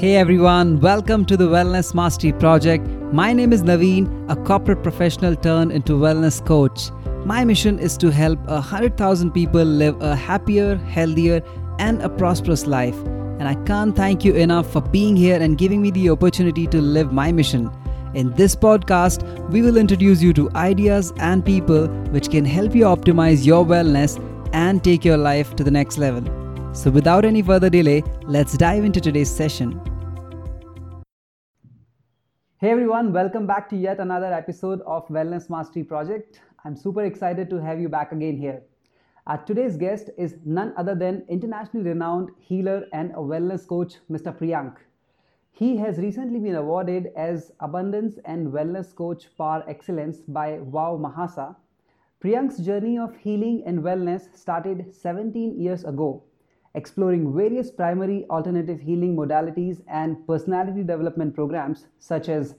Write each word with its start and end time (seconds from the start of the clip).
Hey 0.00 0.16
everyone, 0.16 0.80
welcome 0.80 1.26
to 1.26 1.36
the 1.36 1.44
Wellness 1.44 1.94
Mastery 1.94 2.32
Project. 2.32 2.86
My 3.12 3.34
name 3.34 3.52
is 3.52 3.62
Naveen, 3.62 4.30
a 4.30 4.36
corporate 4.46 4.82
professional 4.82 5.36
turned 5.36 5.72
into 5.72 5.92
wellness 5.92 6.42
coach. 6.42 6.90
My 7.26 7.44
mission 7.44 7.78
is 7.78 7.98
to 7.98 8.10
help 8.10 8.38
100,000 8.46 9.30
people 9.30 9.62
live 9.62 10.00
a 10.00 10.16
happier, 10.16 10.76
healthier, 10.76 11.42
and 11.78 12.00
a 12.00 12.08
prosperous 12.08 12.66
life. 12.66 12.96
And 13.38 13.42
I 13.42 13.56
can't 13.66 13.94
thank 13.94 14.24
you 14.24 14.34
enough 14.36 14.72
for 14.72 14.80
being 14.80 15.16
here 15.16 15.38
and 15.38 15.58
giving 15.58 15.82
me 15.82 15.90
the 15.90 16.08
opportunity 16.08 16.66
to 16.68 16.80
live 16.80 17.12
my 17.12 17.30
mission. 17.30 17.70
In 18.14 18.32
this 18.32 18.56
podcast, 18.56 19.22
we 19.50 19.60
will 19.60 19.76
introduce 19.76 20.22
you 20.22 20.32
to 20.32 20.50
ideas 20.52 21.12
and 21.18 21.44
people 21.44 21.88
which 22.08 22.30
can 22.30 22.46
help 22.46 22.74
you 22.74 22.84
optimize 22.84 23.44
your 23.44 23.66
wellness 23.66 24.18
and 24.54 24.82
take 24.82 25.04
your 25.04 25.18
life 25.18 25.54
to 25.56 25.62
the 25.62 25.70
next 25.70 25.98
level. 25.98 26.24
So, 26.72 26.90
without 26.90 27.26
any 27.26 27.42
further 27.42 27.68
delay, 27.68 28.02
let's 28.22 28.56
dive 28.56 28.84
into 28.84 29.00
today's 29.00 29.30
session. 29.30 29.78
Hey 32.60 32.68
everyone, 32.72 33.14
welcome 33.14 33.46
back 33.46 33.70
to 33.70 33.76
yet 33.78 34.00
another 34.00 34.34
episode 34.34 34.82
of 34.82 35.08
Wellness 35.08 35.48
Mastery 35.48 35.82
Project. 35.82 36.42
I'm 36.62 36.76
super 36.76 37.06
excited 37.06 37.48
to 37.48 37.56
have 37.56 37.80
you 37.80 37.88
back 37.88 38.12
again 38.12 38.36
here. 38.36 38.60
Our 39.26 39.38
today's 39.46 39.78
guest 39.78 40.10
is 40.18 40.36
none 40.44 40.74
other 40.76 40.94
than 40.94 41.24
internationally 41.30 41.88
renowned 41.88 42.32
healer 42.38 42.84
and 42.92 43.12
wellness 43.12 43.66
coach, 43.66 43.94
Mr. 44.10 44.36
Priyank. 44.36 44.76
He 45.50 45.78
has 45.78 45.96
recently 45.96 46.38
been 46.38 46.56
awarded 46.56 47.06
as 47.16 47.50
Abundance 47.60 48.18
and 48.26 48.52
Wellness 48.52 48.94
Coach 48.94 49.34
par 49.38 49.64
excellence 49.66 50.18
by 50.28 50.58
Wow 50.58 51.00
Mahasa. 51.02 51.56
Priyank's 52.22 52.58
journey 52.58 52.98
of 52.98 53.16
healing 53.16 53.62
and 53.64 53.78
wellness 53.78 54.36
started 54.36 54.94
17 54.94 55.58
years 55.58 55.84
ago, 55.84 56.24
exploring 56.74 57.34
various 57.34 57.70
primary 57.70 58.24
alternative 58.30 58.80
healing 58.80 59.16
modalities 59.16 59.82
and 59.88 60.26
personality 60.26 60.82
development 60.82 61.34
programs 61.34 61.86
such 61.98 62.28
as 62.28 62.54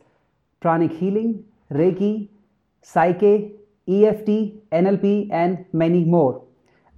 pranic 0.59 0.91
healing, 0.91 1.43
Reiki, 1.71 2.27
Psyche, 2.81 3.53
EFT, 3.87 4.53
NLP, 4.71 5.29
and 5.31 5.65
many 5.71 6.03
more. 6.03 6.43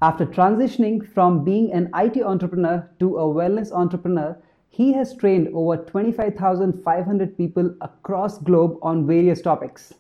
After 0.02 0.26
transitioning 0.26 1.08
from 1.14 1.44
being 1.44 1.72
an 1.72 1.90
IT 1.96 2.22
entrepreneur 2.22 2.90
to 3.00 3.18
a 3.18 3.22
wellness 3.22 3.72
entrepreneur, 3.72 4.38
he 4.70 4.92
has 4.94 5.16
trained 5.16 5.50
over 5.54 5.78
25,500 5.78 7.38
people 7.38 7.76
across 7.82 8.40
globe 8.40 8.78
on 8.82 9.06
various 9.06 9.42
topics. 9.42 9.94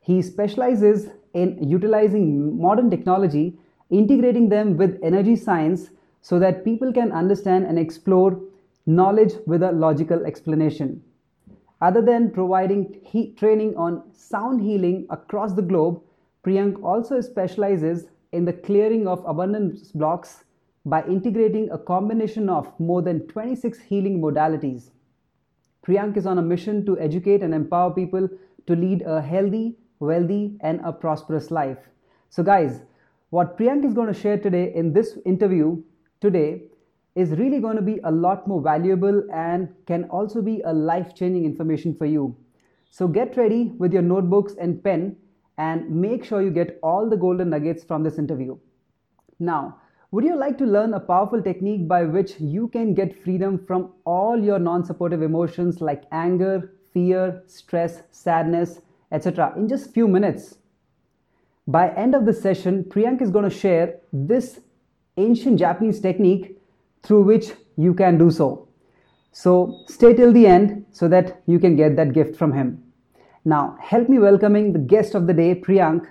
He 0.00 0.20
specializes 0.20 1.08
in 1.34 1.58
utilizing 1.68 2.60
modern 2.60 2.90
technology, 2.90 3.58
integrating 3.90 4.48
them 4.48 4.76
with 4.76 5.00
energy 5.02 5.34
science 5.34 5.90
so 6.22 6.38
that 6.38 6.64
people 6.64 6.92
can 6.92 7.12
understand 7.12 7.66
and 7.66 7.78
explore 7.78 8.40
knowledge 8.86 9.34
with 9.46 9.62
a 9.62 9.72
logical 9.72 10.24
explanation. 10.24 11.02
Other 11.80 12.00
than 12.00 12.30
providing 12.30 13.00
training 13.36 13.76
on 13.76 14.04
sound 14.12 14.60
healing 14.60 15.06
across 15.10 15.52
the 15.52 15.62
globe, 15.62 16.00
Priyank 16.44 16.82
also 16.82 17.20
specializes 17.20 18.06
in 18.32 18.44
the 18.44 18.52
clearing 18.52 19.06
of 19.06 19.24
abundance 19.26 19.90
blocks 19.92 20.44
by 20.86 21.04
integrating 21.06 21.70
a 21.70 21.78
combination 21.78 22.48
of 22.48 22.72
more 22.80 23.02
than 23.02 23.26
26 23.26 23.80
healing 23.80 24.20
modalities. 24.20 24.90
Priyank 25.86 26.16
is 26.16 26.26
on 26.26 26.38
a 26.38 26.42
mission 26.42 26.86
to 26.86 26.98
educate 26.98 27.42
and 27.42 27.52
empower 27.52 27.92
people 27.92 28.28
to 28.66 28.76
lead 28.76 29.02
a 29.02 29.20
healthy, 29.20 29.76
wealthy, 29.98 30.56
and 30.60 30.80
a 30.84 30.92
prosperous 30.92 31.50
life. 31.50 31.78
So, 32.30 32.42
guys, 32.44 32.82
what 33.30 33.58
Priyank 33.58 33.84
is 33.84 33.94
going 33.94 34.12
to 34.12 34.20
share 34.20 34.38
today 34.38 34.72
in 34.74 34.92
this 34.92 35.18
interview 35.24 35.82
today 36.22 36.62
is 37.14 37.30
really 37.32 37.58
going 37.60 37.76
to 37.76 37.82
be 37.82 37.98
a 38.04 38.10
lot 38.10 38.46
more 38.48 38.62
valuable 38.62 39.22
and 39.34 39.68
can 39.86 40.04
also 40.04 40.40
be 40.40 40.62
a 40.64 40.72
life 40.72 41.14
changing 41.14 41.44
information 41.44 41.94
for 41.94 42.06
you. 42.06 42.34
So, 42.90 43.08
get 43.08 43.36
ready 43.36 43.72
with 43.78 43.92
your 43.92 44.02
notebooks 44.02 44.54
and 44.60 44.82
pen 44.82 45.16
and 45.58 45.90
make 45.90 46.24
sure 46.24 46.42
you 46.42 46.50
get 46.50 46.78
all 46.82 47.10
the 47.10 47.16
golden 47.16 47.50
nuggets 47.50 47.84
from 47.84 48.02
this 48.02 48.18
interview. 48.18 48.56
Now, 49.38 49.78
would 50.10 50.24
you 50.24 50.36
like 50.36 50.58
to 50.58 50.66
learn 50.66 50.94
a 50.94 51.00
powerful 51.00 51.42
technique 51.42 51.88
by 51.88 52.04
which 52.04 52.38
you 52.38 52.68
can 52.68 52.94
get 52.94 53.22
freedom 53.22 53.58
from 53.66 53.92
all 54.04 54.42
your 54.42 54.58
non 54.58 54.84
supportive 54.84 55.22
emotions 55.22 55.80
like 55.80 56.04
anger, 56.12 56.72
fear, 56.92 57.42
stress, 57.46 58.02
sadness, 58.10 58.80
etc. 59.10 59.52
in 59.56 59.68
just 59.68 59.92
few 59.92 60.06
minutes? 60.06 60.58
By 61.66 61.90
end 61.90 62.14
of 62.14 62.26
the 62.26 62.32
session, 62.32 62.84
Priyank 62.84 63.22
is 63.22 63.30
going 63.30 63.48
to 63.48 63.56
share 63.56 64.00
this 64.12 64.60
ancient 65.16 65.58
Japanese 65.58 66.00
technique 66.00 66.58
through 67.02 67.22
which 67.22 67.52
you 67.76 67.94
can 67.94 68.18
do 68.18 68.30
so. 68.30 68.68
So 69.32 69.82
stay 69.86 70.14
till 70.14 70.32
the 70.32 70.46
end 70.46 70.84
so 70.92 71.08
that 71.08 71.42
you 71.46 71.58
can 71.58 71.76
get 71.76 71.96
that 71.96 72.12
gift 72.12 72.36
from 72.36 72.52
him. 72.52 72.82
Now, 73.44 73.76
help 73.80 74.08
me 74.08 74.18
welcoming 74.18 74.72
the 74.72 74.78
guest 74.78 75.14
of 75.14 75.26
the 75.26 75.32
day, 75.32 75.54
Priyank. 75.54 76.06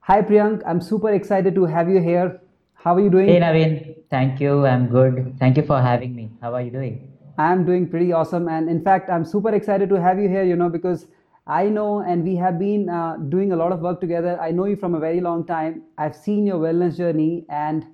Hi, 0.00 0.22
Priyank. 0.22 0.62
I'm 0.66 0.80
super 0.80 1.10
excited 1.10 1.54
to 1.54 1.64
have 1.64 1.88
you 1.88 2.00
here. 2.00 2.40
How 2.74 2.94
are 2.94 3.00
you 3.00 3.10
doing? 3.10 3.28
Hey 3.28 3.38
Naveen, 3.38 3.96
thank 4.10 4.40
you. 4.40 4.66
I'm 4.66 4.88
good. 4.88 5.36
Thank 5.38 5.56
you 5.56 5.62
for 5.62 5.80
having 5.80 6.16
me. 6.16 6.30
How 6.40 6.54
are 6.54 6.62
you 6.62 6.70
doing? 6.70 7.12
I'm 7.38 7.64
doing 7.64 7.88
pretty 7.88 8.12
awesome. 8.12 8.48
And 8.48 8.68
in 8.68 8.82
fact, 8.82 9.08
I'm 9.08 9.24
super 9.24 9.50
excited 9.50 9.88
to 9.90 10.00
have 10.00 10.18
you 10.18 10.28
here, 10.28 10.42
you 10.42 10.56
know, 10.56 10.68
because 10.68 11.06
I 11.46 11.68
know 11.68 12.00
and 12.00 12.24
we 12.24 12.36
have 12.36 12.58
been 12.58 12.88
uh, 12.88 13.16
doing 13.28 13.52
a 13.52 13.56
lot 13.56 13.72
of 13.72 13.80
work 13.80 14.00
together. 14.00 14.38
I 14.40 14.50
know 14.50 14.64
you 14.64 14.76
from 14.76 14.94
a 14.94 15.00
very 15.00 15.20
long 15.20 15.46
time. 15.46 15.82
I've 15.98 16.16
seen 16.16 16.46
your 16.46 16.58
wellness 16.58 16.96
journey 16.96 17.44
and 17.48 17.86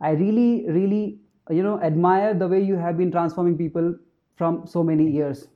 I 0.00 0.10
really, 0.10 0.64
really, 0.68 1.20
you 1.50 1.62
know, 1.62 1.80
admire 1.82 2.34
the 2.34 2.48
way 2.48 2.62
you 2.62 2.76
have 2.76 2.96
been 2.96 3.10
transforming 3.10 3.56
people 3.58 3.94
from 4.36 4.66
so 4.66 4.82
many 4.82 5.10
years. 5.10 5.48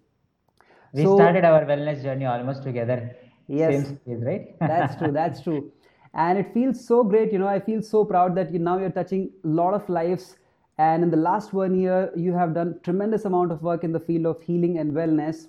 We 0.92 1.04
So- 1.04 1.16
started 1.16 1.44
our 1.44 1.64
wellness 1.64 2.02
journey 2.02 2.26
almost 2.26 2.62
together. 2.62 3.14
Yes. 3.48 3.86
Space, 3.88 4.22
right? 4.24 4.56
that's 4.60 4.96
true 4.96 5.12
that's 5.12 5.42
true 5.42 5.72
and 6.14 6.38
it 6.38 6.52
feels 6.54 6.82
so 6.86 7.02
great 7.02 7.32
you 7.32 7.38
know 7.38 7.46
i 7.48 7.58
feel 7.58 7.80
so 7.82 8.04
proud 8.04 8.34
that 8.38 8.52
you 8.52 8.58
now 8.58 8.76
you're 8.78 8.90
touching 8.98 9.22
a 9.44 9.48
lot 9.48 9.74
of 9.74 9.88
lives 9.88 10.36
and 10.78 11.02
in 11.02 11.10
the 11.10 11.16
last 11.16 11.52
one 11.52 11.74
year 11.78 12.12
you 12.14 12.32
have 12.34 12.52
done 12.54 12.78
tremendous 12.82 13.24
amount 13.24 13.50
of 13.50 13.62
work 13.62 13.82
in 13.84 13.92
the 13.92 14.00
field 14.08 14.26
of 14.26 14.42
healing 14.42 14.78
and 14.78 14.92
wellness 14.92 15.40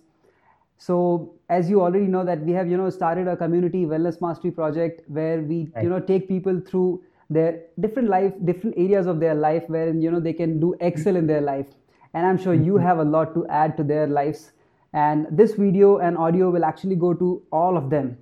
so 0.77 1.33
as 1.49 1.69
you 1.69 1.81
already 1.81 2.07
know 2.07 2.23
that 2.25 2.39
we 2.41 2.51
have 2.53 2.67
you 2.67 2.77
know 2.77 2.89
started 2.89 3.27
a 3.27 3.35
community 3.37 3.85
wellness 3.85 4.19
mastery 4.21 4.51
project 4.51 5.01
where 5.07 5.41
we 5.41 5.71
Right. 5.75 5.83
you 5.83 5.89
know 5.89 5.99
take 5.99 6.27
people 6.27 6.59
through 6.71 7.03
their 7.33 7.61
different 7.79 8.09
life 8.09 8.33
different 8.45 8.77
areas 8.77 9.07
of 9.07 9.19
their 9.19 9.35
life 9.35 9.63
wherein 9.67 10.01
you 10.01 10.11
know 10.11 10.19
they 10.19 10.33
can 10.33 10.59
do 10.59 10.75
excel 10.79 11.15
in 11.15 11.27
their 11.27 11.41
life. 11.41 11.67
And 12.13 12.25
i'm 12.25 12.37
sure 12.37 12.53
you 12.53 12.77
have 12.77 12.99
a 12.99 13.03
lot 13.03 13.33
to 13.35 13.45
add 13.47 13.77
to 13.77 13.83
their 13.83 14.07
lives. 14.07 14.51
And 14.93 15.27
this 15.31 15.53
video 15.53 15.97
and 15.97 16.17
audio 16.17 16.49
will 16.51 16.65
actually 16.65 16.95
go 16.95 17.13
to 17.15 17.41
all 17.51 17.77
of 17.77 17.89
them. 17.89 18.17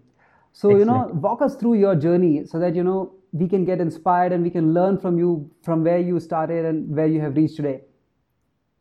So 0.54 0.76
you 0.78 0.86
know 0.86 1.10
walk 1.14 1.42
us 1.42 1.56
through 1.56 1.76
your 1.76 1.96
journey 1.96 2.46
so 2.46 2.60
that 2.60 2.76
you 2.76 2.84
know 2.84 3.14
we 3.32 3.48
can 3.48 3.66
get 3.66 3.80
inspired 3.80 4.32
and 4.34 4.44
we 4.44 4.50
can 4.50 4.74
learn 4.74 4.98
from 4.98 5.18
you 5.18 5.50
from 5.64 5.84
where 5.84 6.00
you 6.00 6.20
started 6.20 6.66
and 6.66 6.96
where 6.96 7.08
you 7.08 7.22
have 7.22 7.36
reached 7.36 7.56
today. 7.56 7.82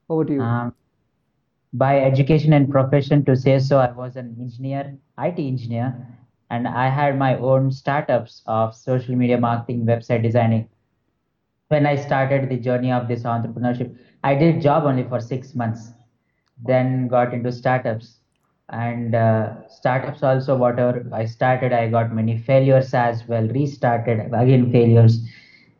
Over 0.08 0.24
to 0.24 0.32
you. 0.32 0.42
Um, 0.42 0.74
by 1.72 2.00
education 2.00 2.52
and 2.52 2.68
profession, 2.68 3.24
to 3.26 3.36
say 3.36 3.58
so, 3.58 3.78
I 3.78 3.92
was 3.92 4.16
an 4.16 4.36
engineer, 4.40 4.96
IT 5.18 5.38
engineer, 5.38 5.94
and 6.50 6.66
I 6.66 6.88
had 6.88 7.18
my 7.18 7.36
own 7.36 7.70
startups 7.70 8.42
of 8.46 8.74
social 8.74 9.14
media 9.14 9.38
marketing, 9.38 9.86
website 9.86 10.22
designing. 10.22 10.68
When 11.68 11.86
I 11.86 11.94
started 11.96 12.48
the 12.48 12.56
journey 12.56 12.90
of 12.92 13.06
this 13.08 13.22
entrepreneurship, 13.22 13.96
I 14.24 14.34
did 14.34 14.60
job 14.60 14.84
only 14.84 15.04
for 15.04 15.20
six 15.20 15.54
months, 15.54 15.92
then 16.64 17.08
got 17.08 17.32
into 17.32 17.52
startups. 17.52 18.18
And 18.68 19.14
uh, 19.14 19.68
startups 19.68 20.22
also, 20.22 20.56
whatever 20.56 21.08
I 21.12 21.24
started, 21.24 21.72
I 21.72 21.88
got 21.88 22.12
many 22.12 22.38
failures 22.38 22.92
as 22.94 23.26
well, 23.26 23.46
restarted, 23.48 24.32
again 24.34 24.70
failures. 24.70 25.20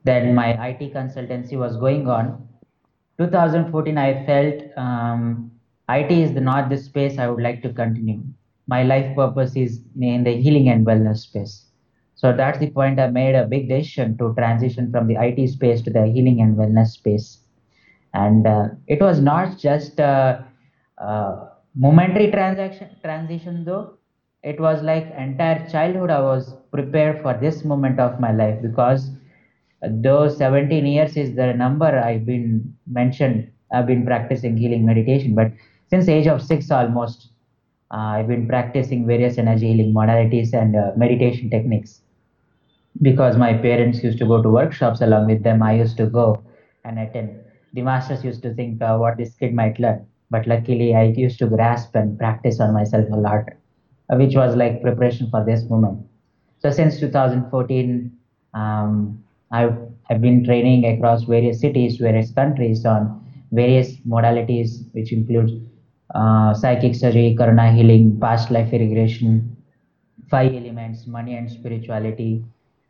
Then 0.05 0.35
my 0.35 0.69
IT 0.69 0.95
consultancy 0.95 1.59
was 1.59 1.77
going 1.77 2.09
on. 2.09 2.49
2014 3.19 3.99
i 3.99 4.25
felt 4.25 4.63
um, 4.79 5.51
it 5.91 6.11
is 6.11 6.33
the, 6.33 6.41
not 6.41 6.71
the 6.71 6.77
space 6.79 7.19
i 7.19 7.29
would 7.29 7.43
like 7.43 7.63
to 7.63 7.71
continue 7.71 8.23
my 8.73 8.83
life 8.83 9.09
purpose 9.17 9.57
is 9.57 9.81
in 10.01 10.25
the 10.25 10.35
healing 10.45 10.69
and 10.69 10.87
wellness 10.87 11.19
space. 11.29 11.55
So 12.15 12.33
that's 12.41 12.59
the 12.59 12.71
point 12.71 13.01
i 13.01 13.09
made 13.09 13.35
a 13.35 13.47
big 13.47 13.69
decision 13.69 14.17
to 14.19 14.35
transition 14.41 14.91
from 14.93 15.07
the 15.09 15.17
it 15.29 15.49
space 15.49 15.81
to 15.83 15.91
the 15.91 16.07
healing 16.07 16.41
and 16.41 16.57
wellness 16.57 16.89
space. 16.99 17.29
And 18.15 18.47
uh, 18.47 18.69
it 18.87 19.01
was 19.01 19.21
not 19.21 19.59
just 19.59 19.99
a, 20.01 20.45
a 20.99 21.49
momentary 21.75 22.31
transaction 22.31 22.91
transition 23.03 23.65
though. 23.65 23.95
It 24.43 24.59
was 24.59 24.83
like 24.83 25.07
entire 25.19 25.69
childhood 25.69 26.11
i 26.11 26.21
was 26.21 26.55
prepared 26.73 27.21
for 27.23 27.35
this 27.43 27.63
moment 27.63 28.01
of 28.01 28.19
my 28.25 28.33
life 28.33 28.63
because 28.63 29.11
though 29.83 30.29
17 30.29 30.87
years 30.87 31.17
is 31.17 31.35
the 31.35 31.53
number 31.53 31.91
i've 31.99 32.25
been 32.25 32.75
mentioned 32.87 33.51
i've 33.73 33.87
been 33.87 34.05
practicing 34.07 34.57
healing 34.57 34.87
meditation 34.87 35.35
but 35.35 35.53
since 35.91 36.09
age 36.09 36.27
of 36.27 36.43
6 36.43 36.71
almost 36.71 37.30
i've 37.91 38.29
been 38.29 38.47
practicing 38.47 39.07
various 39.07 39.39
energy 39.39 39.73
healing 39.73 39.93
modalities 39.95 40.53
and 40.53 40.77
uh, 40.77 40.91
meditation 40.97 41.51
techniques 41.51 42.01
because 43.03 43.37
my 43.37 43.53
parents 43.53 44.03
used 44.03 44.19
to 44.19 44.27
go 44.27 44.43
to 44.43 44.49
workshops 44.49 45.01
along 45.01 45.27
with 45.27 45.43
them 45.43 45.63
i 45.63 45.75
used 45.75 45.97
to 45.97 46.07
go 46.07 46.43
and 46.85 46.99
attend 46.99 47.31
the 47.73 47.83
masters 47.83 48.25
used 48.25 48.43
to 48.43 48.55
think 48.55 48.81
uh, 48.83 48.97
what 48.97 49.17
this 49.17 49.35
kid 49.35 49.55
might 49.55 49.79
learn 49.79 50.07
but 50.31 50.47
luckily 50.47 50.95
I 50.95 51.13
used 51.17 51.39
to 51.41 51.47
grasp 51.47 51.95
and 51.95 52.17
practice 52.17 52.61
on 52.61 52.73
myself 52.73 53.07
a 53.13 53.17
lot, 53.17 53.45
uh, 54.09 54.17
which 54.17 54.37
was 54.37 54.55
like 54.57 54.81
preparation 54.81 55.29
for 55.31 55.45
this 55.45 55.69
moment. 55.69 56.07
So 56.61 56.71
since 56.71 57.01
2014, 57.01 58.13
um, 58.55 59.23
I've, 59.51 59.77
been 60.21 60.45
training 60.45 60.85
across 60.87 61.23
various 61.23 61.61
cities, 61.61 61.99
various 61.99 62.33
countries 62.33 62.85
on 62.85 63.25
various 63.53 63.95
modalities, 63.99 64.93
which 64.93 65.13
include 65.13 65.51
uh, 65.51 65.70
psychic 66.15 66.95
surgery, 66.95 67.37
karuna 67.39 67.75
healing, 67.75 68.19
past 68.21 68.51
life 68.51 68.73
regression, 68.73 69.57
five 70.29 70.55
elements, 70.55 71.07
money 71.07 71.37
and 71.37 71.51
spirituality. 71.51 72.45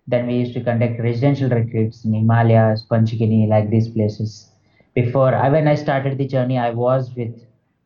Then 0.07 0.27
we 0.27 0.35
used 0.39 0.55
to 0.55 0.61
conduct 0.65 1.01
residential 1.01 1.49
retreats 1.49 2.05
in 2.05 2.13
Himalayas, 2.15 2.85
Panchgani, 2.91 3.49
like 3.49 3.71
these 3.71 3.89
places. 3.89 4.51
Before, 4.95 5.33
when 5.33 5.69
I 5.69 5.75
started 5.75 6.19
the 6.19 6.27
journey, 6.27 6.59
I 6.59 6.71
was 6.71 7.15
with 7.15 7.35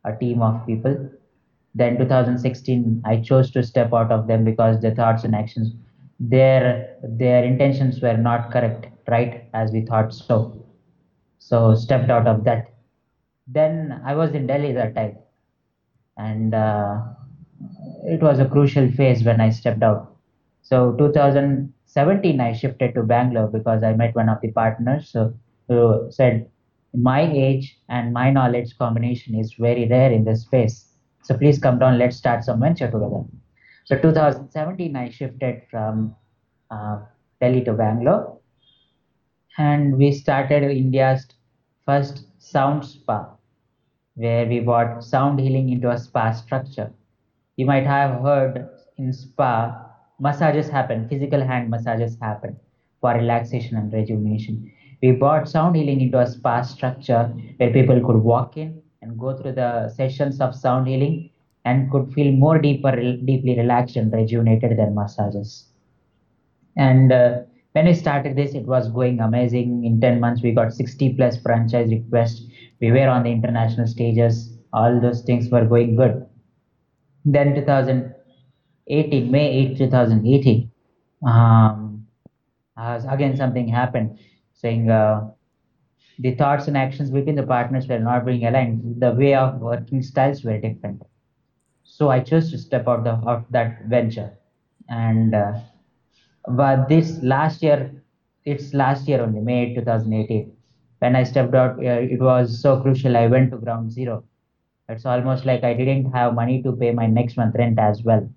a 0.03 0.15
team 0.15 0.41
of 0.41 0.65
people. 0.65 1.09
Then 1.75 1.97
2016, 1.97 3.01
I 3.05 3.17
chose 3.21 3.51
to 3.51 3.63
step 3.63 3.93
out 3.93 4.11
of 4.11 4.27
them 4.27 4.43
because 4.45 4.81
the 4.81 4.95
thoughts 4.95 5.23
and 5.23 5.35
actions, 5.35 5.73
their 6.19 6.97
their 7.03 7.43
intentions 7.43 8.01
were 8.01 8.17
not 8.17 8.51
correct, 8.51 8.87
right, 9.07 9.45
as 9.53 9.71
we 9.71 9.81
thought 9.85 10.13
so. 10.13 10.65
So 11.39 11.75
stepped 11.75 12.09
out 12.09 12.27
of 12.27 12.43
that. 12.45 12.73
Then 13.47 14.01
I 14.05 14.15
was 14.15 14.33
in 14.33 14.47
Delhi 14.47 14.71
that 14.73 14.95
time, 14.95 15.17
and 16.17 16.53
uh, 16.53 17.01
it 18.05 18.21
was 18.21 18.39
a 18.39 18.45
crucial 18.45 18.91
phase 18.91 19.23
when 19.23 19.41
I 19.41 19.49
stepped 19.49 19.83
out. 19.83 20.15
So 20.61 20.93
2017, 20.93 22.39
I 22.39 22.53
shifted 22.53 22.95
to 22.95 23.03
Bangalore 23.03 23.47
because 23.47 23.83
I 23.83 23.93
met 23.93 24.15
one 24.15 24.29
of 24.29 24.41
the 24.41 24.51
partners 24.51 25.09
so, 25.09 25.33
who 25.67 26.07
said, 26.09 26.49
my 26.93 27.29
age 27.31 27.77
and 27.89 28.13
my 28.13 28.31
knowledge 28.31 28.77
combination 28.77 29.35
is 29.35 29.53
very 29.53 29.87
rare 29.87 30.11
in 30.11 30.23
this 30.23 30.43
space. 30.43 30.93
So 31.23 31.37
please 31.37 31.59
come 31.59 31.79
down, 31.79 31.97
let's 31.97 32.15
start 32.15 32.43
some 32.43 32.59
venture 32.59 32.89
together. 32.89 33.23
So 33.85 33.97
2017, 33.97 34.95
I 34.95 35.09
shifted 35.09 35.63
from 35.69 36.15
uh, 36.71 36.99
Delhi 37.41 37.63
to 37.65 37.73
Bangalore 37.73 38.39
and 39.57 39.97
we 39.97 40.11
started 40.11 40.63
India's 40.63 41.27
first 41.85 42.25
sound 42.39 42.85
spa 42.85 43.35
where 44.15 44.45
we 44.45 44.59
brought 44.59 45.03
sound 45.03 45.39
healing 45.39 45.69
into 45.69 45.89
a 45.89 45.97
spa 45.97 46.31
structure. 46.31 46.91
You 47.57 47.65
might 47.65 47.85
have 47.85 48.21
heard 48.21 48.69
in 48.97 49.13
spa, 49.13 49.89
massages 50.19 50.69
happen, 50.69 51.07
physical 51.09 51.43
hand 51.43 51.69
massages 51.69 52.17
happen 52.21 52.57
for 53.01 53.13
relaxation 53.13 53.77
and 53.77 53.91
rejuvenation. 53.91 54.71
We 55.01 55.11
brought 55.11 55.47
sound 55.47 55.75
healing 55.75 56.01
into 56.01 56.19
a 56.19 56.27
spa 56.27 56.61
structure 56.61 57.25
where 57.57 57.71
people 57.71 57.99
could 58.05 58.17
walk 58.17 58.57
in 58.57 58.81
and 59.01 59.19
go 59.19 59.37
through 59.37 59.53
the 59.53 59.89
sessions 59.89 60.41
of 60.41 60.55
sound 60.55 60.87
healing 60.87 61.29
and 61.65 61.91
could 61.91 62.13
feel 62.13 62.31
more 62.31 62.57
deeper, 62.59 62.91
deeply 62.91 63.55
relaxed 63.57 63.95
and 63.95 64.11
rejuvenated 64.13 64.77
than 64.77 64.95
massages. 64.95 65.65
And 66.77 67.11
uh, 67.11 67.41
when 67.73 67.85
we 67.85 67.93
started 67.93 68.35
this, 68.35 68.53
it 68.53 68.65
was 68.65 68.89
going 68.89 69.19
amazing. 69.19 69.83
In 69.83 69.99
10 69.99 70.19
months, 70.19 70.41
we 70.41 70.51
got 70.51 70.73
60 70.73 71.13
plus 71.13 71.41
franchise 71.41 71.89
requests. 71.89 72.45
We 72.81 72.91
were 72.91 73.07
on 73.07 73.23
the 73.23 73.31
international 73.31 73.87
stages. 73.87 74.57
All 74.73 74.99
those 74.99 75.21
things 75.21 75.49
were 75.49 75.65
going 75.65 75.95
good. 75.95 76.25
Then 77.23 77.55
2018, 77.55 79.31
May 79.31 79.49
8, 79.71 79.77
2018, 79.77 80.71
um, 81.25 82.05
again 82.77 83.35
something 83.35 83.67
happened 83.67 84.19
saying 84.53 84.89
uh, 84.89 85.29
the 86.19 86.35
thoughts 86.35 86.67
and 86.67 86.77
actions 86.77 87.09
between 87.09 87.35
the 87.35 87.43
partners 87.43 87.87
were 87.87 87.99
not 87.99 88.25
being 88.25 88.45
aligned. 88.45 89.01
The 89.01 89.11
way 89.11 89.33
of 89.35 89.59
working 89.59 90.01
styles 90.01 90.43
were 90.43 90.57
different. 90.59 91.01
So 91.83 92.09
I 92.09 92.19
chose 92.19 92.51
to 92.51 92.57
step 92.57 92.87
out 92.87 93.05
of, 93.07 93.27
of 93.27 93.45
that 93.51 93.85
venture. 93.85 94.37
And 94.89 95.33
uh, 95.33 95.53
but 96.47 96.89
this 96.89 97.21
last 97.21 97.63
year, 97.63 98.03
it's 98.45 98.73
last 98.73 99.07
year 99.07 99.21
only, 99.21 99.41
May 99.41 99.73
2018. 99.73 100.54
When 101.05 101.15
I 101.15 101.23
stepped 101.23 101.55
out, 101.55 101.77
uh, 101.79 102.01
it 102.15 102.19
was 102.19 102.61
so 102.61 102.81
crucial. 102.81 103.17
I 103.17 103.27
went 103.27 103.51
to 103.51 103.57
ground 103.57 103.91
zero 103.91 104.23
it's 104.89 105.05
almost 105.05 105.45
like 105.45 105.63
I 105.63 105.73
didn't 105.73 106.11
have 106.13 106.35
money 106.35 106.61
to 106.63 106.71
pay 106.71 106.91
my 106.91 107.07
next 107.07 107.37
month 107.37 107.55
rent 107.57 107.79
as 107.79 108.03
well. 108.03 108.29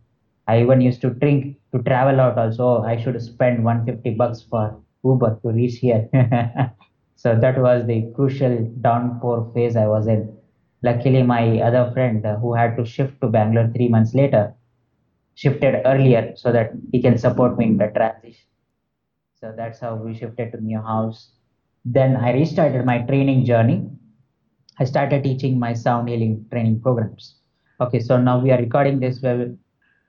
I 0.46 0.62
even 0.62 0.80
used 0.80 1.00
to 1.02 1.10
drink 1.10 1.58
to 1.72 1.82
travel 1.82 2.20
out 2.20 2.38
also. 2.38 2.82
I 2.82 2.96
should 3.02 3.20
spend 3.22 3.64
150 3.64 4.14
bucks 4.16 4.42
for 4.42 4.80
Uber 5.04 5.40
to 5.42 5.48
reach 5.50 5.78
here. 5.78 6.08
so 7.16 7.36
that 7.38 7.58
was 7.58 7.86
the 7.86 8.10
crucial 8.14 8.64
downpour 8.80 9.50
phase 9.54 9.76
I 9.76 9.86
was 9.86 10.06
in. 10.06 10.36
Luckily, 10.82 11.22
my 11.22 11.60
other 11.60 11.90
friend 11.92 12.24
uh, 12.24 12.36
who 12.36 12.54
had 12.54 12.76
to 12.78 12.86
shift 12.86 13.20
to 13.20 13.28
Bangalore 13.28 13.70
three 13.74 13.88
months 13.88 14.14
later 14.14 14.54
shifted 15.34 15.82
earlier 15.84 16.34
so 16.36 16.52
that 16.52 16.72
he 16.92 17.02
can 17.02 17.18
support 17.18 17.58
me 17.58 17.66
in 17.66 17.76
the 17.78 17.88
transition. 17.88 18.46
So 19.40 19.54
that's 19.56 19.80
how 19.80 19.96
we 19.96 20.14
shifted 20.14 20.52
to 20.52 20.60
new 20.60 20.82
house. 20.82 21.32
Then 21.84 22.16
I 22.16 22.32
restarted 22.32 22.84
my 22.84 22.98
training 23.02 23.44
journey 23.44 23.88
I 24.80 24.84
started 24.84 25.24
teaching 25.24 25.58
my 25.58 25.72
sound 25.72 26.08
healing 26.08 26.46
training 26.50 26.80
programs. 26.80 27.34
Okay, 27.80 27.98
so 27.98 28.20
now 28.20 28.38
we 28.38 28.52
are 28.52 28.58
recording 28.58 29.00
this. 29.00 29.20
Web. 29.20 29.58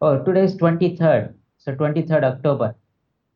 Oh, 0.02 0.24
today 0.24 0.44
is 0.44 0.56
23rd. 0.58 1.34
So 1.58 1.74
23rd 1.74 2.24
October. 2.24 2.76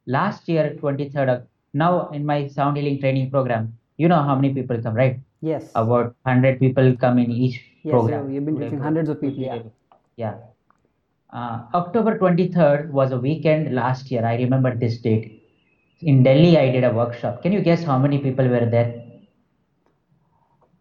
Last 0.06 0.48
year, 0.48 0.78
23rd. 0.80 1.44
Now 1.74 2.10
in 2.10 2.24
my 2.26 2.48
sound 2.48 2.78
healing 2.78 3.00
training 3.00 3.32
program, 3.32 3.76
you 3.98 4.08
know 4.08 4.22
how 4.22 4.36
many 4.36 4.54
people 4.54 4.80
come, 4.80 4.94
right? 4.94 5.20
Yes. 5.42 5.72
About 5.74 6.16
100 6.24 6.60
people 6.60 6.96
come 6.98 7.18
in 7.18 7.32
each 7.32 7.60
yes, 7.84 7.92
program. 7.92 8.26
Yes, 8.26 8.36
you've 8.36 8.46
been 8.46 8.60
teaching 8.60 8.80
hundreds 8.80 9.10
of 9.10 9.20
people. 9.20 9.44
Yeah. 9.44 9.64
Yeah. 10.16 10.36
Uh, 11.32 11.64
October 11.74 12.20
23rd 12.20 12.92
was 12.92 13.12
a 13.12 13.18
weekend 13.18 13.74
last 13.74 14.12
year. 14.12 14.24
I 14.24 14.36
remember 14.36 14.76
this 14.76 15.00
date. 15.00 15.43
In 16.06 16.22
Delhi, 16.24 16.58
I 16.58 16.70
did 16.72 16.84
a 16.84 16.92
workshop. 16.92 17.42
Can 17.42 17.54
you 17.54 17.62
guess 17.62 17.84
how 17.84 17.98
many 17.98 18.18
people 18.20 18.48
were 18.48 18.66
there? 18.66 19.04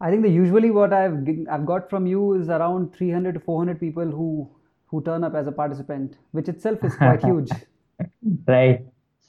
I 0.01 0.11
think 0.11 0.23
the 0.23 0.31
usually 0.31 0.71
what 0.73 0.93
I've 0.93 1.17
I've 1.51 1.65
got 1.65 1.89
from 1.89 2.07
you 2.07 2.23
is 2.35 2.49
around 2.49 2.95
300 2.95 3.35
to 3.35 3.41
400 3.41 3.79
people 3.79 4.11
who 4.21 4.51
who 4.87 5.03
turn 5.03 5.23
up 5.25 5.35
as 5.35 5.47
a 5.47 5.53
participant, 5.53 6.17
which 6.33 6.49
itself 6.49 6.83
is 6.83 6.97
quite 6.97 7.25
huge. 7.31 7.51
right. 8.49 8.81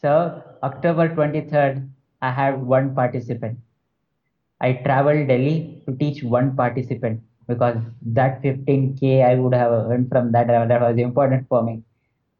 So 0.01 0.41
October 0.63 1.09
23rd, 1.09 1.87
I 2.21 2.31
had 2.31 2.61
one 2.61 2.95
participant. 2.95 3.59
I 4.61 4.73
traveled 4.87 5.27
Delhi 5.27 5.83
to 5.85 5.95
teach 5.95 6.23
one 6.23 6.55
participant 6.55 7.21
because 7.47 7.77
that 8.19 8.41
15k 8.41 9.23
I 9.23 9.35
would 9.35 9.53
have 9.53 9.71
earned 9.71 10.09
from 10.09 10.31
that 10.31 10.47
that 10.47 10.81
was 10.81 10.97
important 10.97 11.47
for 11.47 11.61
me. 11.61 11.83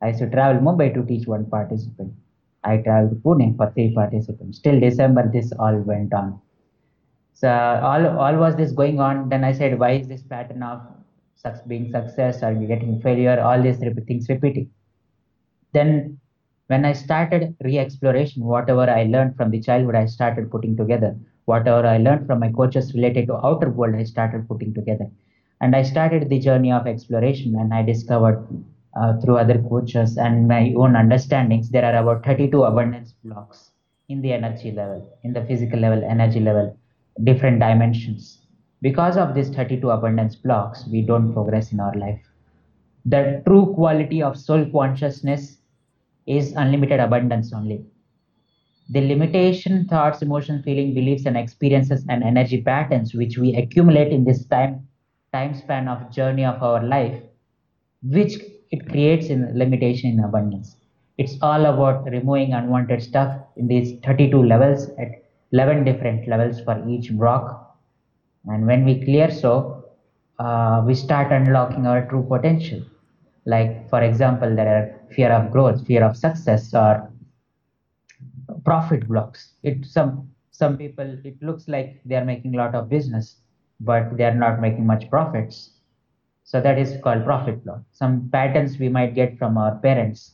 I 0.01 0.07
used 0.07 0.19
to 0.19 0.29
travel 0.29 0.61
Mumbai 0.61 0.93
to 0.95 1.05
teach 1.05 1.27
one 1.27 1.45
participant. 1.45 2.13
I 2.63 2.77
traveled 2.77 3.11
to 3.11 3.15
Pune 3.17 3.55
for 3.57 3.71
three 3.71 3.93
participants. 3.93 4.59
Till 4.59 4.79
December, 4.79 5.29
this 5.31 5.51
all 5.59 5.77
went 5.77 6.13
on. 6.13 6.39
So 7.33 7.49
all, 7.49 8.07
all 8.19 8.35
was 8.37 8.55
this 8.55 8.71
going 8.71 8.99
on. 8.99 9.29
Then 9.29 9.43
I 9.43 9.51
said, 9.51 9.79
why 9.79 9.91
is 9.91 10.07
this 10.07 10.21
pattern 10.21 10.63
of 10.63 10.81
being 11.67 11.91
success 11.91 12.41
or 12.41 12.53
getting 12.53 13.01
failure, 13.01 13.39
all 13.41 13.61
these 13.61 13.77
things 13.77 14.29
repeating? 14.29 14.69
Then 15.73 16.19
when 16.67 16.85
I 16.85 16.93
started 16.93 17.55
re-exploration, 17.61 18.43
whatever 18.43 18.89
I 18.89 19.03
learned 19.03 19.35
from 19.35 19.51
the 19.51 19.59
childhood, 19.59 19.95
I 19.95 20.05
started 20.05 20.49
putting 20.49 20.77
together. 20.77 21.17
Whatever 21.45 21.85
I 21.85 21.97
learned 21.97 22.27
from 22.27 22.39
my 22.39 22.51
coaches 22.51 22.93
related 22.93 23.27
to 23.27 23.45
outer 23.45 23.69
world, 23.69 23.95
I 23.95 24.03
started 24.03 24.47
putting 24.47 24.73
together. 24.73 25.11
And 25.59 25.75
I 25.75 25.83
started 25.83 26.29
the 26.29 26.39
journey 26.39 26.71
of 26.71 26.87
exploration 26.87 27.55
and 27.55 27.73
I 27.73 27.83
discovered 27.83 28.47
uh, 28.95 29.19
through 29.19 29.37
other 29.37 29.59
coaches 29.69 30.17
and 30.17 30.47
my 30.47 30.73
own 30.77 30.95
understandings, 30.95 31.69
there 31.69 31.85
are 31.85 31.95
about 32.01 32.25
32 32.25 32.63
abundance 32.63 33.13
blocks 33.23 33.71
in 34.09 34.21
the 34.21 34.33
energy 34.33 34.71
level, 34.71 35.17
in 35.23 35.33
the 35.33 35.43
physical 35.45 35.79
level, 35.79 36.03
energy 36.03 36.39
level 36.39 36.77
different 37.23 37.59
dimensions. 37.59 38.41
Because 38.81 39.17
of 39.17 39.35
these 39.35 39.49
32 39.49 39.89
abundance 39.89 40.35
blocks, 40.35 40.87
we 40.87 41.01
don't 41.01 41.33
progress 41.33 41.71
in 41.71 41.79
our 41.79 41.93
life. 41.95 42.21
The 43.05 43.41
true 43.47 43.73
quality 43.75 44.21
of 44.21 44.37
soul 44.37 44.65
consciousness 44.71 45.59
is 46.25 46.53
unlimited 46.53 46.99
abundance 46.99 47.53
only. 47.53 47.85
The 48.89 49.01
limitation, 49.01 49.87
thoughts, 49.87 50.21
emotions, 50.21 50.63
feeling, 50.63 50.93
beliefs, 50.93 51.25
and 51.25 51.35
experiences 51.37 52.05
and 52.09 52.23
energy 52.23 52.61
patterns 52.61 53.13
which 53.13 53.37
we 53.37 53.55
accumulate 53.55 54.11
in 54.13 54.23
this 54.23 54.45
time 54.45 54.87
time 55.33 55.53
span 55.55 55.87
of 55.87 56.11
journey 56.11 56.45
of 56.45 56.61
our 56.63 56.83
life, 56.83 57.21
which 58.03 58.35
it 58.73 58.87
creates 58.89 59.27
in 59.27 59.41
limitation 59.57 60.11
in 60.11 60.19
abundance. 60.19 60.75
It's 61.17 61.37
all 61.41 61.65
about 61.65 62.05
removing 62.05 62.53
unwanted 62.53 63.01
stuff 63.03 63.31
in 63.55 63.67
these 63.67 63.99
32 64.03 64.43
levels 64.43 64.89
at 64.99 65.09
11 65.51 65.83
different 65.85 66.27
levels 66.27 66.59
for 66.61 66.75
each 66.89 67.11
block 67.13 67.77
and 68.47 68.65
when 68.67 68.83
we 68.85 69.03
clear 69.05 69.29
so 69.31 69.85
uh, 70.39 70.83
we 70.85 70.93
start 70.95 71.31
unlocking 71.31 71.85
our 71.87 72.07
true 72.09 72.25
potential 72.27 72.81
like 73.45 73.89
for 73.89 74.01
example 74.01 74.55
there 74.55 74.69
are 74.77 75.13
fear 75.15 75.31
of 75.31 75.51
growth 75.51 75.85
fear 75.85 76.03
of 76.03 76.17
success 76.17 76.73
or 76.73 77.11
profit 78.65 79.07
blocks 79.07 79.53
it 79.63 79.85
some 79.85 80.29
some 80.51 80.77
people 80.77 81.09
it 81.23 81.37
looks 81.41 81.67
like 81.67 82.01
they 82.05 82.15
are 82.15 82.25
making 82.25 82.55
a 82.55 82.57
lot 82.57 82.75
of 82.75 82.89
business 82.89 83.37
but 83.79 84.17
they 84.17 84.23
are 84.23 84.35
not 84.35 84.61
making 84.61 84.85
much 84.85 85.09
profits. 85.09 85.72
So 86.43 86.61
that 86.61 86.77
is 86.77 86.97
called 87.01 87.23
profit 87.25 87.65
law. 87.65 87.81
Some 87.91 88.29
patterns 88.29 88.77
we 88.77 88.89
might 88.89 89.15
get 89.15 89.37
from 89.37 89.57
our 89.57 89.75
parents, 89.79 90.33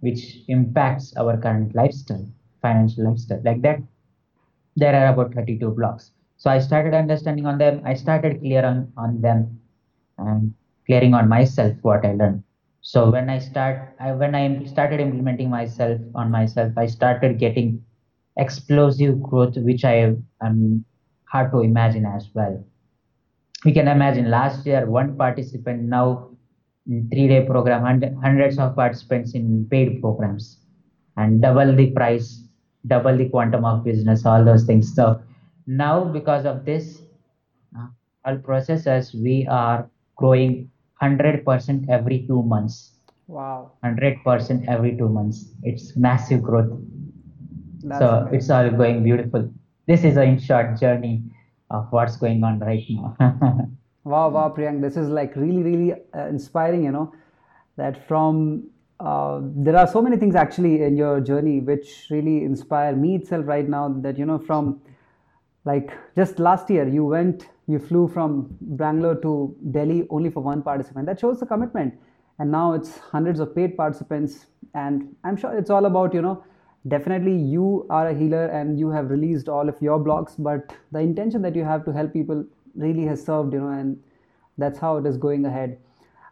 which 0.00 0.38
impacts 0.48 1.16
our 1.16 1.36
current 1.36 1.74
lifestyle, 1.74 2.26
financial 2.60 3.04
lifestyle. 3.04 3.40
Like 3.44 3.62
that, 3.62 3.80
there 4.76 4.94
are 4.94 5.12
about 5.12 5.34
32 5.34 5.70
blocks. 5.70 6.12
So 6.36 6.50
I 6.50 6.58
started 6.58 6.94
understanding 6.94 7.46
on 7.46 7.58
them. 7.58 7.80
I 7.84 7.94
started 7.94 8.40
clear 8.40 8.64
on, 8.64 8.92
on 8.96 9.20
them 9.20 9.60
and 10.18 10.52
clearing 10.84 11.14
on 11.14 11.28
myself 11.28 11.74
what 11.82 12.04
I 12.04 12.12
learned. 12.12 12.42
So 12.82 13.10
when 13.10 13.30
I 13.30 13.38
start, 13.38 13.96
I, 13.98 14.12
when 14.12 14.34
I 14.34 14.64
started 14.64 15.00
implementing 15.00 15.50
myself 15.50 16.00
on 16.14 16.30
myself, 16.30 16.72
I 16.76 16.86
started 16.86 17.38
getting 17.38 17.82
explosive 18.36 19.22
growth, 19.22 19.56
which 19.56 19.84
I 19.84 20.14
am 20.42 20.84
hard 21.24 21.50
to 21.52 21.60
imagine 21.60 22.04
as 22.04 22.28
well 22.34 22.62
we 23.64 23.72
can 23.72 23.88
imagine 23.88 24.30
last 24.30 24.66
year 24.66 24.86
one 24.86 25.16
participant 25.16 25.82
now 25.82 26.30
in 26.86 27.08
three 27.10 27.28
day 27.28 27.44
program 27.44 27.82
hundreds 28.22 28.58
of 28.58 28.74
participants 28.76 29.34
in 29.34 29.66
paid 29.70 30.00
programs. 30.00 30.60
And 31.16 31.40
double 31.40 31.74
the 31.74 31.90
price 31.92 32.42
double 32.86 33.16
the 33.16 33.28
quantum 33.28 33.64
of 33.64 33.84
business 33.84 34.24
all 34.26 34.44
those 34.44 34.64
things. 34.64 34.94
So 34.94 35.20
now 35.66 36.04
because 36.04 36.44
of 36.44 36.64
this 36.64 37.02
uh, 37.76 37.88
all 38.24 38.38
processes 38.38 39.14
we 39.14 39.46
are 39.50 39.88
growing 40.16 40.70
100% 41.02 41.88
every 41.88 42.26
two 42.26 42.42
months. 42.42 42.92
Wow. 43.26 43.72
100% 43.84 44.68
every 44.68 44.96
two 44.96 45.08
months. 45.08 45.46
It's 45.62 45.96
massive 45.96 46.42
growth. 46.42 46.78
That's 47.82 47.98
so 47.98 48.08
amazing. 48.08 48.38
it's 48.38 48.50
all 48.50 48.70
going 48.70 49.02
beautiful. 49.02 49.50
This 49.86 50.04
is 50.04 50.16
a 50.16 50.22
in 50.22 50.38
short 50.38 50.78
journey 50.78 51.22
of 51.70 51.86
what's 51.90 52.16
going 52.16 52.42
on 52.44 52.58
right 52.60 52.84
now. 52.88 53.16
wow, 54.04 54.28
wow, 54.28 54.54
Priyank, 54.56 54.80
this 54.80 54.96
is 54.96 55.08
like 55.08 55.34
really, 55.36 55.62
really 55.62 55.92
uh, 56.14 56.26
inspiring, 56.28 56.84
you 56.84 56.92
know, 56.92 57.12
that 57.76 58.06
from 58.06 58.68
uh, 59.00 59.40
there 59.42 59.76
are 59.76 59.86
so 59.86 60.00
many 60.00 60.16
things 60.16 60.34
actually 60.34 60.82
in 60.82 60.96
your 60.96 61.20
journey 61.20 61.60
which 61.60 62.06
really 62.10 62.44
inspire 62.44 62.96
me 62.96 63.16
itself 63.16 63.46
right 63.46 63.68
now. 63.68 63.88
That, 63.88 64.18
you 64.18 64.24
know, 64.24 64.38
from 64.38 64.80
like 65.64 65.92
just 66.14 66.38
last 66.38 66.70
year, 66.70 66.88
you 66.88 67.04
went, 67.04 67.48
you 67.66 67.78
flew 67.78 68.08
from 68.08 68.56
Bangalore 68.60 69.16
to 69.16 69.54
Delhi 69.70 70.06
only 70.10 70.30
for 70.30 70.40
one 70.40 70.62
participant. 70.62 71.06
That 71.06 71.20
shows 71.20 71.40
the 71.40 71.46
commitment. 71.46 71.94
And 72.38 72.50
now 72.50 72.72
it's 72.72 72.98
hundreds 72.98 73.40
of 73.40 73.54
paid 73.54 73.76
participants. 73.76 74.46
And 74.74 75.14
I'm 75.24 75.36
sure 75.36 75.56
it's 75.56 75.70
all 75.70 75.86
about, 75.86 76.14
you 76.14 76.22
know, 76.22 76.44
definitely 76.88 77.36
you 77.36 77.86
are 77.90 78.08
a 78.08 78.14
healer 78.14 78.46
and 78.46 78.78
you 78.78 78.90
have 78.90 79.10
released 79.10 79.48
all 79.48 79.68
of 79.68 79.80
your 79.80 79.98
blocks 79.98 80.34
but 80.38 80.72
the 80.92 80.98
intention 80.98 81.42
that 81.42 81.56
you 81.56 81.64
have 81.64 81.84
to 81.84 81.92
help 81.92 82.12
people 82.12 82.44
really 82.74 83.04
has 83.04 83.24
served 83.24 83.52
you 83.52 83.60
know 83.60 83.68
and 83.68 83.98
that's 84.58 84.78
how 84.78 84.96
it 84.96 85.06
is 85.06 85.16
going 85.18 85.44
ahead. 85.44 85.78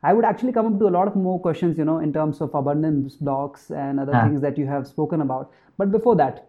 I 0.03 0.13
would 0.13 0.25
actually 0.25 0.53
come 0.53 0.67
up 0.67 0.79
to 0.79 0.87
a 0.89 0.95
lot 0.97 1.09
of 1.09 1.17
more 1.17 1.41
questions 1.41 1.79
you 1.79 1.85
know 1.85 1.99
in 1.99 2.13
terms 2.13 2.41
of 2.41 2.55
abundance 2.55 3.17
blocks 3.17 3.71
and 3.71 4.01
other 4.01 4.13
things 4.25 4.41
that 4.43 4.59
you 4.59 4.67
have 4.67 4.87
spoken 4.87 5.21
about. 5.21 5.53
But 5.79 5.91
before 5.91 6.17
that 6.17 6.49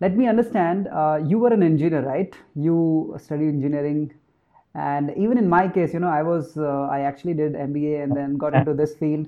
let 0.00 0.16
me 0.16 0.28
understand 0.28 0.88
uh, 0.88 1.20
you 1.24 1.38
were 1.38 1.52
an 1.52 1.62
engineer 1.62 2.02
right? 2.02 2.34
You 2.54 3.16
studied 3.18 3.48
engineering 3.48 4.12
and 4.74 5.12
even 5.16 5.38
in 5.38 5.48
my 5.48 5.66
case 5.66 5.94
you 5.94 6.00
know 6.00 6.08
i 6.08 6.22
was 6.22 6.56
uh, 6.58 6.86
i 6.90 7.00
actually 7.00 7.34
did 7.34 7.54
mba 7.54 8.02
and 8.02 8.16
then 8.16 8.36
got 8.36 8.54
into 8.54 8.74
this 8.74 8.94
field. 8.96 9.26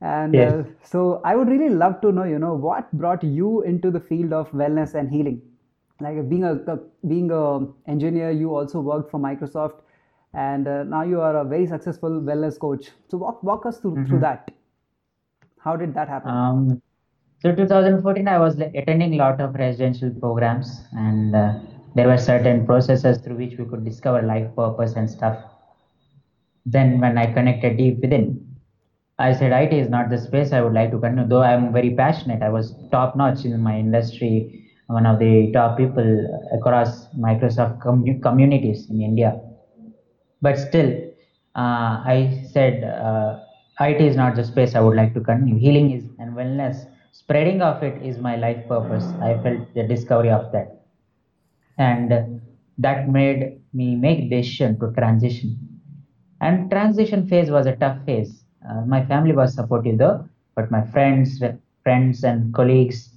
And 0.00 0.34
yes. 0.34 0.52
uh, 0.52 0.64
so 0.82 1.20
i 1.24 1.36
would 1.36 1.48
really 1.48 1.68
love 1.68 2.00
to 2.00 2.10
know 2.12 2.24
you 2.24 2.38
know 2.38 2.54
what 2.54 2.92
brought 2.92 3.22
you 3.22 3.62
into 3.62 3.90
the 3.90 4.00
field 4.00 4.32
of 4.32 4.50
wellness 4.50 4.94
and 4.94 5.10
healing? 5.10 5.40
Like 6.00 6.28
being 6.28 6.44
a, 6.44 6.54
a 6.54 6.78
being 7.06 7.30
a 7.30 7.44
engineer 7.88 8.30
you 8.32 8.54
also 8.54 8.80
worked 8.80 9.10
for 9.10 9.20
microsoft 9.20 9.82
and 10.34 10.66
uh, 10.66 10.82
now 10.82 11.02
you 11.02 11.20
are 11.20 11.36
a 11.36 11.44
very 11.44 11.66
successful 11.66 12.10
wellness 12.10 12.58
coach. 12.58 12.90
So 13.10 13.18
walk, 13.18 13.42
walk 13.42 13.66
us 13.66 13.78
through, 13.78 13.92
mm-hmm. 13.92 14.06
through 14.06 14.20
that. 14.20 14.50
How 15.60 15.76
did 15.76 15.94
that 15.94 16.08
happen? 16.08 16.30
Um, 16.30 16.82
so 17.42 17.52
2014 17.54 18.28
i 18.28 18.38
was 18.38 18.58
attending 18.60 19.14
a 19.14 19.16
lot 19.16 19.40
of 19.40 19.54
residential 19.54 20.10
programs 20.10 20.84
and 20.92 21.34
uh, 21.34 21.54
there 21.94 22.08
were 22.08 22.18
certain 22.18 22.66
processes 22.66 23.18
through 23.18 23.36
which 23.36 23.58
we 23.58 23.64
could 23.64 23.84
discover 23.84 24.22
life 24.22 24.54
purpose 24.56 24.94
and 24.96 25.10
stuff. 25.10 25.38
Then 26.66 27.00
when 27.00 27.18
i 27.18 27.26
connected 27.32 27.76
deep 27.76 28.00
within 28.02 28.24
i 29.18 29.32
said 29.32 29.52
it 29.66 29.72
is 29.72 29.88
not 29.88 30.10
the 30.10 30.18
space 30.18 30.52
i 30.52 30.60
would 30.60 30.72
like 30.74 30.90
to 30.92 30.98
continue. 30.98 31.28
Though 31.28 31.42
i'm 31.42 31.72
very 31.72 31.94
passionate 31.94 32.42
i 32.42 32.48
was 32.48 32.74
top 32.90 33.16
notch 33.16 33.44
in 33.44 33.60
my 33.60 33.78
industry 33.78 34.64
one 34.88 35.06
of 35.06 35.18
the 35.20 35.52
top 35.52 35.76
people 35.78 36.10
across 36.58 37.08
microsoft 37.14 37.80
com- 37.80 38.20
communities 38.20 38.88
in 38.90 39.00
india. 39.02 39.40
But 40.42 40.58
still 40.58 40.90
uh, 41.56 41.94
i 42.14 42.44
said 42.52 42.84
uh, 42.84 43.38
it 43.80 44.00
is 44.00 44.16
not 44.16 44.36
the 44.36 44.44
space 44.44 44.74
i 44.74 44.80
would 44.80 44.96
like 44.96 45.14
to 45.14 45.20
continue. 45.20 45.58
Healing 45.58 45.90
is 45.92 46.04
and 46.18 46.34
wellness 46.34 46.86
spreading 47.12 47.62
of 47.62 47.82
it 47.82 48.02
is 48.02 48.18
my 48.18 48.36
life 48.36 48.66
purpose. 48.68 49.06
I 49.22 49.38
felt 49.42 49.72
the 49.74 49.84
discovery 49.84 50.30
of 50.30 50.52
that 50.52 50.81
and 51.78 52.40
that 52.78 53.08
made 53.08 53.60
me 53.72 53.96
make 53.96 54.30
decision 54.30 54.78
to 54.80 54.92
transition. 54.92 55.56
And 56.40 56.70
transition 56.70 57.26
phase 57.28 57.50
was 57.50 57.66
a 57.66 57.76
tough 57.76 58.04
phase. 58.04 58.44
Uh, 58.68 58.82
my 58.86 59.04
family 59.04 59.32
was 59.32 59.54
supportive 59.54 59.98
though 59.98 60.28
but 60.54 60.70
my 60.70 60.84
friends 60.86 61.42
friends 61.82 62.22
and 62.22 62.54
colleagues 62.54 63.10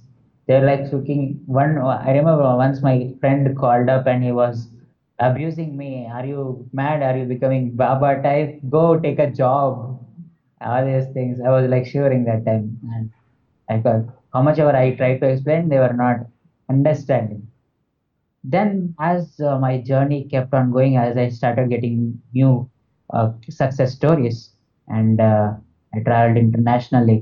they're 0.46 0.64
like 0.64 0.92
looking 0.92 1.40
one 1.46 1.78
i 1.78 2.10
remember 2.10 2.56
once 2.56 2.82
my 2.82 3.12
friend 3.20 3.56
called 3.56 3.88
up 3.88 4.06
and 4.06 4.24
he 4.24 4.32
was 4.32 4.68
abusing 5.18 5.76
me. 5.76 6.06
Are 6.12 6.26
you 6.26 6.68
mad? 6.72 7.02
Are 7.02 7.16
you 7.16 7.24
becoming 7.24 7.70
baba 7.74 8.22
type? 8.22 8.60
Go 8.68 8.98
take 8.98 9.18
a 9.18 9.30
job. 9.30 9.98
All 10.60 10.84
these 10.84 11.08
things. 11.14 11.40
I 11.40 11.50
was 11.50 11.70
like 11.70 11.86
shivering 11.86 12.24
that 12.26 12.44
time. 12.44 12.78
And 12.94 13.10
i 13.68 13.80
thought 13.80 14.04
how 14.32 14.42
much 14.42 14.58
ever 14.58 14.74
i 14.76 14.94
tried 14.96 15.20
to 15.20 15.28
explain 15.28 15.68
they 15.68 15.78
were 15.78 15.92
not 15.92 16.18
understanding 16.70 17.46
then 18.54 18.94
as 19.00 19.40
uh, 19.40 19.58
my 19.58 19.72
journey 19.90 20.20
kept 20.34 20.54
on 20.58 20.70
going 20.76 20.96
as 20.96 21.16
i 21.16 21.28
started 21.28 21.68
getting 21.74 21.96
new 22.40 22.52
uh, 23.14 23.28
success 23.48 23.94
stories 24.00 24.38
and 24.88 25.20
uh, 25.20 25.48
i 25.94 26.00
traveled 26.08 26.38
internationally 26.44 27.18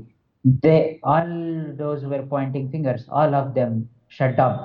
they 0.65 0.99
all 1.03 1.31
those 1.83 2.03
were 2.13 2.23
pointing 2.35 2.69
fingers 2.75 3.07
all 3.09 3.33
of 3.41 3.53
them 3.59 3.87
shut 4.17 4.35
down 4.41 4.57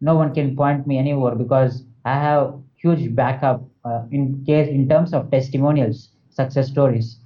no 0.00 0.14
one 0.16 0.34
can 0.34 0.54
point 0.56 0.86
me 0.90 0.98
anymore 0.98 1.34
because 1.42 1.74
i 2.04 2.14
have 2.28 2.46
huge 2.82 3.04
backup 3.20 3.60
uh, 3.88 4.02
in 4.10 4.22
case 4.48 4.68
in 4.68 4.88
terms 4.88 5.12
of 5.14 5.30
testimonials 5.30 6.10
success 6.30 6.68
stories. 6.68 7.20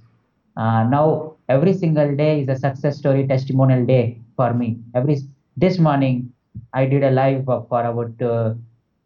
Uh, 0.57 0.83
now 0.95 1.35
every 1.49 1.73
single 1.73 2.15
day 2.15 2.41
is 2.41 2.49
a 2.49 2.55
success 2.55 2.97
story 2.97 3.25
testimonial 3.27 3.85
day 3.85 4.21
for 4.35 4.53
me. 4.53 4.79
Every 4.95 5.17
this 5.55 5.79
morning 5.79 6.33
I 6.73 6.85
did 6.85 7.03
a 7.03 7.11
live 7.11 7.45
for 7.45 7.83
about 7.83 8.21
uh, 8.21 8.53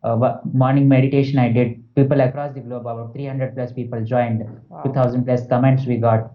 uh, 0.04 0.38
morning 0.54 0.88
meditation. 0.88 1.40
I 1.40 1.52
did 1.52 1.84
people 1.96 2.22
across 2.22 2.54
the 2.54 2.62
globe, 2.62 2.88
about 2.88 3.14
300 3.14 3.56
plus 3.56 3.72
people 3.72 4.04
joined, 4.04 4.44
wow. 4.70 4.84
2000 4.84 5.26
plus 5.26 5.48
comments 5.48 5.86
we 5.86 5.98
got, 5.98 6.32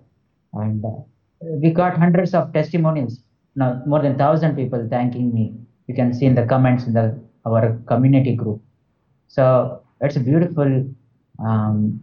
and 0.53 0.85
uh, 0.85 0.91
we 1.41 1.71
got 1.71 1.99
hundreds 1.99 2.35
of 2.35 2.53
testimonials. 2.53 3.21
Now 3.55 3.83
more 3.87 4.03
than 4.03 4.17
thousand 4.19 4.55
people 4.57 4.87
thanking 4.91 5.33
me. 5.33 5.55
You 5.87 5.95
can 5.95 6.13
see 6.13 6.27
in 6.27 6.35
the 6.35 6.45
comments 6.45 6.85
in 6.85 6.93
the 6.93 7.19
our 7.47 7.81
community 7.87 8.35
group. 8.35 8.61
So 9.29 9.83
it's 10.01 10.17
a 10.17 10.21
beautiful. 10.21 10.87
Um, 11.39 12.03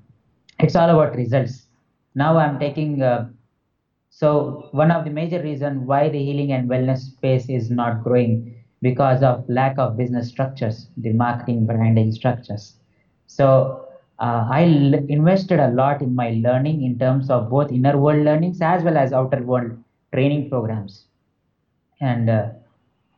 it's 0.59 0.75
all 0.75 0.89
about 0.89 1.15
results. 1.15 1.67
Now 2.15 2.37
I'm 2.37 2.59
taking. 2.59 3.01
Uh, 3.01 3.29
so 4.09 4.69
one 4.71 4.91
of 4.91 5.05
the 5.05 5.09
major 5.09 5.41
reason 5.41 5.85
why 5.87 6.09
the 6.09 6.23
healing 6.23 6.51
and 6.51 6.69
wellness 6.69 6.99
space 6.99 7.49
is 7.49 7.71
not 7.71 8.03
growing 8.03 8.62
because 8.83 9.23
of 9.23 9.49
lack 9.49 9.79
of 9.79 9.97
business 9.97 10.29
structures, 10.29 10.89
the 10.97 11.13
marketing 11.13 11.65
branding 11.65 12.11
structures. 12.11 12.77
So 13.27 13.87
uh, 14.19 14.47
I 14.51 14.63
l- 14.65 15.05
invested 15.09 15.59
a 15.59 15.69
lot 15.71 16.01
in 16.03 16.15
my 16.15 16.31
learning 16.43 16.83
in 16.83 16.99
terms 16.99 17.29
of 17.31 17.49
both 17.49 17.71
inner 17.71 17.97
world 17.97 18.25
learnings 18.25 18.61
as 18.61 18.83
well 18.83 18.97
as 18.97 19.13
outer 19.13 19.43
world 19.43 19.71
training 20.13 20.49
programs. 20.49 21.07
And 22.01 22.29
uh, 22.29 22.49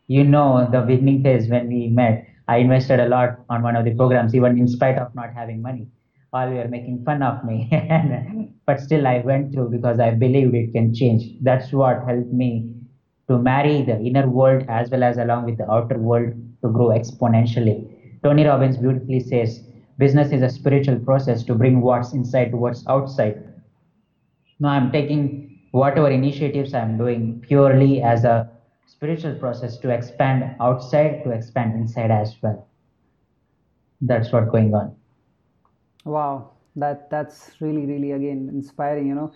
you 0.07 0.23
know, 0.25 0.67
the 0.71 0.81
beginning 0.81 1.23
phase 1.23 1.49
when 1.49 1.67
we 1.69 1.87
met, 1.89 2.27
I 2.47 2.57
invested 2.57 2.99
a 3.01 3.07
lot 3.09 3.39
on 3.49 3.63
one 3.63 3.75
of 3.77 3.85
the 3.85 3.95
programs, 3.95 4.35
even 4.35 4.57
in 4.59 4.67
spite 4.67 4.97
of 4.99 5.15
not 5.15 5.33
having 5.33 5.61
money. 5.61 5.87
All 6.33 6.49
we 6.49 6.57
were 6.57 6.67
making 6.69 7.03
fun 7.05 7.23
of 7.23 7.45
me, 7.45 7.69
but 8.67 8.81
still 8.81 9.07
I 9.07 9.19
went 9.19 9.53
through 9.53 9.71
because 9.71 9.99
I 9.99 10.11
believed 10.11 10.55
it 10.55 10.73
can 10.73 10.93
change. 10.93 11.23
That's 11.41 11.73
what 11.73 12.05
helped 12.07 12.33
me 12.33 12.74
to 13.27 13.37
marry 13.37 13.81
the 13.81 13.99
inner 13.99 14.27
world 14.27 14.65
as 14.69 14.89
well 14.89 15.03
as 15.03 15.17
along 15.17 15.45
with 15.45 15.57
the 15.57 15.69
outer 15.71 15.97
world 15.97 16.33
to 16.61 16.69
grow 16.69 16.89
exponentially. 16.89 17.87
Tony 18.23 18.45
Robbins 18.45 18.77
beautifully 18.77 19.19
says, 19.19 19.63
business 19.97 20.31
is 20.31 20.41
a 20.41 20.49
spiritual 20.49 20.99
process 20.99 21.43
to 21.43 21.55
bring 21.55 21.81
what's 21.81 22.13
inside 22.13 22.51
to 22.51 22.57
what's 22.57 22.85
outside. 22.87 23.53
Now 24.59 24.69
I'm 24.69 24.91
taking 24.91 25.59
whatever 25.71 26.09
initiatives 26.09 26.73
I'm 26.73 26.97
doing 26.97 27.43
purely 27.45 28.01
as 28.01 28.23
a 28.23 28.49
spiritual 28.87 29.35
process 29.35 29.77
to 29.79 29.89
expand 29.89 30.55
outside, 30.59 31.23
to 31.23 31.31
expand 31.31 31.73
inside 31.73 32.11
as 32.11 32.35
well. 32.41 32.67
That's 34.01 34.31
what's 34.31 34.49
going 34.49 34.73
on. 34.73 34.95
Wow, 36.03 36.51
that 36.75 37.09
that's 37.09 37.51
really 37.59 37.85
really 37.85 38.11
again 38.11 38.49
inspiring. 38.53 39.07
You 39.07 39.15
know, 39.15 39.33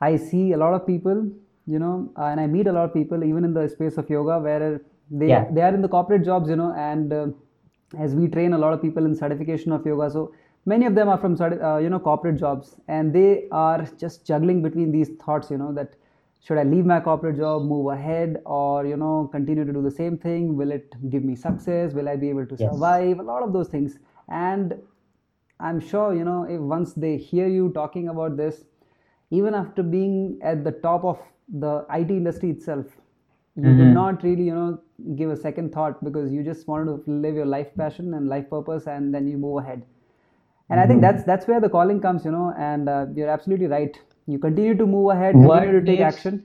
I 0.00 0.16
see 0.16 0.52
a 0.52 0.56
lot 0.56 0.74
of 0.74 0.86
people, 0.86 1.30
you 1.66 1.78
know, 1.78 2.10
and 2.16 2.40
I 2.40 2.46
meet 2.46 2.66
a 2.66 2.72
lot 2.72 2.84
of 2.84 2.94
people 2.94 3.24
even 3.24 3.44
in 3.44 3.52
the 3.54 3.68
space 3.68 3.96
of 3.98 4.08
yoga 4.08 4.38
where 4.38 4.80
they 5.10 5.28
Yeah. 5.28 5.44
they 5.50 5.62
are 5.62 5.74
in 5.74 5.82
the 5.82 5.88
corporate 5.88 6.24
jobs, 6.24 6.48
you 6.48 6.56
know, 6.56 6.72
and 6.76 7.12
uh, 7.12 7.26
as 7.98 8.14
we 8.14 8.28
train 8.28 8.52
a 8.52 8.58
lot 8.58 8.72
of 8.72 8.82
people 8.82 9.04
in 9.04 9.14
certification 9.14 9.72
of 9.72 9.84
yoga, 9.86 10.10
so 10.10 10.32
many 10.64 10.86
of 10.86 10.94
them 10.94 11.08
are 11.08 11.18
from 11.18 11.40
uh, 11.40 11.78
you 11.78 11.90
know 11.90 11.98
corporate 11.98 12.36
jobs, 12.36 12.76
and 12.88 13.12
they 13.12 13.46
are 13.50 13.84
just 13.98 14.26
juggling 14.26 14.62
between 14.62 14.92
these 14.92 15.10
thoughts, 15.24 15.50
you 15.50 15.58
know, 15.58 15.72
that 15.72 15.96
should 16.40 16.58
I 16.58 16.62
leave 16.64 16.84
my 16.84 17.00
corporate 17.00 17.36
job, 17.36 17.62
move 17.62 17.88
ahead, 17.92 18.36
or 18.44 18.86
you 18.86 18.96
know 18.96 19.28
continue 19.32 19.64
to 19.64 19.72
do 19.72 19.82
the 19.82 19.90
same 19.90 20.18
thing? 20.18 20.56
Will 20.56 20.70
it 20.70 20.94
give 21.10 21.24
me 21.24 21.34
success? 21.36 21.94
Will 21.94 22.08
I 22.08 22.16
be 22.16 22.28
able 22.28 22.46
to 22.46 22.56
Yes. 22.58 22.70
survive? 22.70 23.18
A 23.18 23.22
lot 23.22 23.42
of 23.42 23.52
those 23.52 23.68
things, 23.68 23.98
and 24.28 24.74
I'm 25.60 25.80
sure, 25.80 26.14
you 26.14 26.24
know, 26.24 26.44
if 26.44 26.60
once 26.60 26.92
they 26.94 27.16
hear 27.16 27.48
you 27.48 27.70
talking 27.72 28.08
about 28.08 28.36
this, 28.36 28.64
even 29.30 29.54
after 29.54 29.82
being 29.82 30.38
at 30.42 30.64
the 30.64 30.72
top 30.72 31.04
of 31.04 31.18
the 31.48 31.84
IT 31.88 32.16
industry 32.16 32.50
itself, 32.50 32.86
you 33.56 33.72
did 33.74 33.88
hmm 33.88 33.92
not 33.92 34.22
really, 34.22 34.42
you 34.44 34.54
know, 34.54 34.80
give 35.16 35.30
a 35.30 35.36
second 35.36 35.72
thought 35.72 36.02
because 36.04 36.32
you 36.32 36.42
just 36.42 36.66
wanted 36.68 37.04
to 37.04 37.10
live 37.10 37.34
your 37.34 37.46
life 37.46 37.74
passion 37.76 38.14
and 38.14 38.28
life 38.28 38.48
purpose, 38.50 38.86
and 38.86 39.14
then 39.14 39.26
you 39.26 39.36
move 39.38 39.58
ahead. 39.58 39.84
And 40.68 40.80
I 40.80 40.86
think 40.86 41.00
that's 41.00 41.12
hmm 41.12 41.24
that's 41.24 41.46
where 41.46 41.60
the 41.60 41.68
calling 41.68 42.00
comes, 42.00 42.24
you 42.24 42.30
know, 42.30 42.52
and 42.58 42.88
uh, 42.88 43.06
you're 43.14 43.28
absolutely 43.28 43.66
right. 43.66 43.98
You 44.26 44.38
continue 44.38 44.76
to 44.76 44.86
move 44.86 45.10
ahead, 45.10 45.40
continue 45.40 45.70
World 45.70 45.80
to 45.80 45.82
take 45.84 46.00
needs 46.00 46.12
action. 46.12 46.44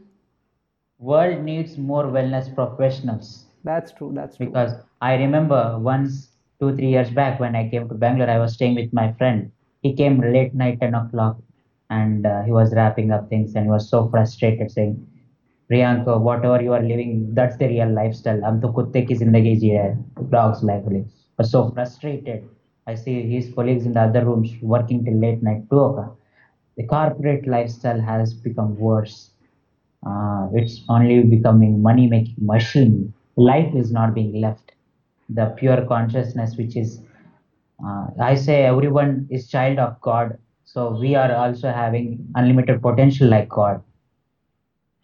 world 0.99 1.43
needs 1.43 1.77
more 1.77 2.05
wellness 2.05 2.53
professionals. 2.53 3.47
That's 3.63 3.91
true. 3.91 4.11
That's 4.13 4.37
true. 4.37 4.57
because 4.57 4.73
I 5.01 5.15
remember 5.15 5.77
once 5.79 6.35
two 6.59 6.75
three 6.75 6.89
years 6.89 7.09
back 7.11 7.39
when 7.39 7.55
I 7.55 7.69
came 7.69 7.87
to 7.89 7.95
Bangalore, 7.95 8.29
I 8.29 8.39
was 8.39 8.53
staying 8.53 8.75
with 8.75 8.93
my 8.93 9.13
friend. 9.13 9.51
He 9.81 9.93
came 9.95 10.19
late 10.21 10.53
night 10.53 10.79
ten 10.81 10.93
o'clock, 10.95 11.37
and 11.91 12.25
uh, 12.25 12.41
he 12.43 12.51
was 12.51 12.73
wrapping 12.73 13.11
up 13.11 13.29
things 13.29 13.55
and 13.55 13.65
he 13.65 13.71
was 13.71 13.89
so 13.89 14.07
frustrated 14.09 14.71
saying 14.71 14.95
Priyanka, 15.71 16.19
whatever 16.19 16.61
you 16.61 16.73
are 16.73 16.81
living, 16.81 17.33
that's 17.33 17.55
the 17.57 17.67
real 17.67 17.89
lifestyle. 17.89 18.43
I'm 18.43 18.59
to 18.61 18.67
kutte 18.69 19.07
ki 19.07 19.15
zindagi 19.15 19.53
ji 19.61 19.69
hai, 19.75 19.95
dog's 20.29 20.63
life. 20.63 20.83
But 21.37 21.45
so 21.45 21.69
frustrated. 21.71 22.49
I 22.87 22.95
see 22.95 23.15
his 23.29 23.53
colleagues 23.53 23.85
in 23.85 23.93
the 23.93 24.01
other 24.01 24.25
rooms 24.25 24.51
working 24.61 25.05
till 25.05 25.13
late 25.13 25.41
night, 25.41 25.69
2 25.69 25.79
o'clock. 25.79 26.17
The 26.75 26.83
corporate 26.87 27.47
lifestyle 27.47 28.01
has 28.01 28.33
become 28.33 28.77
worse. 28.77 29.31
Uh, 30.05 30.49
it's 30.53 30.83
only 30.89 31.23
becoming 31.23 31.81
money 31.81 32.07
making 32.07 32.35
machine. 32.41 33.13
Life 33.37 33.73
is 33.73 33.91
not 33.93 34.13
being 34.13 34.41
left. 34.41 34.73
The 35.29 35.45
pure 35.57 35.85
consciousness, 35.85 36.57
which 36.57 36.75
is, 36.75 37.01
uh, 37.85 38.07
I 38.19 38.35
say, 38.35 38.63
everyone 38.65 39.27
is 39.29 39.49
child 39.49 39.79
of 39.79 40.01
God 40.01 40.37
so 40.73 40.97
we 40.97 41.15
are 41.15 41.35
also 41.35 41.69
having 41.69 42.25
unlimited 42.35 42.81
potential 42.81 43.27
like 43.27 43.49
God. 43.49 43.81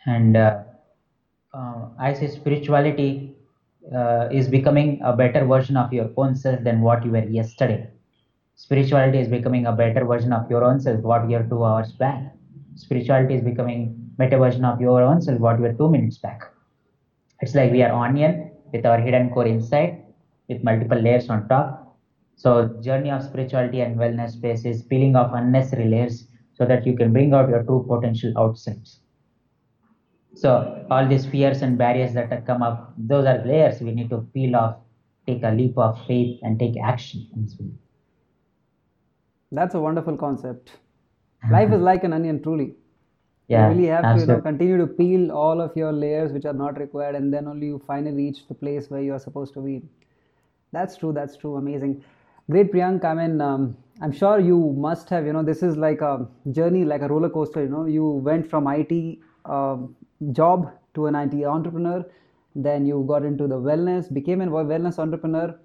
And 0.05 0.37
uh, 0.37 0.63
uh, 1.53 1.89
I 1.99 2.13
say 2.13 2.27
spirituality 2.27 3.35
uh, 3.93 4.29
is 4.31 4.47
becoming 4.47 5.01
a 5.03 5.11
better 5.11 5.45
version 5.45 5.75
of 5.75 5.91
your 5.91 6.09
own 6.15 6.35
self 6.35 6.63
than 6.63 6.79
what 6.79 7.03
you 7.03 7.11
were 7.11 7.25
yesterday. 7.25 7.89
Spirituality 8.55 9.19
is 9.19 9.27
becoming 9.27 9.65
a 9.65 9.73
better 9.73 10.05
version 10.05 10.31
of 10.31 10.49
your 10.49 10.63
own 10.63 10.79
self, 10.79 11.01
what 11.01 11.29
you 11.29 11.35
were 11.37 11.43
two 11.43 11.65
hours 11.65 11.91
back. 11.91 12.33
Spirituality 12.75 13.35
is 13.35 13.41
becoming 13.41 13.93
better 14.17 14.37
version 14.37 14.63
of 14.63 14.79
your 14.79 15.01
own 15.01 15.21
self, 15.21 15.37
what 15.41 15.57
you 15.57 15.63
were 15.63 15.73
two 15.73 15.89
minutes 15.89 16.17
back. 16.17 16.43
It's 17.41 17.55
like 17.55 17.73
we 17.73 17.83
are 17.83 17.91
onion 17.91 18.51
with 18.71 18.85
our 18.85 19.01
hidden 19.01 19.31
core 19.31 19.45
inside, 19.45 20.05
with 20.47 20.63
multiple 20.63 20.97
layers 20.97 21.29
on 21.29 21.49
top. 21.49 21.86
So 22.37 22.67
journey 22.81 23.11
of 23.11 23.23
spirituality 23.23 23.81
and 23.81 23.97
wellness 23.97 24.31
space 24.31 24.63
is 24.65 24.81
peeling 24.83 25.17
off 25.17 25.33
unnecessary 25.33 25.89
layers 25.89 26.29
so 26.53 26.65
that 26.65 26.87
you 26.87 26.95
can 26.95 27.11
bring 27.11 27.33
out 27.33 27.49
your 27.49 27.63
true 27.63 27.85
potential 27.89 28.33
outside. 28.37 28.87
So 30.35 30.85
all 30.89 31.05
these 31.07 31.25
fears 31.25 31.61
and 31.61 31.77
barriers 31.77 32.13
that 32.13 32.31
have 32.31 32.45
come 32.45 32.61
up, 32.63 32.93
those 32.97 33.25
are 33.25 33.43
layers 33.45 33.81
we 33.81 33.91
need 33.91 34.09
to 34.11 34.21
peel 34.33 34.55
off, 34.55 34.77
take 35.25 35.43
a 35.43 35.51
leap 35.51 35.77
of 35.77 36.05
faith 36.05 36.39
and 36.43 36.57
take 36.59 36.77
action. 36.81 37.27
That's 39.51 39.75
a 39.75 39.81
wonderful 39.81 40.17
concept. 40.17 40.71
Life 41.49 41.71
is 41.71 41.81
like 41.81 42.03
an 42.03 42.13
onion, 42.13 42.41
truly. 42.41 42.75
Yeah, 43.47 43.69
You 43.69 43.75
really 43.75 43.87
have 43.87 44.11
to, 44.13 44.19
you 44.19 44.25
know, 44.25 44.39
continue 44.39 44.77
to 44.77 44.87
peel 44.87 45.31
all 45.31 45.61
of 45.61 45.75
your 45.77 45.91
layers 45.93 46.31
which 46.33 46.45
are 46.45 46.53
not 46.53 46.79
required, 46.79 47.15
and 47.15 47.33
then 47.33 47.47
only 47.47 47.67
you 47.67 47.79
finally 47.87 48.15
reach 48.15 48.47
the 48.47 48.55
place 48.55 48.89
where 48.89 49.01
you 49.01 49.13
are 49.13 49.19
supposed 49.19 49.53
to 49.55 49.61
be. 49.61 49.83
That's 50.71 50.97
true. 50.97 51.13
That's 51.13 51.37
true. 51.37 51.55
Amazing. 51.57 52.03
Great, 52.49 52.71
Priyank. 52.71 53.03
I 53.05 53.13
mean, 53.13 53.41
um, 53.41 53.75
I'm 54.01 54.11
sure 54.11 54.39
you 54.39 54.57
must 54.77 55.09
have, 55.09 55.25
you 55.25 55.33
know, 55.33 55.43
this 55.43 55.63
is 55.63 55.77
like 55.77 56.01
a 56.01 56.27
journey, 56.51 56.85
like 56.85 57.01
a 57.01 57.07
roller 57.07 57.29
coaster. 57.29 57.63
You 57.63 57.69
know, 57.69 57.85
you 57.85 58.05
went 58.29 58.49
from 58.49 58.67
IT 58.67 59.19
um, 59.45 59.95
job 60.31 60.71
to 60.93 61.07
an 61.07 61.15
IT 61.15 61.43
entrepreneur, 61.45 62.05
then 62.55 62.85
you 62.85 63.03
got 63.07 63.23
into 63.23 63.47
the 63.47 63.55
wellness, 63.59 64.11
became 64.13 64.41
a 64.41 64.47
wellness 64.47 64.97
entrepreneur, 64.99 65.55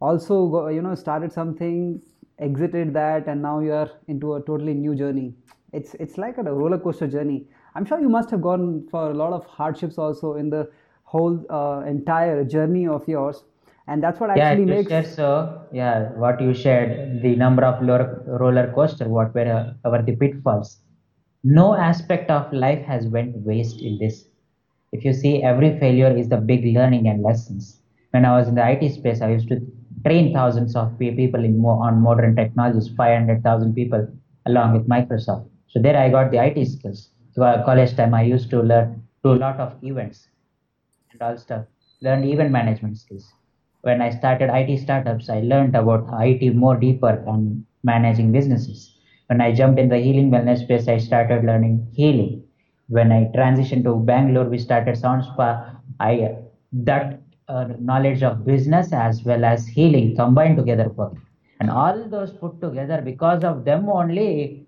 also 0.00 0.68
you 0.68 0.82
know 0.82 0.94
started 0.94 1.32
something 1.32 2.00
exited 2.38 2.92
that 2.94 3.26
and 3.28 3.42
now 3.42 3.60
you 3.60 3.72
are 3.72 3.90
into 4.08 4.34
a 4.34 4.42
totally 4.42 4.74
new 4.74 4.94
journey 4.94 5.34
it's 5.72 5.94
it's 5.94 6.18
like 6.18 6.38
a 6.38 6.42
roller 6.42 6.78
coaster 6.78 7.06
journey 7.06 7.46
i'm 7.74 7.84
sure 7.84 8.00
you 8.00 8.08
must 8.08 8.30
have 8.30 8.42
gone 8.42 8.86
for 8.90 9.10
a 9.10 9.14
lot 9.14 9.32
of 9.32 9.46
hardships 9.46 9.98
also 9.98 10.34
in 10.34 10.50
the 10.50 10.68
whole 11.04 11.44
uh, 11.50 11.82
entire 11.86 12.44
journey 12.44 12.86
of 12.88 13.06
yours 13.08 13.44
and 13.86 14.02
that's 14.02 14.20
what 14.20 14.30
Yeah, 14.34 14.54
actually 14.54 14.64
makes 14.66 14.88
shared 14.88 15.06
so, 15.06 15.66
yeah, 15.72 16.10
what 16.12 16.40
you 16.40 16.54
shared, 16.54 17.22
the 17.22 17.36
number 17.36 17.64
of 17.64 17.80
roller, 17.80 18.22
roller 18.26 18.72
coaster, 18.74 19.08
what 19.08 19.34
were 19.34 19.46
uh, 19.46 19.88
our 19.88 20.02
the 20.02 20.16
pitfalls. 20.16 20.80
No 21.44 21.74
aspect 21.74 22.30
of 22.30 22.52
life 22.52 22.84
has 22.86 23.06
went 23.08 23.36
waste 23.38 23.80
in 23.82 23.98
this. 23.98 24.26
If 24.92 25.04
you 25.04 25.12
see, 25.12 25.42
every 25.42 25.78
failure 25.78 26.16
is 26.16 26.28
the 26.28 26.38
big 26.38 26.64
learning 26.74 27.08
and 27.08 27.22
lessons. 27.22 27.80
When 28.12 28.24
I 28.24 28.36
was 28.38 28.48
in 28.48 28.54
the 28.54 28.64
IT 28.64 28.88
space, 28.90 29.20
I 29.22 29.30
used 29.32 29.48
to 29.48 29.60
train 30.04 30.32
thousands 30.32 30.76
of 30.76 30.98
people 30.98 31.44
in 31.44 31.58
more 31.58 31.84
on 31.86 32.00
modern 32.00 32.34
technologies, 32.36 32.88
500,000 32.96 33.74
people 33.74 34.06
along 34.46 34.72
with 34.74 34.88
Microsoft. 34.88 35.48
So 35.68 35.80
there 35.80 35.96
I 35.96 36.10
got 36.10 36.30
the 36.30 36.38
IT 36.38 36.64
skills. 36.64 37.10
So 37.32 37.42
college 37.64 37.96
time, 37.96 38.14
I 38.14 38.22
used 38.22 38.50
to 38.50 38.62
learn 38.62 39.02
do 39.22 39.32
a 39.32 39.40
lot 39.46 39.58
of 39.60 39.74
events 39.82 40.28
and 41.12 41.22
all 41.22 41.36
stuff. 41.38 41.64
Learned 42.02 42.24
event 42.26 42.50
management 42.52 42.98
skills. 42.98 43.32
When 43.84 44.00
I 44.02 44.10
started 44.10 44.50
IT 44.50 44.78
startups, 44.78 45.28
I 45.28 45.40
learned 45.40 45.76
about 45.76 46.08
IT 46.12 46.50
more 46.50 46.76
deeper 46.76 47.22
and 47.26 47.64
managing 47.82 48.32
businesses. 48.32 48.98
When 49.26 49.40
I 49.42 49.52
jumped 49.52 49.78
in 49.78 49.88
the 49.90 49.98
healing 49.98 50.30
wellness 50.30 50.60
space, 50.64 50.88
I 50.88 50.96
started 50.98 51.44
learning 51.44 51.86
healing. 51.92 52.44
When 52.88 53.12
I 53.12 53.30
transitioned 53.36 53.84
to 53.84 53.96
Bangalore, 53.96 54.48
we 54.48 54.58
started 54.58 54.96
Sound 54.96 55.24
Spa. 55.24 55.76
I 56.00 56.36
that 56.72 57.20
uh, 57.48 57.68
knowledge 57.78 58.22
of 58.22 58.46
business 58.46 58.92
as 58.92 59.22
well 59.22 59.44
as 59.44 59.66
healing 59.66 60.16
combined 60.16 60.56
together 60.56 60.88
worked. 60.88 61.18
And 61.60 61.70
all 61.70 62.08
those 62.08 62.32
put 62.32 62.60
together 62.62 63.02
because 63.02 63.44
of 63.44 63.64
them 63.64 63.88
only 63.90 64.66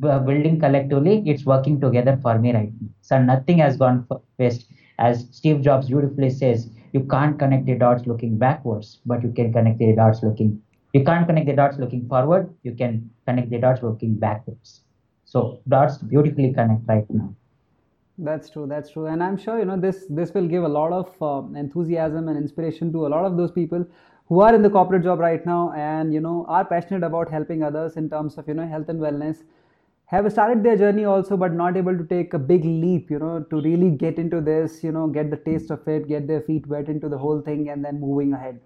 building 0.00 0.58
collectively, 0.60 1.22
it's 1.26 1.44
working 1.44 1.80
together 1.80 2.18
for 2.22 2.38
me 2.38 2.52
right 2.52 2.72
now. 2.80 2.88
So 3.00 3.22
nothing 3.22 3.58
has 3.58 3.76
gone 3.76 4.04
for 4.08 4.20
waste. 4.38 4.66
As 4.98 5.28
Steve 5.30 5.62
Jobs 5.62 5.88
beautifully 5.88 6.30
says, 6.30 6.70
you 6.92 7.00
can't 7.10 7.38
connect 7.38 7.66
the 7.66 7.74
dots 7.74 8.06
looking 8.06 8.38
backwards, 8.38 9.00
but 9.06 9.22
you 9.22 9.32
can 9.32 9.52
connect 9.52 9.78
the 9.78 9.94
dots 9.94 10.22
looking. 10.22 10.62
You 10.92 11.04
can't 11.04 11.26
connect 11.26 11.46
the 11.46 11.54
dots 11.54 11.78
looking 11.78 12.08
forward. 12.08 12.52
You 12.62 12.74
can 12.74 13.10
connect 13.26 13.50
the 13.50 13.58
dots 13.58 13.82
looking 13.82 14.14
backwards. 14.16 14.82
So 15.24 15.60
dots 15.68 15.98
beautifully 15.98 16.52
connect 16.52 16.82
right 16.88 17.08
now. 17.10 17.34
That's 18.18 18.50
true. 18.50 18.66
That's 18.66 18.90
true. 18.90 19.06
And 19.06 19.22
I'm 19.22 19.36
sure 19.36 19.58
you 19.58 19.64
know 19.64 19.78
this. 19.78 20.06
This 20.10 20.34
will 20.34 20.46
give 20.46 20.64
a 20.64 20.68
lot 20.68 20.92
of 20.92 21.22
um 21.22 21.56
enthusiasm 21.56 22.28
and 22.28 22.36
inspiration 22.36 22.92
to 22.92 23.06
a 23.06 23.10
lot 23.14 23.24
of 23.24 23.36
those 23.36 23.52
people 23.52 23.86
who 24.26 24.40
are 24.40 24.54
in 24.54 24.62
the 24.62 24.70
corporate 24.70 25.02
job 25.02 25.20
right 25.20 25.44
now, 25.46 25.72
and 25.76 26.12
you 26.12 26.20
know 26.20 26.44
are 26.48 26.64
passionate 26.64 27.04
about 27.06 27.30
helping 27.30 27.62
others 27.62 27.96
in 27.96 28.10
terms 28.10 28.36
of 28.36 28.46
you 28.48 28.54
know 28.54 28.66
health 28.66 28.88
and 28.88 29.00
wellness. 29.00 29.42
Have 30.10 30.30
started 30.32 30.62
their 30.64 30.76
journey 30.76 31.04
also, 31.04 31.36
but 31.36 31.52
not 31.52 31.76
able 31.76 31.96
to 31.96 32.04
take 32.04 32.34
a 32.34 32.38
big 32.38 32.64
leap. 32.64 33.10
You 33.10 33.18
know, 33.18 33.34
to 33.50 33.60
really 33.60 33.90
get 33.90 34.18
into 34.18 34.40
this. 34.40 34.82
You 34.84 34.92
know, 34.92 35.06
get 35.06 35.30
the 35.30 35.36
taste 35.36 35.70
of 35.70 35.86
it, 35.88 36.08
get 36.08 36.26
their 36.26 36.40
feet 36.42 36.66
wet 36.66 36.88
into 36.88 37.08
the 37.08 37.18
whole 37.18 37.40
thing, 37.40 37.68
and 37.70 37.84
then 37.84 38.00
moving 38.00 38.32
ahead. 38.32 38.60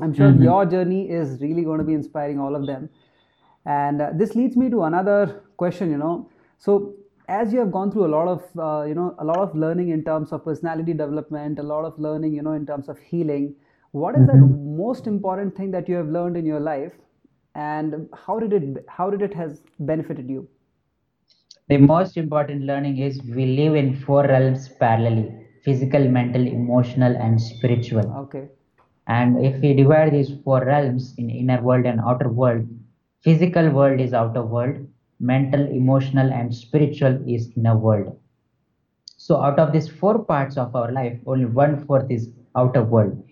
I'm 0.00 0.12
sure 0.14 0.30
hmm 0.30 0.48
your 0.48 0.64
journey 0.66 1.00
is 1.10 1.40
really 1.40 1.64
going 1.64 1.78
to 1.78 1.84
be 1.84 1.94
inspiring 1.94 2.38
all 2.40 2.54
of 2.56 2.66
them. 2.66 2.90
And 3.64 4.02
uh, 4.02 4.10
this 4.14 4.34
leads 4.34 4.56
me 4.56 4.70
to 4.70 4.82
another 4.84 5.42
question, 5.56 5.90
you 5.90 5.98
know. 5.98 6.28
So 6.58 6.94
as 7.28 7.52
you 7.52 7.58
have 7.60 7.72
gone 7.72 7.90
through 7.92 8.06
a 8.06 8.12
lot 8.16 8.28
of, 8.28 8.42
uh, 8.58 8.84
you 8.86 8.94
know, 8.94 9.14
a 9.18 9.24
lot 9.24 9.38
of 9.38 9.54
learning 9.54 9.90
in 9.90 10.04
terms 10.04 10.32
of 10.32 10.44
personality 10.44 10.92
development, 10.92 11.58
a 11.58 11.62
lot 11.62 11.84
of 11.84 11.98
learning, 11.98 12.34
you 12.34 12.42
know, 12.42 12.52
in 12.52 12.66
terms 12.66 12.88
of 12.88 12.98
healing, 12.98 13.54
what 13.92 14.16
is 14.16 14.26
that 14.26 14.40
hmm 14.40 14.54
most 14.82 15.06
important 15.06 15.56
thing 15.56 15.70
that 15.70 15.88
you 15.88 15.94
have 15.94 16.08
learned 16.08 16.36
in 16.36 16.44
your 16.44 16.60
life, 16.60 16.92
and 17.54 18.08
how 18.26 18.38
did 18.38 18.52
it, 18.52 18.84
how 18.88 19.10
did 19.10 19.22
it 19.22 19.34
has 19.34 19.62
benefited 19.78 20.28
you? 20.28 20.48
The 21.72 21.78
most 21.78 22.16
important 22.16 22.64
learning 22.64 22.98
is 22.98 23.22
we 23.22 23.46
live 23.58 23.74
in 23.74 23.96
four 23.96 24.24
realms 24.24 24.68
parallelly 24.80 25.46
physical, 25.64 26.08
mental, 26.08 26.46
emotional, 26.46 27.16
and 27.16 27.40
spiritual. 27.40 28.06
Okay. 28.24 28.48
And 29.06 29.44
if 29.44 29.60
we 29.62 29.74
divide 29.74 30.12
these 30.12 30.32
four 30.44 30.64
realms 30.64 31.14
in 31.18 31.30
inner 31.30 31.62
world 31.62 31.86
and 31.86 32.00
outer 32.00 32.28
world, 32.28 32.68
Physical 33.22 33.70
world 33.70 34.00
is 34.00 34.12
outer 34.12 34.42
world, 34.42 34.86
mental, 35.20 35.60
emotional, 35.68 36.32
and 36.32 36.54
spiritual 36.54 37.22
is 37.26 37.52
inner 37.56 37.76
world. 37.78 38.18
So 39.16 39.40
out 39.40 39.58
of 39.60 39.72
these 39.72 39.88
four 39.88 40.24
parts 40.24 40.56
of 40.58 40.74
our 40.74 40.92
life, 40.92 41.20
only 41.26 41.46
one 41.46 41.86
fourth 41.86 42.10
is 42.10 42.30
outer 42.56 42.82
world. 42.82 43.24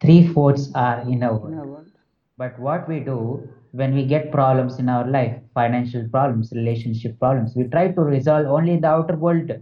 Three 0.00 0.26
fourths 0.28 0.70
are 0.74 1.00
inner 1.08 1.32
world. 1.32 1.52
Inner 1.52 1.66
world. 1.66 1.88
But 2.36 2.58
what 2.60 2.88
we 2.88 3.00
do 3.00 3.48
when 3.72 3.94
we 3.94 4.04
get 4.06 4.30
problems 4.30 4.78
in 4.78 4.88
our 4.88 5.06
life, 5.08 5.40
financial 5.58 6.16
problems, 6.16 6.62
relationship 6.62 7.18
problems, 7.20 7.56
we 7.56 7.68
try 7.78 7.92
to 7.92 8.02
resolve 8.02 8.46
only 8.46 8.76
the 8.78 8.88
outer 8.88 9.16
world. 9.16 9.52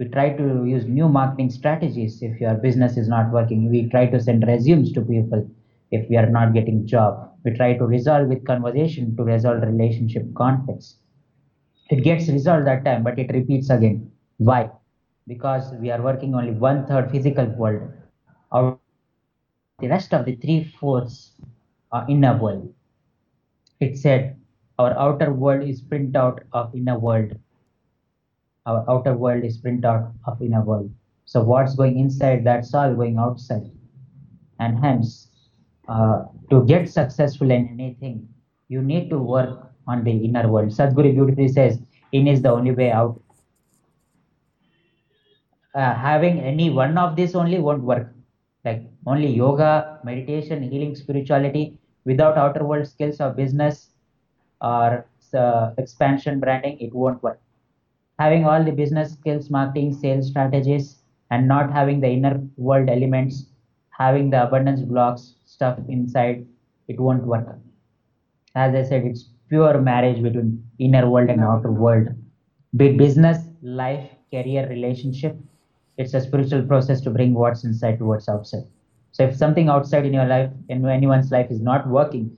We 0.00 0.06
try 0.08 0.30
to 0.36 0.64
use 0.66 0.86
new 0.86 1.08
marketing 1.08 1.50
strategies. 1.50 2.22
If 2.22 2.40
your 2.40 2.54
business 2.54 2.98
is 2.98 3.08
not 3.08 3.32
working, 3.32 3.70
we 3.70 3.88
try 3.90 4.06
to 4.16 4.20
send 4.30 4.46
resumes 4.46 4.92
to 4.94 5.02
people. 5.02 5.48
If 5.92 6.08
we 6.10 6.16
are 6.16 6.30
not 6.30 6.54
getting 6.54 6.86
job, 6.86 7.30
we 7.44 7.52
try 7.52 7.74
to 7.78 7.86
resolve 7.86 8.28
with 8.28 8.46
conversation 8.46 9.16
to 9.16 9.24
resolve 9.24 9.62
relationship 9.62 10.34
conflicts. 10.34 10.98
It 11.90 12.02
gets 12.04 12.28
resolved 12.28 12.66
that 12.66 12.84
time, 12.84 13.04
but 13.04 13.18
it 13.18 13.32
repeats 13.32 13.70
again. 13.70 14.10
Why? 14.38 14.70
because 15.26 15.72
we 15.80 15.90
are 15.90 16.02
working 16.02 16.34
only 16.34 16.52
one 16.52 16.86
third 16.86 17.10
physical 17.10 17.46
world. 17.46 17.90
Our, 18.52 19.74
the 19.80 19.88
rest 19.88 20.14
of 20.14 20.26
the 20.26 20.36
three 20.36 20.64
fourths 20.64 21.32
are 21.92 22.06
inner 22.08 22.36
world. 22.38 22.72
It 23.80 23.96
said 23.98 24.36
our 24.78 24.96
outer 24.98 25.32
world 25.32 25.62
is 25.68 25.80
print 25.80 26.16
out 26.16 26.42
of 26.52 26.74
inner 26.74 26.98
world. 26.98 27.32
Our 28.66 28.84
outer 28.88 29.14
world 29.14 29.44
is 29.44 29.58
print 29.58 29.84
out 29.84 30.12
of 30.26 30.40
inner 30.42 30.62
world. 30.62 30.90
So 31.26 31.42
what's 31.42 31.74
going 31.74 31.98
inside, 31.98 32.44
that's 32.44 32.74
all 32.74 32.94
going 32.94 33.18
outside. 33.18 33.70
And 34.58 34.78
hence, 34.78 35.28
uh, 35.88 36.24
to 36.50 36.64
get 36.64 36.88
successful 36.88 37.50
in 37.50 37.68
anything, 37.68 38.28
you 38.68 38.82
need 38.82 39.10
to 39.10 39.18
work 39.18 39.72
on 39.86 40.04
the 40.04 40.12
inner 40.12 40.48
world. 40.48 40.70
Sadhguru 40.70 41.14
beautifully 41.14 41.48
says, 41.48 41.78
in 42.12 42.26
is 42.26 42.42
the 42.42 42.50
only 42.50 42.72
way 42.72 42.90
out 42.90 43.20
uh, 45.74 45.94
having 45.94 46.40
any 46.40 46.70
one 46.70 46.96
of 46.96 47.16
this 47.16 47.34
only 47.34 47.58
won't 47.58 47.82
work. 47.82 48.14
Like 48.64 48.84
only 49.06 49.28
yoga, 49.28 50.00
meditation, 50.04 50.62
healing, 50.62 50.94
spirituality 50.94 51.78
without 52.04 52.38
outer 52.38 52.64
world 52.64 52.86
skills 52.86 53.20
or 53.20 53.30
business 53.30 53.90
or 54.64 55.06
uh, 55.34 55.72
expansion 55.78 56.40
branding, 56.40 56.78
it 56.80 56.94
won't 56.94 57.22
work. 57.22 57.40
Having 58.18 58.46
all 58.46 58.64
the 58.64 58.72
business 58.72 59.12
skills, 59.12 59.50
marketing, 59.50 59.92
sales 59.92 60.28
strategies, 60.28 61.02
and 61.30 61.48
not 61.48 61.72
having 61.72 62.00
the 62.00 62.08
inner 62.08 62.40
world 62.56 62.88
elements, 62.88 63.46
having 63.90 64.30
the 64.30 64.42
abundance 64.46 64.80
blocks 64.82 65.34
stuff 65.46 65.78
inside, 65.88 66.46
it 66.88 66.98
won't 67.00 67.24
work. 67.24 67.58
As 68.54 68.74
I 68.74 68.82
said, 68.82 69.04
it's 69.04 69.30
pure 69.48 69.80
marriage 69.80 70.22
between 70.22 70.64
inner 70.78 71.08
world 71.10 71.30
and 71.30 71.40
outer 71.40 71.72
world. 71.72 72.08
Be 72.76 72.96
business, 72.96 73.38
life, 73.62 74.10
career, 74.32 74.68
relationship, 74.68 75.36
it's 75.96 76.14
a 76.14 76.20
spiritual 76.20 76.62
process 76.62 77.00
to 77.02 77.10
bring 77.10 77.34
what's 77.34 77.64
inside 77.64 77.98
towards 77.98 78.28
outside. 78.28 78.64
So 79.12 79.24
if 79.24 79.36
something 79.36 79.68
outside 79.68 80.06
in 80.06 80.12
your 80.14 80.26
life, 80.26 80.50
in 80.68 80.84
anyone's 80.86 81.30
life 81.30 81.50
is 81.50 81.60
not 81.60 81.88
working, 81.88 82.36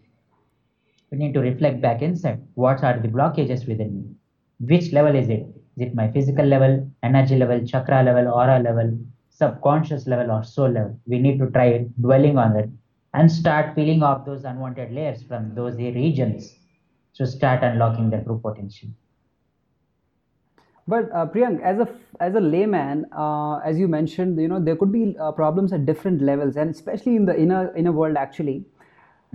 we 1.10 1.18
need 1.18 1.34
to 1.34 1.40
reflect 1.40 1.80
back 1.80 2.02
inside. 2.02 2.42
What 2.54 2.82
are 2.82 2.98
the 2.98 3.08
blockages 3.08 3.66
within 3.66 3.96
me? 3.96 4.14
Which 4.60 4.92
level 4.92 5.14
is 5.14 5.28
it? 5.28 5.46
Is 5.76 5.88
it 5.88 5.94
my 5.94 6.10
physical 6.10 6.44
level, 6.44 6.90
energy 7.02 7.36
level, 7.36 7.64
chakra 7.66 8.02
level, 8.02 8.32
aura 8.32 8.58
level, 8.60 8.98
subconscious 9.30 10.06
level, 10.06 10.30
or 10.30 10.42
soul 10.42 10.70
level? 10.70 10.98
We 11.06 11.18
need 11.18 11.38
to 11.38 11.50
try 11.50 11.86
dwelling 12.00 12.38
on 12.38 12.56
it 12.56 12.70
and 13.14 13.30
start 13.30 13.74
peeling 13.76 14.02
off 14.02 14.24
those 14.24 14.44
unwanted 14.44 14.92
layers 14.92 15.22
from 15.22 15.54
those 15.54 15.76
regions 15.76 16.54
to 17.14 17.26
start 17.26 17.62
unlocking 17.62 18.10
the 18.10 18.18
true 18.18 18.40
potential. 18.42 18.88
But 20.88 21.10
uh, 21.12 21.26
Priyank, 21.26 21.62
as 21.62 21.80
a 21.80 21.88
as 22.20 22.34
a 22.36 22.40
layman, 22.40 23.06
uh, 23.12 23.56
as 23.58 23.78
you 23.78 23.88
mentioned, 23.88 24.40
you 24.40 24.48
know 24.48 24.60
there 24.60 24.76
could 24.76 24.92
be 24.92 25.16
uh, 25.18 25.32
problems 25.32 25.72
at 25.72 25.84
different 25.84 26.22
levels, 26.22 26.56
and 26.56 26.70
especially 26.70 27.16
in 27.16 27.24
the 27.26 27.36
inner 27.38 27.74
inner 27.74 27.92
world. 27.92 28.16
Actually, 28.16 28.64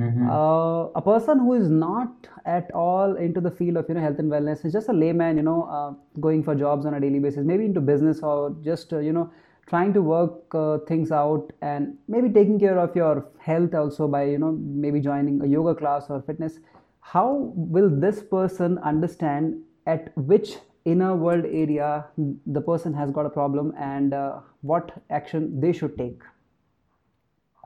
mm-hmm. 0.02 0.30
Uh, 0.30 1.00
a 1.00 1.02
person 1.02 1.40
who 1.40 1.54
is 1.54 1.70
not 1.70 2.28
at 2.46 2.72
all 2.74 3.16
into 3.16 3.42
the 3.42 3.52
field 3.52 3.78
of 3.78 3.88
you 3.90 3.96
know 3.96 4.02
health 4.02 4.20
and 4.20 4.32
wellness 4.32 4.66
is 4.66 4.74
just 4.74 4.90
a 4.90 4.94
layman, 4.94 5.38
you 5.38 5.44
know, 5.44 5.64
uh, 5.64 6.20
going 6.20 6.44
for 6.44 6.56
jobs 6.56 6.86
on 6.86 6.94
a 6.94 7.00
daily 7.00 7.20
basis, 7.20 7.46
maybe 7.46 7.66
into 7.66 7.82
business 7.82 8.22
or 8.22 8.56
just 8.64 8.94
uh, 8.94 9.00
you 9.00 9.14
know 9.14 9.32
trying 9.68 9.94
to 9.94 10.02
work 10.02 10.88
things 10.88 11.12
out, 11.12 11.54
and 11.62 11.98
maybe 12.08 12.30
taking 12.30 12.60
care 12.60 12.78
of 12.78 12.96
your 12.96 13.26
health 13.40 13.74
also 13.74 14.08
by 14.08 14.24
you 14.24 14.38
know 14.38 14.52
maybe 14.86 15.00
joining 15.00 15.42
a 15.42 15.46
yoga 15.46 15.76
class 15.76 16.10
or 16.10 16.22
fitness. 16.22 16.60
How 17.02 17.52
will 17.56 17.90
this 17.90 18.22
person 18.22 18.78
understand 18.80 19.62
at 19.86 20.16
which 20.18 20.58
inner 20.86 21.16
world 21.16 21.46
area 21.46 22.06
the 22.46 22.62
person 22.62 22.94
has 22.94 23.12
got 23.12 23.26
a 23.26 23.30
problem 23.30 23.74
and 23.78 24.14
uh, 24.14 24.40
what 24.62 24.92
action 25.10 25.60
they 25.60 25.72
should 25.72 25.98
take 25.98 26.22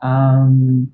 um, 0.01 0.91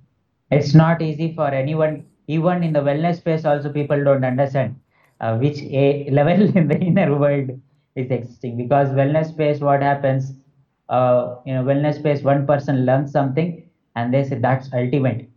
it's 0.52 0.74
not 0.76 1.02
easy 1.02 1.34
for 1.36 1.48
anyone 1.48 2.06
even 2.28 2.64
in 2.64 2.74
the 2.74 2.80
wellness 2.80 3.18
space 3.18 3.46
also 3.46 3.72
people 3.72 4.04
don't 4.04 4.24
understand 4.24 4.76
uh, 5.22 5.38
which 5.38 5.60
a 5.84 6.10
level 6.12 6.42
in 6.60 6.68
the 6.68 6.78
inner 6.80 7.18
world 7.18 7.50
is 7.96 8.10
existing. 8.12 8.58
Because 8.58 8.90
wellness 8.90 9.30
space 9.30 9.60
what 9.60 9.82
happens 9.82 10.34
uh, 10.90 11.36
in 11.46 11.58
a 11.58 11.64
wellness 11.64 11.96
space 12.00 12.22
one 12.24 12.46
person 12.48 12.86
learns 12.86 13.12
something 13.12 13.70
and 13.96 14.14
they 14.14 14.24
say 14.24 14.40
that's 14.40 14.74
ultimate. 14.74 15.30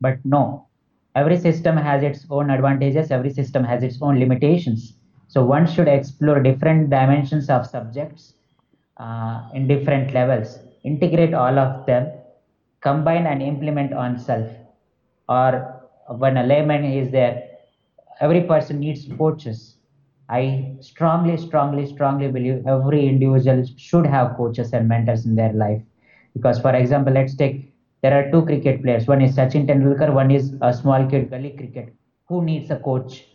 But 0.00 0.18
no. 0.24 0.66
Every 1.14 1.38
system 1.38 1.76
has 1.76 2.02
its 2.02 2.26
own 2.30 2.50
advantages 2.50 3.10
every 3.10 3.30
system 3.30 3.64
has 3.64 3.82
its 3.82 4.00
own 4.02 4.18
limitations. 4.18 4.94
So 5.28 5.44
one 5.44 5.66
should 5.66 5.88
explore 5.88 6.40
different 6.42 6.90
dimensions 6.90 7.48
of 7.50 7.66
subjects 7.66 8.34
uh, 8.98 9.48
in 9.54 9.66
different 9.68 10.14
levels, 10.14 10.58
integrate 10.84 11.34
all 11.34 11.58
of 11.58 11.86
them, 11.86 12.10
combine 12.86 13.26
and 13.26 13.42
implement 13.42 13.92
on 13.92 14.18
self. 14.18 14.48
Or 15.28 15.82
when 16.08 16.36
a 16.36 16.44
layman 16.44 16.84
is 16.84 17.10
there, 17.10 17.48
every 18.20 18.42
person 18.42 18.80
needs 18.80 19.06
coaches. 19.18 19.78
I 20.28 20.76
strongly, 20.80 21.36
strongly, 21.36 21.86
strongly 21.86 22.28
believe 22.30 22.66
every 22.66 23.06
individual 23.08 23.64
should 23.76 24.06
have 24.06 24.36
coaches 24.36 24.72
and 24.72 24.88
mentors 24.88 25.26
in 25.26 25.34
their 25.36 25.52
life. 25.52 25.82
Because, 26.34 26.60
for 26.60 26.74
example, 26.74 27.12
let's 27.12 27.34
take 27.36 27.72
there 28.02 28.14
are 28.14 28.30
two 28.30 28.44
cricket 28.44 28.82
players. 28.82 29.06
One 29.08 29.22
is 29.22 29.36
Sachin 29.36 29.66
Tendulkar, 29.66 30.12
one 30.12 30.30
is 30.30 30.54
a 30.62 30.72
small 30.72 31.06
kid, 31.08 31.30
gully 31.30 31.50
cricket. 31.50 31.94
Who 32.28 32.44
needs 32.44 32.70
a 32.70 32.78
coach? 32.78 33.26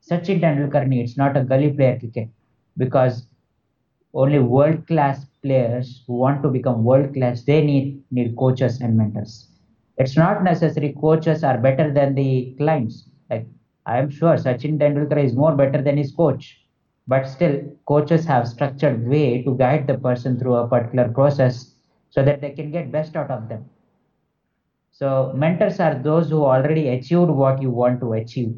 Sachin 0.00 0.40
Tendulkar 0.40 0.86
needs, 0.88 1.16
not 1.16 1.36
a 1.36 1.44
gully 1.44 1.72
player 1.72 1.98
cricket, 1.98 2.28
because 2.76 3.26
only 4.14 4.38
world 4.40 4.86
class 4.86 5.26
players 5.46 6.04
who 6.06 6.14
want 6.14 6.42
to 6.42 6.50
become 6.56 6.84
world 6.84 7.14
class 7.14 7.42
they 7.44 7.60
need 7.64 8.02
need 8.10 8.36
coaches 8.36 8.80
and 8.80 8.96
mentors. 8.96 9.48
It's 9.98 10.16
not 10.16 10.44
necessary 10.44 10.94
coaches 11.00 11.44
are 11.44 11.58
better 11.58 11.92
than 11.92 12.14
the 12.14 12.54
clients. 12.58 13.08
Like 13.30 13.46
I 13.86 13.98
am 13.98 14.10
sure 14.10 14.36
Sachin 14.36 14.78
Tendulkar 14.78 15.24
is 15.24 15.34
more 15.34 15.54
better 15.56 15.82
than 15.82 15.96
his 15.96 16.12
coach, 16.12 16.58
but 17.08 17.28
still 17.28 17.56
coaches 17.86 18.26
have 18.26 18.48
structured 18.48 19.08
way 19.08 19.42
to 19.44 19.56
guide 19.56 19.86
the 19.86 19.98
person 19.98 20.38
through 20.38 20.56
a 20.56 20.68
particular 20.68 21.08
process 21.08 21.74
so 22.10 22.24
that 22.24 22.40
they 22.40 22.50
can 22.50 22.70
get 22.72 22.92
best 22.92 23.16
out 23.16 23.30
of 23.30 23.48
them. 23.48 23.64
So 24.92 25.32
mentors 25.36 25.80
are 25.80 25.94
those 25.94 26.30
who 26.30 26.44
already 26.44 26.88
achieved 26.88 27.30
what 27.30 27.62
you 27.62 27.70
want 27.70 28.00
to 28.00 28.14
achieve 28.14 28.56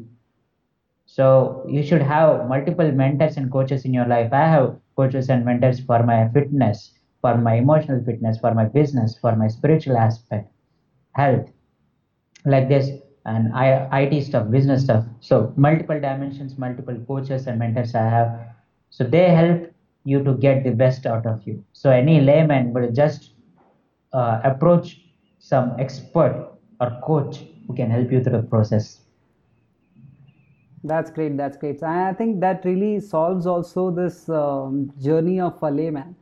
so 1.05 1.65
you 1.67 1.81
should 1.83 2.03
have 2.03 2.47
multiple 2.47 2.91
mentors 2.91 3.35
and 3.37 3.51
coaches 3.51 3.83
in 3.83 3.93
your 3.93 4.05
life. 4.05 4.31
I 4.31 4.47
have 4.47 4.77
coaches 4.99 5.29
and 5.29 5.45
mentors 5.45 5.79
for 5.79 5.99
my 6.03 6.19
fitness, 6.35 6.91
for 7.21 7.35
my 7.37 7.55
emotional 7.55 8.03
fitness, 8.03 8.37
for 8.43 8.53
my 8.53 8.65
business, 8.65 9.17
for 9.19 9.35
my 9.35 9.47
spiritual 9.47 9.97
aspect, 9.97 10.51
health, 11.13 11.47
like 12.45 12.67
this, 12.67 12.89
and 13.25 13.53
I, 13.53 14.01
IT 14.01 14.23
stuff, 14.25 14.49
business 14.51 14.83
stuff. 14.83 15.05
So 15.19 15.53
multiple 15.55 15.99
dimensions, 15.99 16.57
multiple 16.57 16.97
coaches 17.07 17.47
and 17.47 17.59
mentors 17.59 17.95
I 17.95 18.09
have. 18.09 18.29
So 18.89 19.03
they 19.03 19.29
help 19.29 19.71
you 20.03 20.23
to 20.23 20.33
get 20.33 20.63
the 20.63 20.71
best 20.71 21.05
out 21.05 21.25
of 21.25 21.45
you. 21.47 21.63
So 21.73 21.91
any 21.91 22.21
layman 22.21 22.73
would 22.73 22.95
just 22.95 23.33
uh, 24.13 24.41
approach 24.43 25.01
some 25.39 25.75
expert 25.79 26.51
or 26.81 26.99
coach 27.03 27.45
who 27.67 27.75
can 27.75 27.89
help 27.89 28.11
you 28.11 28.23
through 28.23 28.41
the 28.41 28.47
process. 28.47 28.99
That's 30.83 31.11
great. 31.11 31.35
That's 31.37 31.57
great. 31.57 31.81
And 31.81 31.91
I 31.91 32.13
think 32.13 32.39
that 32.41 32.63
really 32.63 32.99
solves 32.99 33.45
also 33.45 33.91
this 33.91 34.29
um, 34.29 34.91
journey 35.01 35.39
of 35.39 35.61
a 35.61 35.69
layman. 35.69 36.15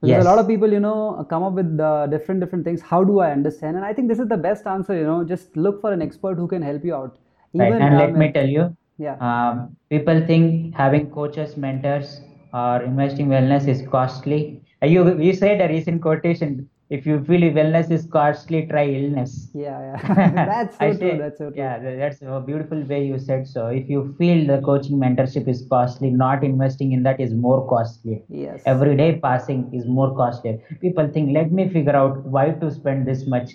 There's 0.00 0.10
yes. 0.10 0.24
a 0.24 0.28
lot 0.28 0.38
of 0.40 0.48
people, 0.48 0.72
you 0.72 0.80
know, 0.80 1.24
come 1.30 1.44
up 1.44 1.52
with 1.52 1.78
uh, 1.78 2.08
different 2.08 2.40
different 2.40 2.64
things. 2.64 2.82
How 2.82 3.04
do 3.04 3.20
I 3.20 3.30
understand? 3.30 3.76
And 3.76 3.84
I 3.84 3.92
think 3.92 4.08
this 4.08 4.18
is 4.18 4.26
the 4.26 4.36
best 4.36 4.66
answer. 4.66 4.96
You 4.96 5.04
know, 5.04 5.22
just 5.22 5.56
look 5.56 5.80
for 5.80 5.92
an 5.92 6.02
expert 6.02 6.36
who 6.36 6.48
can 6.48 6.60
help 6.60 6.84
you 6.84 6.94
out. 6.94 7.18
Even, 7.54 7.72
right. 7.72 7.80
And 7.80 7.94
um, 7.94 8.00
let 8.00 8.16
me 8.16 8.32
tell 8.32 8.48
you, 8.48 8.76
yeah. 8.98 9.14
Um, 9.20 9.76
people 9.90 10.26
think 10.26 10.74
having 10.74 11.08
coaches, 11.10 11.56
mentors, 11.56 12.20
or 12.52 12.82
investing 12.82 13.28
wellness 13.28 13.68
is 13.68 13.86
costly. 13.88 14.60
Uh, 14.82 14.86
you 14.86 15.20
you 15.20 15.32
said 15.34 15.60
a 15.60 15.68
recent 15.72 16.02
quotation. 16.02 16.68
If 16.96 17.06
you 17.06 17.24
feel 17.24 17.40
wellness 17.56 17.90
is 17.90 18.06
costly, 18.14 18.66
try 18.70 18.84
illness. 18.86 19.48
Yeah, 19.54 19.78
yeah. 19.86 20.14
that's 20.50 20.76
so 20.78 20.98
true. 20.98 21.16
That's 21.18 21.38
so 21.38 21.50
true. 21.50 21.56
yeah, 21.56 21.78
that's 22.00 22.20
a 22.20 22.42
beautiful 22.46 22.82
way 22.82 23.06
you 23.06 23.18
said 23.18 23.46
so. 23.48 23.68
If 23.68 23.88
you 23.88 24.14
feel 24.18 24.46
the 24.46 24.60
coaching 24.60 24.98
mentorship 24.98 25.48
is 25.48 25.64
costly, 25.70 26.10
not 26.10 26.44
investing 26.44 26.92
in 26.92 27.02
that 27.04 27.18
is 27.18 27.32
more 27.32 27.66
costly. 27.66 28.22
Yes. 28.28 28.60
Every 28.66 28.94
day 28.94 29.18
passing 29.22 29.70
is 29.72 29.86
more 29.86 30.14
costly. 30.14 30.60
People 30.82 31.08
think, 31.08 31.32
let 31.32 31.50
me 31.50 31.68
figure 31.70 31.96
out 31.96 32.26
why 32.26 32.50
to 32.50 32.70
spend 32.70 33.08
this 33.08 33.26
much. 33.26 33.52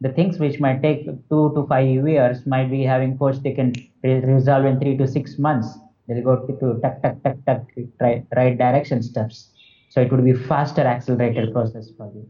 The 0.00 0.08
things 0.08 0.40
which 0.40 0.58
might 0.58 0.82
take 0.82 1.06
two 1.28 1.52
to 1.54 1.66
five 1.68 1.86
years 1.86 2.44
might 2.44 2.70
be 2.72 2.82
having 2.82 3.16
coach 3.18 3.36
they 3.44 3.52
can 3.52 3.72
resolve 4.02 4.64
in 4.64 4.80
three 4.80 4.96
to 4.96 5.06
six 5.06 5.38
months. 5.38 5.78
They'll 6.08 6.24
go 6.24 6.44
to, 6.44 6.58
to 6.58 6.80
tuck, 6.80 7.02
tuck, 7.02 7.22
tuck, 7.22 7.36
tuck, 7.46 7.66
right, 8.00 8.26
right 8.34 8.58
direction 8.58 9.00
steps. 9.00 9.52
So 9.90 10.00
it 10.00 10.10
would 10.10 10.24
be 10.24 10.34
faster 10.34 10.82
accelerated 10.82 11.52
process 11.52 11.90
for 11.96 12.10
you. 12.14 12.26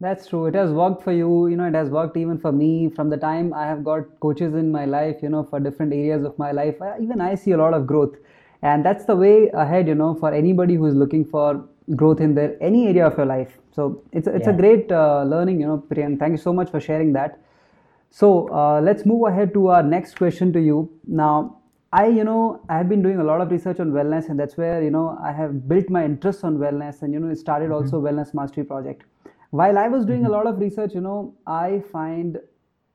That's 0.00 0.26
true. 0.26 0.46
It 0.46 0.54
has 0.54 0.70
worked 0.72 1.02
for 1.02 1.12
you. 1.12 1.46
You 1.48 1.56
know, 1.56 1.66
it 1.66 1.74
has 1.74 1.88
worked 1.88 2.16
even 2.16 2.38
for 2.38 2.52
me. 2.52 2.90
From 2.90 3.08
the 3.10 3.16
time 3.16 3.52
I 3.54 3.66
have 3.66 3.84
got 3.84 4.20
coaches 4.20 4.54
in 4.54 4.70
my 4.70 4.84
life, 4.84 5.22
you 5.22 5.28
know, 5.28 5.44
for 5.44 5.60
different 5.60 5.92
areas 5.92 6.24
of 6.24 6.38
my 6.38 6.52
life, 6.52 6.80
I, 6.82 6.98
even 7.00 7.20
I 7.20 7.34
see 7.34 7.52
a 7.52 7.56
lot 7.56 7.74
of 7.74 7.86
growth. 7.86 8.14
And 8.62 8.84
that's 8.84 9.04
the 9.04 9.16
way 9.16 9.50
ahead, 9.54 9.88
you 9.88 9.94
know, 9.94 10.14
for 10.14 10.32
anybody 10.32 10.74
who's 10.74 10.94
looking 10.94 11.24
for 11.24 11.64
growth 11.96 12.20
in 12.20 12.34
their 12.34 12.56
any 12.62 12.86
area 12.88 13.06
of 13.06 13.16
your 13.16 13.26
life. 13.26 13.58
So 13.72 14.02
it's 14.12 14.26
it's 14.26 14.46
a 14.46 14.52
great 14.52 14.90
uh, 14.90 15.22
learning, 15.24 15.60
you 15.60 15.66
know, 15.66 15.78
Priyank. 15.88 16.18
Thank 16.18 16.32
you 16.32 16.38
so 16.38 16.52
much 16.52 16.70
for 16.70 16.80
sharing 16.80 17.12
that. 17.14 17.38
So 18.10 18.48
uh, 18.52 18.80
let's 18.80 19.04
move 19.04 19.26
ahead 19.28 19.52
to 19.54 19.68
our 19.68 19.82
next 19.82 20.16
question 20.16 20.52
to 20.54 20.60
you. 20.60 20.90
Now, 21.06 21.58
I, 21.92 22.06
you 22.08 22.24
know, 22.24 22.60
I 22.68 22.76
have 22.78 22.88
been 22.88 23.02
doing 23.02 23.18
a 23.20 23.24
lot 23.24 23.40
of 23.40 23.50
research 23.50 23.80
on 23.80 23.92
wellness, 23.92 24.28
and 24.28 24.38
that's 24.38 24.56
where, 24.56 24.82
you 24.82 24.90
know, 24.90 25.18
I 25.22 25.32
have 25.32 25.68
built 25.68 25.90
my 25.90 26.04
interest 26.04 26.42
on 26.44 26.58
wellness, 26.58 27.02
and 27.02 27.12
you 27.12 27.20
know, 27.20 27.32
started 27.34 27.70
also 27.70 28.00
Wellness 28.00 28.34
Mastery 28.34 28.64
Project. 28.64 29.04
While 29.54 29.78
I 29.78 29.86
was 29.86 30.04
doing 30.04 30.22
a 30.22 30.24
mm-hmm. 30.24 30.32
lot 30.32 30.46
of 30.48 30.58
research, 30.58 30.94
you 30.94 31.00
know, 31.00 31.32
I 31.46 31.80
find 31.92 32.38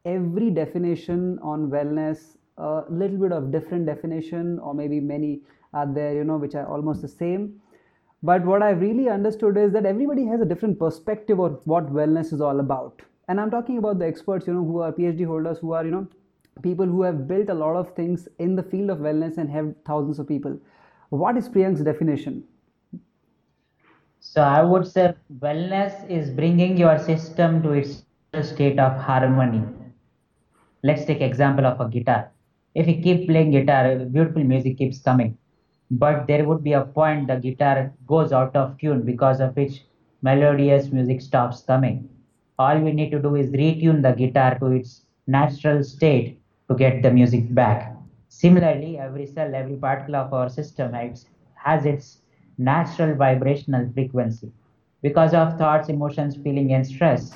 every 0.04 0.50
definition 0.50 1.40
on 1.42 1.70
wellness 1.70 2.36
a 2.58 2.84
little 2.90 3.18
bit 3.18 3.32
of 3.32 3.50
different 3.50 3.86
definition, 3.86 4.60
or 4.60 4.74
maybe 4.74 5.00
many 5.00 5.40
are 5.74 5.88
there, 5.88 6.14
you 6.14 6.26
know, 6.26 6.36
which 6.36 6.56
are 6.56 6.68
almost 6.68 7.02
the 7.02 7.08
same. 7.08 7.62
But 8.24 8.44
what 8.46 8.62
I 8.62 8.72
really 8.72 9.08
understood 9.08 9.56
is 9.56 9.72
that 9.72 9.86
everybody 9.86 10.26
has 10.26 10.42
a 10.42 10.46
different 10.46 10.78
perspective 10.78 11.40
of 11.40 11.62
what 11.64 11.94
wellness 11.94 12.34
is 12.34 12.42
all 12.42 12.60
about. 12.60 13.04
And 13.30 13.40
I'm 13.40 13.52
talking 13.52 13.78
about 13.78 14.00
the 14.00 14.08
experts, 14.08 14.46
you 14.46 14.54
know, 14.54 14.66
who 14.66 14.82
are 14.82 14.92
PhD 14.92 15.26
holders, 15.26 15.60
who 15.60 15.72
are, 15.72 15.86
you 15.86 15.92
know, 15.92 16.08
people 16.62 16.86
who 16.86 17.04
have 17.04 17.26
built 17.26 17.48
a 17.48 17.54
lot 17.54 17.78
of 17.78 17.96
things 17.96 18.28
in 18.38 18.58
the 18.58 18.64
field 18.64 18.90
of 18.90 18.98
wellness 18.98 19.38
and 19.38 19.50
have 19.50 19.74
thousands 19.86 20.20
of 20.20 20.28
people. 20.28 20.60
What 21.08 21.38
is 21.38 21.48
Priyank's 21.48 21.80
definition? 21.80 22.44
So 24.22 24.42
I 24.42 24.62
would 24.64 24.88
say 24.88 25.14
wellness 25.40 26.10
is 26.10 26.30
bringing 26.30 26.78
your 26.78 26.98
system 26.98 27.62
to 27.64 27.74
its 27.74 28.06
state 28.42 28.80
of 28.80 28.96
harmony. 28.96 29.64
Let's 30.84 31.06
take 31.06 31.22
example 31.22 31.66
of 31.66 31.80
a 31.80 31.88
guitar. 31.90 32.32
If 32.76 32.88
you 32.88 33.02
keep 33.02 33.28
playing 33.28 33.52
guitar, 33.52 33.96
beautiful 33.98 34.44
music 34.44 34.78
keeps 34.78 35.02
coming. 35.02 35.38
But 35.92 36.28
there 36.28 36.46
would 36.46 36.64
be 36.64 36.74
a 36.74 36.84
point 36.86 37.28
the 37.28 37.38
guitar 37.38 37.94
goes 38.08 38.32
out 38.34 38.56
of 38.56 38.78
tune 38.78 39.04
because 39.04 39.40
of 39.40 39.56
which 39.56 39.86
melodious 40.22 40.92
music 40.92 41.22
stops 41.22 41.62
coming. 41.64 42.10
All 42.58 42.80
we 42.80 42.92
need 42.92 43.12
to 43.12 43.20
do 43.22 43.36
is 43.36 43.52
retune 43.52 44.02
the 44.02 44.12
guitar 44.14 44.58
to 44.60 44.68
its 44.68 45.06
natural 45.28 45.84
state 45.84 46.40
to 46.70 46.76
get 46.76 47.02
the 47.04 47.12
music 47.12 47.54
back. 47.54 47.96
Similarly, 48.30 48.98
every 48.98 49.26
cell, 49.26 49.54
every 49.56 49.76
particle 49.78 50.16
of 50.16 50.34
our 50.34 50.50
system 50.50 50.94
has 50.94 51.26
has 51.56 51.86
its 51.86 52.22
natural 52.60 53.16
vibrational 53.16 53.90
frequency. 53.94 54.52
Because 55.02 55.34
of 55.34 55.58
thoughts, 55.58 55.90
emotions, 55.90 56.36
feeling, 56.36 56.74
and 56.74 56.86
stress, 56.86 57.36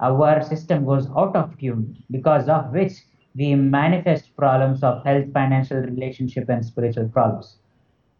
our 0.00 0.42
system 0.42 0.84
goes 0.86 1.08
out 1.16 1.36
of 1.36 1.58
tune, 1.58 1.96
because 2.10 2.48
of 2.48 2.72
which 2.72 2.92
we 3.34 3.54
manifest 3.54 4.36
problems 4.36 4.82
of 4.82 5.04
health, 5.04 5.32
financial, 5.32 5.78
relationship, 5.78 6.48
and 6.48 6.64
spiritual 6.64 7.08
problems. 7.08 7.58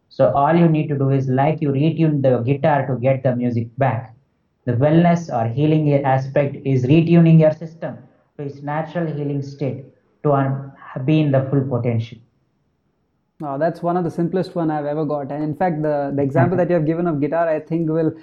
So 0.09 0.31
all 0.33 0.55
you 0.55 0.67
need 0.67 0.87
to 0.89 0.97
do 0.97 1.09
is 1.09 1.27
like 1.27 1.61
you 1.61 1.69
retune 1.69 2.21
the 2.21 2.39
guitar 2.39 2.85
to 2.87 2.99
get 2.99 3.23
the 3.23 3.35
music 3.35 3.75
back. 3.77 4.15
The 4.65 4.73
wellness 4.73 5.33
or 5.33 5.47
healing 5.51 5.91
aspect 6.05 6.57
is 6.65 6.85
retuning 6.85 7.39
your 7.39 7.51
system 7.51 7.97
to 8.37 8.43
its 8.43 8.61
natural 8.61 9.07
healing 9.07 9.41
state 9.41 9.85
to 10.23 10.71
be 11.05 11.21
in 11.21 11.31
the 11.31 11.47
full 11.49 11.61
potential. 11.61 12.19
Oh, 13.45 13.57
that's 13.57 13.81
one 13.81 13.97
of 13.97 14.03
the 14.03 14.11
simplest 14.11 14.55
one 14.55 14.71
I've 14.71 14.85
ever 14.85 15.05
got. 15.05 15.31
And 15.31 15.43
in 15.43 15.55
fact, 15.55 15.81
the, 15.81 16.13
the 16.15 16.21
example 16.21 16.57
that 16.57 16.69
you 16.69 16.75
have 16.75 16.85
given 16.85 17.07
of 17.07 17.19
guitar, 17.19 17.47
I 17.47 17.59
think 17.59 17.89
will 17.89 18.13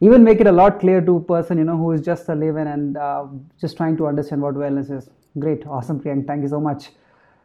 even 0.00 0.22
make 0.22 0.40
it 0.40 0.46
a 0.46 0.52
lot 0.52 0.78
clear 0.80 1.00
to 1.00 1.16
a 1.16 1.20
person, 1.20 1.58
you 1.58 1.64
know, 1.64 1.76
who 1.76 1.92
is 1.92 2.00
just 2.00 2.28
a 2.28 2.34
layman 2.34 2.66
and 2.68 2.96
uh, 2.96 3.26
just 3.60 3.76
trying 3.76 3.96
to 3.96 4.06
understand 4.06 4.42
what 4.42 4.54
wellness 4.54 4.90
is. 4.90 5.08
Great. 5.38 5.66
Awesome, 5.66 6.00
Priyank. 6.00 6.26
Thank 6.26 6.42
you 6.42 6.48
so 6.48 6.60
much. 6.60 6.90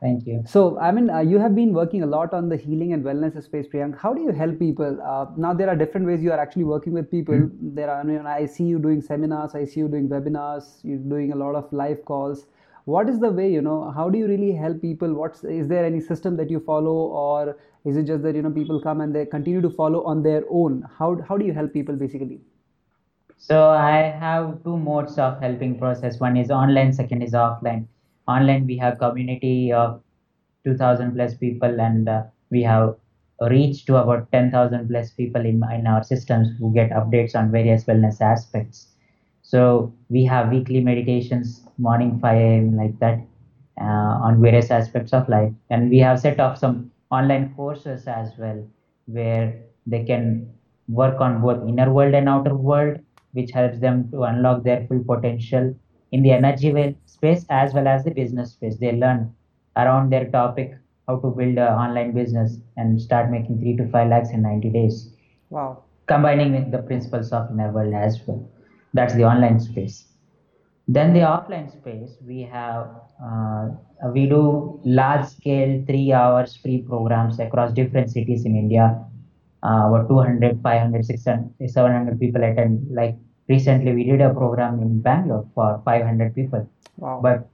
Thank 0.02 0.28
you. 0.28 0.44
So, 0.46 0.78
I 0.80 0.92
mean, 0.92 1.10
uh, 1.10 1.20
you 1.22 1.40
have 1.40 1.56
been 1.56 1.74
working 1.74 2.04
a 2.04 2.06
lot 2.06 2.34
on 2.34 2.50
the 2.50 2.58
healing 2.58 2.92
and 2.92 3.06
wellness 3.06 3.42
space, 3.42 3.68
Priyank. 3.68 3.98
How 3.98 4.14
do 4.14 4.22
you 4.22 4.32
help 4.32 4.60
people? 4.60 5.00
Uh, 5.02 5.28
now, 5.38 5.54
there 5.54 5.70
are 5.70 5.78
different 5.78 6.06
ways 6.06 6.22
you 6.22 6.34
are 6.34 6.40
actually 6.40 6.66
working 6.66 6.92
with 6.92 7.10
people. 7.10 7.50
There 7.62 7.90
are, 7.90 8.28
I 8.28 8.46
see 8.46 8.66
you 8.66 8.80
doing 8.80 9.02
seminars, 9.02 9.56
I 9.56 9.64
see 9.64 9.80
you 9.80 9.88
doing 9.88 10.10
webinars, 10.10 10.80
you're 10.84 10.98
doing 10.98 11.32
a 11.32 11.38
lot 11.38 11.56
of 11.56 11.72
live 11.72 12.04
calls. 12.04 12.48
What 12.86 13.08
is 13.08 13.20
the 13.20 13.32
way, 13.32 13.50
you 13.52 13.62
know, 13.62 13.92
how 13.92 14.10
do 14.10 14.18
you 14.18 14.28
really 14.28 14.52
help 14.52 14.82
people? 14.82 15.14
What's, 15.14 15.44
is 15.44 15.68
there 15.68 15.86
any 15.86 16.02
system 16.02 16.36
that 16.38 16.50
you 16.50 16.60
follow, 16.60 16.92
or 16.92 17.58
is 17.86 17.96
it 17.96 18.04
just 18.04 18.24
that, 18.24 18.36
you 18.36 18.42
know, 18.42 18.52
people 18.52 18.82
come 18.82 19.02
and 19.02 19.16
they 19.16 19.26
continue 19.26 19.62
to 19.62 19.70
follow 19.70 20.04
on 20.04 20.22
their 20.22 20.44
own? 20.50 20.86
How, 20.98 21.22
how 21.28 21.38
do 21.38 21.46
you 21.46 21.54
help 21.54 21.72
people 21.74 21.96
basically? 21.96 22.42
So 23.38 23.70
I 23.70 24.16
have 24.20 24.64
two 24.64 24.78
modes 24.78 25.18
of 25.18 25.40
helping 25.40 25.78
process. 25.80 26.20
One 26.20 26.38
is 26.38 26.52
online, 26.52 26.94
second 26.94 27.22
is 27.22 27.34
offline. 27.34 27.88
Online, 28.28 28.66
we 28.66 28.78
have 28.78 29.00
community 29.00 29.72
of 29.72 30.02
2000 30.66 31.14
plus 31.14 31.36
people 31.36 31.82
and 31.82 32.08
uh, 32.08 32.24
we 32.52 32.64
have 32.64 32.96
reached 33.50 33.88
to 33.88 33.98
about 33.98 34.32
10,000 34.32 34.88
plus 34.88 35.12
people 35.12 35.42
in, 35.42 35.62
in 35.74 35.88
our 35.88 36.04
systems 36.04 36.50
who 36.58 36.74
get 36.74 36.92
updates 36.92 37.36
on 37.36 37.52
various 37.52 37.84
wellness 37.86 38.22
aspects. 38.22 38.88
So 39.42 39.94
we 40.10 40.24
have 40.26 40.50
weekly 40.50 40.80
meditations, 40.80 41.63
morning 41.78 42.20
5 42.20 42.38
a.m. 42.58 42.76
like 42.78 42.98
that 43.00 43.20
uh, 43.80 44.14
on 44.28 44.42
various 44.42 44.72
aspects 44.72 45.14
of 45.14 45.28
life. 45.30 45.52
And 45.70 45.90
we 45.90 46.00
have 46.00 46.20
set 46.20 46.40
up 46.40 46.58
some 46.58 46.92
online 47.12 47.54
courses 47.56 48.08
as 48.08 48.32
well 48.38 48.66
where 49.08 49.54
they 49.86 50.04
can 50.04 50.50
work 50.88 51.20
on 51.22 51.42
both 51.42 51.68
inner 51.68 51.92
world 51.92 52.14
and 52.14 52.28
outer 52.30 52.56
world 52.56 53.00
which 53.34 53.52
helps 53.52 53.80
them 53.80 54.10
to 54.12 54.24
unlock 54.24 54.64
their 54.64 54.86
full 54.88 55.04
potential 55.04 55.74
in 56.12 56.22
the 56.22 56.32
energy 56.32 56.96
space 57.06 57.46
as 57.50 57.74
well 57.74 57.88
as 57.88 58.04
the 58.04 58.12
business 58.12 58.52
space. 58.52 58.78
They 58.78 58.92
learn 58.94 59.34
around 59.76 60.12
their 60.12 60.30
topic 60.30 60.78
how 61.08 61.18
to 61.20 61.30
build 61.32 61.58
an 61.58 61.74
online 61.86 62.12
business 62.14 62.58
and 62.78 63.02
start 63.02 63.32
making 63.32 63.60
three 63.60 63.76
to 63.78 63.88
five 63.90 64.10
lakhs 64.10 64.30
in 64.32 64.42
90 64.44 64.70
days, 64.70 65.14
Wow. 65.50 65.84
combining 66.08 66.54
with 66.54 66.72
the 66.72 66.80
principles 66.80 67.32
of 67.32 67.50
inner 67.52 67.72
world 67.72 67.94
as 67.94 68.22
well. 68.28 68.48
That's 68.94 69.16
the 69.16 69.24
online 69.26 69.60
space. 69.60 70.06
Then 70.88 71.14
the 71.14 71.22
offline 71.22 71.72
space, 71.72 72.18
we 72.28 72.42
have 72.42 72.88
uh, 73.24 73.70
we 74.14 74.28
do 74.28 74.80
large 74.84 75.26
scale 75.28 75.84
three 75.88 76.12
hours 76.12 76.56
free 76.58 76.82
programs 76.82 77.40
across 77.40 77.72
different 77.74 78.10
cities 78.12 78.46
in 78.46 78.56
India. 78.56 79.00
Uh, 79.64 79.88
about 79.88 80.10
200, 80.10 80.62
500, 80.62 81.06
600, 81.06 81.70
700 81.72 82.20
people 82.20 82.44
attend. 82.44 82.86
Like 82.92 83.16
recently, 83.48 83.94
we 83.94 84.04
did 84.04 84.20
a 84.20 84.34
program 84.34 84.82
in 84.82 85.00
Bangalore 85.00 85.48
for 85.56 85.82
500 85.86 86.36
people, 86.36 86.68
Wow. 86.98 87.22
but 87.24 87.48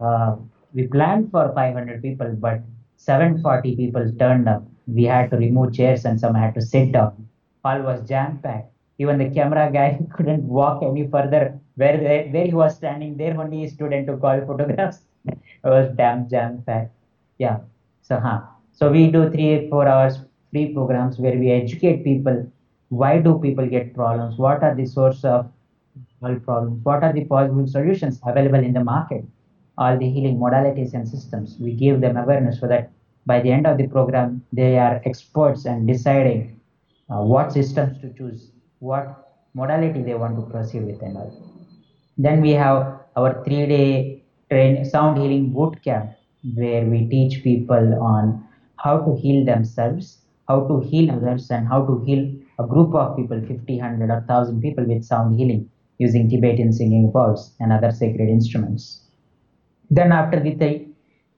uh, 0.00 0.36
we 0.72 0.86
planned 0.86 1.30
for 1.30 1.52
500 1.54 2.00
people, 2.00 2.34
but 2.40 2.60
740 2.96 3.76
people 3.76 4.10
turned 4.18 4.48
up. 4.48 4.64
We 4.86 5.04
had 5.04 5.30
to 5.30 5.36
remove 5.36 5.74
chairs 5.74 6.06
and 6.06 6.18
some 6.18 6.34
had 6.34 6.54
to 6.54 6.62
sit 6.62 6.92
down. 6.92 7.28
Hall 7.64 7.82
was 7.82 8.08
jam 8.08 8.38
packed. 8.42 8.72
Even 8.98 9.18
the 9.18 9.28
camera 9.28 9.70
guy 9.70 10.00
couldn't 10.14 10.44
walk 10.44 10.82
any 10.82 11.06
further. 11.06 11.58
Where 11.76 11.98
where 12.32 12.46
he 12.46 12.54
was 12.54 12.76
standing, 12.76 13.16
there 13.16 13.38
only 13.40 13.60
he 13.60 13.68
stood 13.68 13.92
and 13.92 14.06
took 14.06 14.22
all 14.22 14.40
photographs. 14.46 15.00
it 15.26 15.38
was 15.64 15.94
damn 15.96 16.28
jam 16.28 16.62
packed. 16.66 16.92
Yeah. 17.38 17.60
So 18.02 18.18
huh. 18.20 18.40
So 18.72 18.90
we 18.90 19.10
do 19.10 19.30
three 19.30 19.68
four 19.70 19.86
hours 19.88 20.18
free 20.50 20.72
programs 20.74 21.18
where 21.18 21.36
we 21.38 21.50
educate 21.50 22.04
people. 22.04 22.50
Why 22.88 23.18
do 23.18 23.38
people 23.38 23.66
get 23.66 23.94
problems? 23.94 24.36
What 24.36 24.62
are 24.62 24.74
the 24.74 24.86
source 24.86 25.24
of 25.24 25.50
all 26.22 26.34
problems? 26.40 26.84
What 26.84 27.02
are 27.02 27.12
the 27.12 27.24
possible 27.24 27.66
solutions 27.66 28.20
available 28.26 28.58
in 28.58 28.74
the 28.74 28.84
market? 28.84 29.24
All 29.78 29.98
the 29.98 30.08
healing 30.08 30.38
modalities 30.38 30.92
and 30.92 31.08
systems. 31.08 31.56
We 31.58 31.72
give 31.72 32.00
them 32.02 32.16
awareness 32.16 32.60
so 32.60 32.68
that 32.68 32.90
by 33.24 33.40
the 33.40 33.50
end 33.50 33.66
of 33.66 33.78
the 33.78 33.86
program, 33.86 34.44
they 34.52 34.78
are 34.78 35.00
experts 35.04 35.64
and 35.64 35.86
deciding 35.86 36.60
uh, 37.08 37.22
what 37.22 37.52
systems 37.52 38.00
to 38.00 38.12
choose, 38.12 38.50
what 38.80 39.38
modality 39.54 40.02
they 40.02 40.14
want 40.14 40.36
to 40.36 40.42
proceed 40.42 40.84
with, 40.84 41.00
and 41.02 41.16
all. 41.16 41.51
Then 42.18 42.40
we 42.42 42.50
have 42.50 43.00
our 43.16 43.42
three-day 43.44 44.22
train 44.50 44.84
sound 44.84 45.18
healing 45.18 45.52
boot 45.52 45.82
camp 45.82 46.12
where 46.54 46.84
we 46.84 47.06
teach 47.08 47.42
people 47.42 48.02
on 48.02 48.46
how 48.76 48.98
to 48.98 49.16
heal 49.16 49.44
themselves, 49.44 50.18
how 50.48 50.66
to 50.68 50.80
heal 50.80 51.10
others, 51.10 51.50
and 51.50 51.66
how 51.66 51.86
to 51.86 52.04
heal 52.04 52.30
a 52.58 52.66
group 52.66 52.94
of 52.94 53.16
people, 53.16 53.40
50, 53.40 53.78
100, 53.78 54.10
or 54.10 54.18
1000 54.18 54.60
people 54.60 54.84
with 54.84 55.04
sound 55.04 55.38
healing 55.38 55.70
using 55.98 56.28
Tibetan 56.28 56.72
singing 56.72 57.10
bowls 57.10 57.54
and 57.60 57.72
other 57.72 57.90
sacred 57.90 58.28
instruments. 58.28 59.02
Then 59.90 60.12
after 60.12 60.40
the 60.40 60.54
three, 60.54 60.88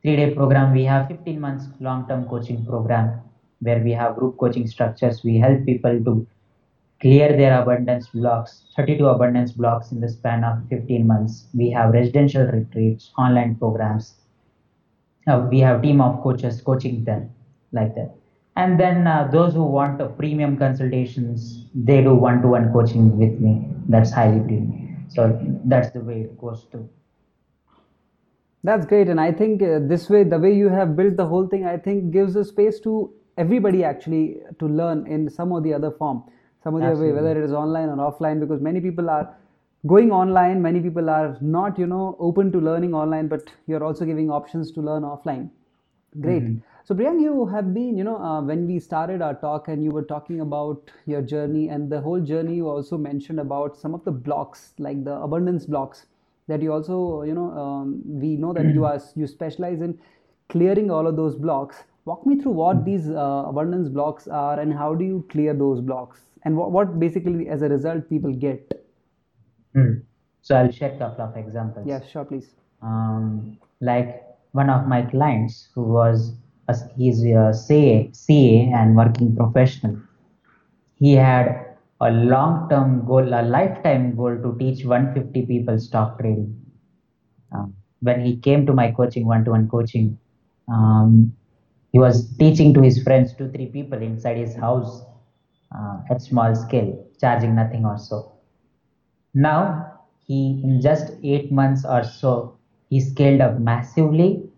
three-day 0.02 0.34
program, 0.34 0.72
we 0.72 0.84
have 0.84 1.08
15 1.08 1.40
months 1.40 1.66
long-term 1.80 2.28
coaching 2.28 2.64
program 2.64 3.20
where 3.60 3.80
we 3.80 3.92
have 3.92 4.16
group 4.16 4.38
coaching 4.38 4.66
structures. 4.66 5.22
We 5.22 5.38
help 5.38 5.64
people 5.64 6.02
to 6.04 6.26
clear 7.04 7.36
their 7.36 7.60
abundance 7.60 8.08
blocks, 8.08 8.64
32 8.76 9.06
abundance 9.06 9.52
blocks 9.52 9.92
in 9.92 10.00
the 10.00 10.08
span 10.08 10.42
of 10.42 10.66
15 10.70 11.06
months. 11.06 11.48
We 11.52 11.70
have 11.70 11.92
residential 11.92 12.46
retreats, 12.46 13.12
online 13.18 13.56
programs. 13.56 14.14
Uh, 15.28 15.46
we 15.50 15.60
have 15.60 15.82
team 15.82 16.00
of 16.00 16.22
coaches 16.22 16.62
coaching 16.62 17.04
them 17.04 17.28
like 17.72 17.94
that. 17.94 18.14
And 18.56 18.80
then 18.80 19.06
uh, 19.06 19.28
those 19.30 19.52
who 19.52 19.64
want 19.64 20.00
premium 20.16 20.56
consultations, 20.56 21.66
they 21.74 22.00
do 22.00 22.14
one-to-one 22.14 22.72
coaching 22.72 23.18
with 23.18 23.38
me. 23.38 23.68
That's 23.86 24.10
highly 24.10 24.40
premium. 24.40 25.04
So 25.10 25.38
that's 25.66 25.90
the 25.90 26.00
way 26.00 26.22
it 26.22 26.38
goes 26.38 26.64
too. 26.72 26.88
That's 28.62 28.86
great, 28.86 29.08
and 29.08 29.20
I 29.20 29.30
think 29.30 29.62
uh, 29.62 29.80
this 29.82 30.08
way, 30.08 30.24
the 30.24 30.38
way 30.38 30.54
you 30.54 30.70
have 30.70 30.96
built 30.96 31.18
the 31.18 31.26
whole 31.26 31.46
thing, 31.46 31.66
I 31.66 31.76
think 31.76 32.12
gives 32.12 32.34
a 32.34 32.42
space 32.42 32.80
to 32.80 33.12
everybody 33.36 33.84
actually 33.84 34.38
to 34.58 34.66
learn 34.66 35.06
in 35.06 35.28
some 35.28 35.52
or 35.52 35.60
the 35.60 35.74
other 35.74 35.90
form, 35.90 36.24
some 36.64 36.74
of 36.74 36.80
the 36.80 37.00
way, 37.00 37.12
whether 37.12 37.30
it 37.30 37.44
is 37.44 37.52
online 37.52 37.88
or 37.88 37.96
offline, 37.96 38.40
because 38.40 38.60
many 38.60 38.80
people 38.80 39.08
are 39.08 39.34
going 39.86 40.10
online, 40.10 40.60
many 40.62 40.80
people 40.80 41.10
are 41.10 41.36
not, 41.40 41.78
you 41.78 41.86
know, 41.86 42.16
open 42.18 42.50
to 42.52 42.58
learning 42.58 42.94
online, 42.94 43.28
but 43.28 43.50
you're 43.66 43.84
also 43.84 44.04
giving 44.04 44.30
options 44.30 44.72
to 44.72 44.80
learn 44.80 45.02
offline. 45.02 45.50
Great. 46.20 46.42
Mm-hmm. 46.42 46.58
So, 46.84 46.94
Priyank, 46.94 47.20
you 47.20 47.46
have 47.46 47.72
been, 47.74 47.96
you 47.96 48.04
know, 48.04 48.16
uh, 48.16 48.40
when 48.42 48.66
we 48.66 48.78
started 48.78 49.22
our 49.22 49.34
talk 49.34 49.68
and 49.68 49.84
you 49.84 49.90
were 49.90 50.02
talking 50.02 50.40
about 50.40 50.90
your 51.06 51.22
journey 51.22 51.68
and 51.68 51.90
the 51.90 52.00
whole 52.00 52.20
journey, 52.20 52.56
you 52.56 52.68
also 52.68 52.98
mentioned 52.98 53.40
about 53.40 53.76
some 53.76 53.94
of 53.94 54.04
the 54.04 54.10
blocks, 54.10 54.74
like 54.78 55.04
the 55.04 55.14
abundance 55.14 55.66
blocks 55.66 56.06
that 56.48 56.62
you 56.62 56.72
also 56.72 57.22
you 57.22 57.34
know 57.34 57.50
um, 57.52 58.02
we 58.04 58.36
know 58.36 58.52
that 58.52 58.64
you 58.64 58.82
mm-hmm. 58.82 58.84
are 58.84 59.02
you 59.14 59.26
specialize 59.26 59.80
in 59.80 59.98
clearing 60.48 60.90
all 60.90 61.06
of 61.06 61.16
those 61.16 61.34
blocks 61.34 61.84
walk 62.04 62.26
me 62.26 62.38
through 62.40 62.52
what 62.52 62.76
mm-hmm. 62.76 62.90
these 62.90 63.08
uh, 63.08 63.44
abundance 63.46 63.88
blocks 63.88 64.28
are 64.28 64.60
and 64.60 64.72
how 64.72 64.94
do 64.94 65.04
you 65.04 65.24
clear 65.30 65.54
those 65.54 65.80
blocks 65.80 66.20
and 66.44 66.56
what, 66.56 66.70
what 66.70 66.98
basically 66.98 67.48
as 67.48 67.62
a 67.62 67.68
result 67.68 68.08
people 68.08 68.32
get. 68.32 68.70
Mm. 69.74 70.02
so 70.40 70.54
i'll 70.54 70.70
share 70.70 70.92
a 70.94 70.98
couple 70.98 71.24
of 71.24 71.36
examples. 71.36 71.86
Yes 71.86 72.08
sure 72.08 72.24
please. 72.24 72.50
Um, 72.82 73.58
like 73.80 74.22
one 74.52 74.70
of 74.70 74.86
my 74.86 75.02
clients 75.02 75.68
who 75.74 75.82
was 75.82 76.32
a, 76.68 76.76
he's 76.96 77.24
a 77.24 77.52
CA, 77.52 78.10
CA 78.12 78.72
and 78.74 78.96
working 78.96 79.34
professional. 79.34 79.98
He 80.96 81.14
had 81.14 81.76
a 82.00 82.10
long 82.10 82.68
term 82.68 83.04
goal, 83.04 83.26
a 83.34 83.42
lifetime 83.42 84.14
goal 84.16 84.36
to 84.36 84.56
teach 84.58 84.84
150 84.84 85.46
people 85.46 85.78
stock 85.78 86.18
trading. 86.20 86.60
Um, 87.52 87.74
when 88.00 88.24
he 88.24 88.36
came 88.36 88.66
to 88.66 88.72
my 88.72 88.90
coaching, 88.90 89.26
one 89.26 89.44
to 89.44 89.52
one 89.52 89.68
coaching, 89.68 90.18
um, 90.68 91.32
he 91.92 91.98
was 91.98 92.36
teaching 92.36 92.74
to 92.74 92.80
his 92.80 93.02
friends, 93.02 93.34
two, 93.34 93.50
three 93.50 93.66
people 93.66 94.00
inside 94.00 94.36
his 94.36 94.54
house 94.54 95.02
uh, 95.76 95.98
at 96.10 96.22
small 96.22 96.54
scale, 96.54 97.06
charging 97.20 97.54
nothing 97.54 97.84
or 97.84 97.98
so. 97.98 98.32
Now, 99.34 99.92
he, 100.26 100.60
in 100.62 100.80
just 100.80 101.12
eight 101.22 101.52
months 101.52 101.84
or 101.84 102.04
so, 102.04 102.56
he 102.88 103.00
scaled 103.00 103.40
up 103.40 103.58
massively. 103.58 104.48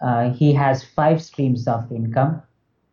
Uh, 0.00 0.32
he 0.32 0.52
has 0.54 0.82
five 0.82 1.22
streams 1.22 1.66
of 1.68 1.90
income. 1.92 2.42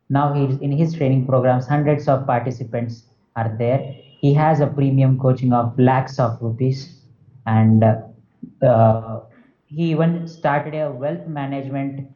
Now, 0.09 0.33
he's 0.33 0.57
in 0.59 0.71
his 0.71 0.93
training 0.93 1.25
programs, 1.25 1.67
hundreds 1.67 2.07
of 2.07 2.25
participants 2.25 3.03
are 3.35 3.55
there. 3.57 3.95
He 4.19 4.33
has 4.33 4.59
a 4.59 4.67
premium 4.67 5.19
coaching 5.19 5.53
of 5.53 5.77
lakhs 5.79 6.19
of 6.19 6.41
rupees, 6.41 7.01
and 7.45 7.83
uh, 7.83 9.19
he 9.65 9.91
even 9.91 10.27
started 10.27 10.75
a 10.75 10.91
wealth 10.91 11.25
management 11.27 12.07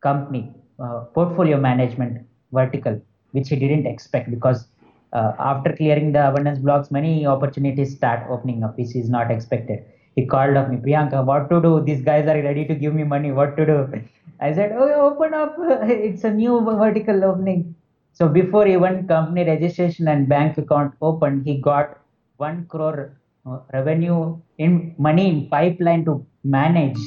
company, 0.00 0.52
uh, 0.80 1.00
portfolio 1.14 1.58
management 1.58 2.26
vertical, 2.52 3.00
which 3.32 3.48
he 3.48 3.56
didn't 3.56 3.86
expect 3.86 4.30
because 4.30 4.66
uh, 5.12 5.32
after 5.38 5.74
clearing 5.74 6.12
the 6.12 6.28
abundance 6.28 6.58
blocks, 6.58 6.90
many 6.90 7.26
opportunities 7.26 7.94
start 7.96 8.26
opening 8.30 8.62
up, 8.62 8.76
which 8.76 8.94
is 8.94 9.08
not 9.08 9.30
expected. 9.30 9.84
He 10.14 10.26
called 10.26 10.56
up 10.56 10.68
me, 10.70 10.76
Priyanka, 10.76 11.24
what 11.24 11.48
to 11.50 11.60
do? 11.60 11.80
These 11.80 12.02
guys 12.02 12.26
are 12.28 12.42
ready 12.42 12.66
to 12.66 12.74
give 12.74 12.94
me 12.94 13.04
money. 13.04 13.30
What 13.32 13.56
to 13.56 13.64
do? 13.64 14.02
I 14.40 14.52
said, 14.52 14.72
Oh, 14.72 14.90
open 15.10 15.34
up. 15.34 15.56
It's 15.88 16.24
a 16.24 16.32
new 16.32 16.60
vertical 16.60 17.24
opening. 17.24 17.74
So 18.12 18.28
before 18.28 18.66
even 18.66 19.06
company 19.06 19.44
registration 19.44 20.08
and 20.08 20.28
bank 20.28 20.58
account 20.58 20.94
opened, 21.00 21.46
he 21.46 21.60
got 21.60 21.98
one 22.36 22.66
crore 22.66 23.16
uh, 23.46 23.60
revenue 23.72 24.38
in 24.58 24.94
money 24.98 25.28
in 25.28 25.48
pipeline 25.48 26.04
to 26.06 26.26
manage 26.42 26.98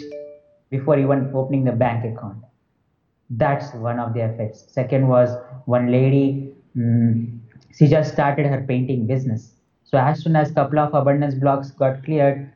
before 0.70 0.98
even 0.98 1.32
opening 1.34 1.66
the 1.66 1.74
bank 1.74 2.06
account. 2.06 2.38
That's 3.32 3.74
one 3.74 4.00
of 4.00 4.14
the 4.14 4.22
effects. 4.22 4.66
Second 4.68 5.08
was 5.08 5.30
one 5.66 5.92
lady, 5.92 6.54
um, 6.76 7.42
she 7.74 7.88
just 7.88 8.12
started 8.12 8.46
her 8.46 8.66
painting 8.68 9.08
business. 9.08 9.54
So 9.84 9.98
as 9.98 10.22
soon 10.22 10.36
as 10.36 10.52
couple 10.52 10.80
of 10.80 10.94
abundance 10.94 11.36
blocks 11.36 11.72
got 11.72 12.04
cleared, 12.04 12.52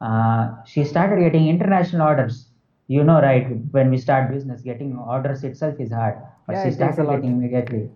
uh, 0.00 0.62
she 0.64 0.84
started 0.84 1.20
getting 1.20 1.48
international 1.48 2.06
orders. 2.06 2.46
You 2.86 3.04
know, 3.04 3.20
right? 3.20 3.46
When 3.72 3.90
we 3.90 3.98
start 3.98 4.30
business, 4.32 4.62
getting 4.62 4.96
orders 4.96 5.44
itself 5.44 5.78
is 5.78 5.92
hard. 5.92 6.16
But 6.46 6.56
yeah, 6.56 6.64
she 6.64 6.70
started 6.72 7.06
getting 7.08 7.32
immediately. 7.32 7.90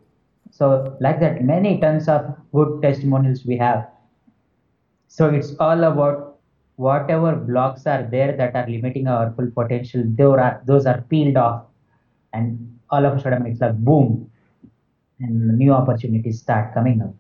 So 0.51 0.97
like 1.01 1.20
that, 1.20 1.42
many 1.44 1.81
tons 1.81 2.09
of 2.09 2.37
good 2.53 2.83
testimonials 2.83 3.44
we 3.44 3.57
have. 3.59 3.88
So 5.09 5.29
it's 5.31 5.55
all 5.59 5.85
about 5.85 6.38
whatever 6.77 7.35
blocks 7.35 7.87
are 7.87 8.03
there 8.11 8.37
that 8.37 8.55
are 8.55 8.68
limiting 8.68 9.09
our 9.09 9.33
full 9.33 9.51
potential, 9.51 10.03
those 10.07 10.38
are, 10.38 10.62
those 10.64 10.87
are 10.87 11.01
peeled 11.03 11.37
off 11.37 11.64
and 12.35 12.79
all 12.90 13.05
of 13.07 13.16
a 13.16 13.20
sudden 13.20 13.47
it's 13.47 13.61
like 13.61 13.77
boom 13.79 14.31
and 15.20 15.59
new 15.59 15.73
opportunities 15.73 16.40
start 16.40 16.75
coming 16.75 17.01
up. 17.03 17.14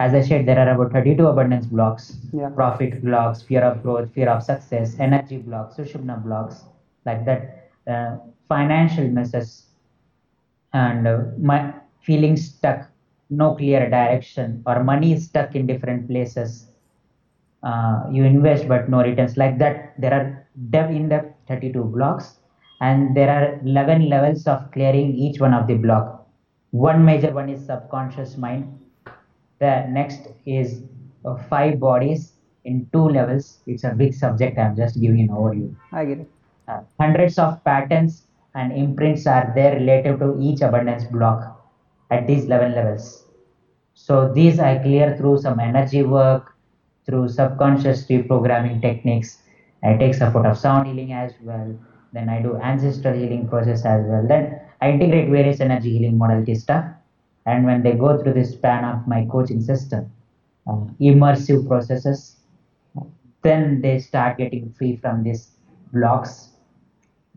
As 0.00 0.14
I 0.14 0.22
said, 0.22 0.46
there 0.46 0.58
are 0.58 0.70
about 0.74 0.92
32 0.92 1.26
abundance 1.26 1.66
blocks, 1.66 2.16
yeah. 2.32 2.50
profit 2.50 3.02
blocks, 3.02 3.42
fear 3.42 3.62
of 3.62 3.82
growth, 3.82 4.12
fear 4.14 4.28
of 4.28 4.44
success, 4.44 4.94
energy 5.00 5.38
blocks, 5.38 5.76
Sushumna 5.76 6.22
blocks, 6.22 6.62
like 7.04 7.24
that, 7.24 7.70
uh, 7.88 8.18
financial 8.48 9.08
messes, 9.08 9.66
and 10.72 11.08
uh, 11.08 11.18
my 11.38 11.74
feeling 12.02 12.36
stuck, 12.36 12.88
no 13.28 13.56
clear 13.56 13.90
direction, 13.90 14.62
or 14.66 14.84
money 14.84 15.14
is 15.14 15.24
stuck 15.24 15.56
in 15.56 15.66
different 15.66 16.06
places. 16.06 16.68
Uh, 17.64 18.04
you 18.12 18.22
invest 18.22 18.68
but 18.68 18.88
no 18.88 19.02
returns. 19.02 19.36
Like 19.36 19.58
that, 19.58 19.94
there 19.98 20.14
are 20.14 20.46
dev 20.70 20.90
in 20.90 21.08
depth 21.08 21.34
32 21.48 21.82
blocks, 21.82 22.37
and 22.80 23.16
there 23.16 23.30
are 23.30 23.60
11 23.64 24.08
levels 24.08 24.46
of 24.46 24.70
clearing 24.72 25.14
each 25.16 25.40
one 25.40 25.54
of 25.54 25.66
the 25.66 25.74
block. 25.74 26.26
One 26.70 27.04
major 27.04 27.32
one 27.32 27.48
is 27.48 27.64
subconscious 27.64 28.36
mind. 28.36 28.78
The 29.58 29.86
next 29.88 30.28
is 30.46 30.82
uh, 31.24 31.36
five 31.48 31.80
bodies 31.80 32.32
in 32.64 32.88
two 32.92 33.08
levels. 33.08 33.58
It's 33.66 33.84
a 33.84 33.90
big 33.90 34.14
subject. 34.14 34.58
I'm 34.58 34.76
just 34.76 35.00
giving 35.00 35.20
an 35.20 35.28
overview. 35.28 35.74
I 35.92 36.04
get 36.04 36.18
it. 36.20 36.30
Uh, 36.68 36.80
hundreds 37.00 37.38
of 37.38 37.64
patterns 37.64 38.26
and 38.54 38.72
imprints 38.72 39.26
are 39.26 39.50
there 39.54 39.74
related 39.74 40.20
to 40.20 40.38
each 40.40 40.60
abundance 40.60 41.04
block 41.04 41.58
at 42.10 42.26
these 42.26 42.44
11 42.44 42.74
levels. 42.74 43.24
So 43.94 44.32
these 44.32 44.60
I 44.60 44.78
clear 44.78 45.16
through 45.16 45.38
some 45.38 45.58
energy 45.58 46.02
work, 46.02 46.54
through 47.06 47.28
subconscious 47.28 48.06
reprogramming 48.06 48.80
techniques. 48.80 49.38
I 49.82 49.96
take 49.96 50.14
support 50.14 50.46
of 50.46 50.58
sound 50.58 50.86
healing 50.86 51.12
as 51.12 51.32
well. 51.42 51.78
Then 52.12 52.28
I 52.28 52.42
do 52.42 52.56
ancestral 52.56 53.14
healing 53.14 53.48
process 53.48 53.84
as 53.84 54.04
well. 54.06 54.26
Then 54.26 54.60
I 54.80 54.90
integrate 54.90 55.28
various 55.30 55.60
energy 55.60 55.98
healing 55.98 56.18
modality 56.18 56.54
stuff. 56.54 56.84
And 57.46 57.64
when 57.64 57.82
they 57.82 57.92
go 57.92 58.22
through 58.22 58.34
this 58.34 58.52
span 58.52 58.84
of 58.84 59.06
my 59.06 59.26
coaching 59.30 59.60
system, 59.60 60.10
uh, 60.66 60.84
immersive 61.00 61.66
processes, 61.66 62.36
then 63.42 63.80
they 63.80 63.98
start 63.98 64.38
getting 64.38 64.72
free 64.72 64.96
from 64.96 65.22
these 65.22 65.52
blocks 65.92 66.50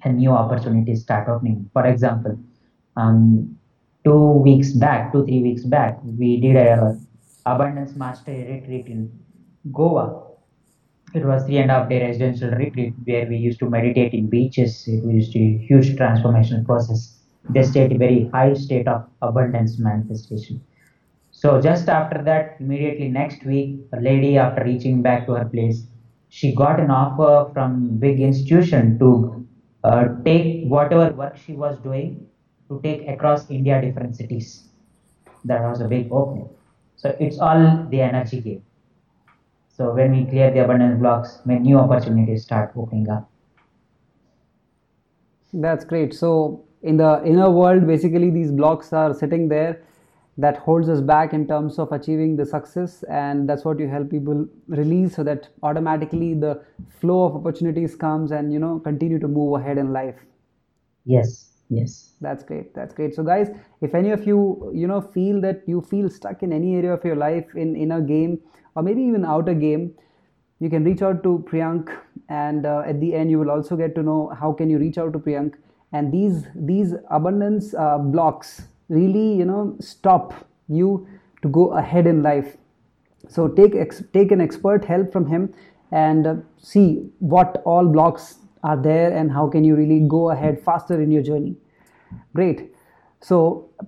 and 0.04 0.18
new 0.18 0.32
opportunities 0.32 1.02
start 1.02 1.30
opening. 1.30 1.70
For 1.74 1.86
example, 1.86 2.38
um, 2.98 3.58
two 4.04 4.32
weeks 4.44 4.72
back, 4.72 5.12
two, 5.12 5.26
three 5.26 5.42
weeks 5.42 5.64
back, 5.64 6.00
we 6.04 6.40
did 6.40 6.56
a 6.56 7.00
abundance 7.46 7.96
mastery 7.96 8.44
retreat 8.44 8.88
in 8.88 9.12
Goa. 9.72 10.31
It 11.14 11.26
was 11.26 11.44
three 11.44 11.58
and 11.58 11.70
a 11.70 11.74
half 11.74 11.90
day 11.90 12.02
residential 12.02 12.52
retreat 12.52 12.94
where 13.04 13.26
we 13.28 13.36
used 13.36 13.60
to 13.60 13.70
meditate 13.70 14.14
in 14.14 14.28
beaches. 14.28 14.88
It 14.88 15.04
was 15.04 15.36
a 15.36 15.58
huge 15.58 15.96
transformational 15.98 16.66
process. 16.66 17.18
They 17.50 17.64
state 17.64 17.92
a 17.92 17.98
very 17.98 18.30
high 18.30 18.54
state 18.54 18.88
of 18.88 19.08
abundance 19.22 19.78
manifestation. 19.78 20.62
So 21.32 21.60
just 21.60 21.90
after 21.90 22.22
that, 22.24 22.58
immediately 22.60 23.10
next 23.10 23.44
week, 23.46 23.80
a 23.94 24.00
lady 24.00 24.38
after 24.38 24.64
reaching 24.64 25.02
back 25.02 25.26
to 25.26 25.34
her 25.34 25.46
place, 25.46 25.86
she 26.30 26.56
got 26.56 26.80
an 26.80 26.92
offer 26.92 27.52
from 27.54 27.98
big 27.98 28.22
institution 28.22 28.98
to 29.00 29.46
uh, 29.84 30.06
take 30.24 30.66
whatever 30.68 31.12
work 31.14 31.36
she 31.36 31.54
was 31.54 31.78
doing 31.80 32.26
to 32.70 32.80
take 32.84 33.06
across 33.08 33.50
India 33.50 33.82
different 33.82 34.16
cities. 34.16 34.70
That 35.44 35.62
was 35.64 35.82
a 35.82 35.88
big 35.88 36.10
opening. 36.12 36.50
So 36.96 37.16
it's 37.20 37.40
all 37.40 37.86
the 37.90 38.00
energy 38.00 38.40
game. 38.40 38.64
So 39.74 39.94
when 39.94 40.12
we 40.12 40.26
clear 40.26 40.52
the 40.52 40.64
abundance 40.64 41.00
blocks, 41.00 41.42
when 41.46 41.64
new 41.64 41.78
opportunities 41.80 42.44
start 42.44 42.72
opening 42.76 43.10
up. 43.10 43.30
That's 45.54 45.86
great. 45.86 46.14
So 46.14 46.66
in 46.82 46.98
the 46.98 47.22
inner 47.26 47.50
world, 47.50 47.88
basically 47.88 48.30
these 48.30 48.52
blocks 48.52 48.94
are 48.94 49.14
sitting 49.14 49.48
there 49.50 49.84
that 50.38 50.58
holds 50.58 50.90
us 50.90 51.02
back 51.02 51.34
in 51.34 51.48
terms 51.48 51.78
of 51.78 51.92
achieving 51.92 52.36
the 52.38 52.46
success 52.46 53.04
and 53.10 53.48
that's 53.50 53.66
what 53.66 53.80
you 53.80 53.88
help 53.88 54.10
people 54.10 54.48
release 54.68 55.16
so 55.16 55.24
that 55.24 55.50
automatically 55.62 56.34
the 56.34 56.64
flow 57.02 57.26
of 57.26 57.36
opportunities 57.36 57.96
comes 57.96 58.32
and 58.32 58.52
you 58.54 58.58
know 58.60 58.80
continue 58.80 59.20
to 59.20 59.28
move 59.28 59.60
ahead 59.60 59.78
in 59.78 59.92
life 59.92 60.16
Yes, 61.06 61.64
yes. 61.70 62.16
that's 62.22 62.44
great 62.44 62.74
that's 62.76 62.94
great 62.94 63.16
so 63.16 63.24
guys 63.24 63.50
if 63.82 63.96
any 63.96 64.12
of 64.12 64.26
you 64.28 64.72
you 64.74 64.88
know 64.88 65.02
feel 65.02 65.42
that 65.42 65.62
you 65.68 65.82
feel 65.82 66.10
stuck 66.10 66.44
in 66.44 66.54
any 66.54 66.76
area 66.76 66.94
of 66.94 67.04
your 67.04 67.16
life 67.16 67.56
in 67.56 67.76
in 67.76 67.92
a 67.94 68.02
game 68.02 68.40
or 68.76 68.84
maybe 68.84 69.02
even 69.02 69.26
out 69.26 69.42
outer 69.42 69.54
game 69.54 69.94
you 70.62 70.70
can 70.70 70.84
reach 70.84 71.02
out 71.02 71.24
to 71.24 71.44
priyank 71.50 71.92
and 72.30 72.66
uh, 72.68 72.84
at 72.86 73.00
the 73.02 73.14
end 73.16 73.32
you 73.32 73.40
will 73.40 73.50
also 73.50 73.76
get 73.76 73.96
to 73.96 74.04
know 74.04 74.32
how 74.40 74.54
can 74.54 74.70
you 74.70 74.78
reach 74.78 74.98
out 74.98 75.12
to 75.14 75.20
priyank. 75.20 75.56
And 75.92 76.12
these 76.14 76.46
these 76.56 76.94
abundance 77.10 77.74
uh, 77.74 77.98
blocks 77.98 78.62
really 78.88 79.34
you 79.40 79.46
know 79.46 79.76
stop 79.80 80.36
you 80.68 81.08
to 81.42 81.50
go 81.50 81.72
ahead 81.74 82.06
in 82.06 82.22
life. 82.22 82.58
So 83.28 83.48
take 83.48 83.76
ex- 83.76 84.04
take 84.14 84.32
an 84.32 84.40
expert 84.40 84.86
help 84.86 85.12
from 85.12 85.26
him 85.26 85.52
and 85.92 86.28
uh, 86.28 86.36
see 86.60 87.10
what 87.20 87.62
all 87.66 87.88
blocks 87.88 88.36
are 88.64 88.78
there 88.78 89.12
and 89.18 89.32
how 89.32 89.48
can 89.48 89.64
you 89.64 89.76
really 89.76 90.00
go 90.08 90.30
ahead 90.30 90.64
faster 90.64 91.02
in 91.02 91.12
your 91.12 91.24
journey. 91.24 91.56
Great 92.36 92.70
so 93.28 93.36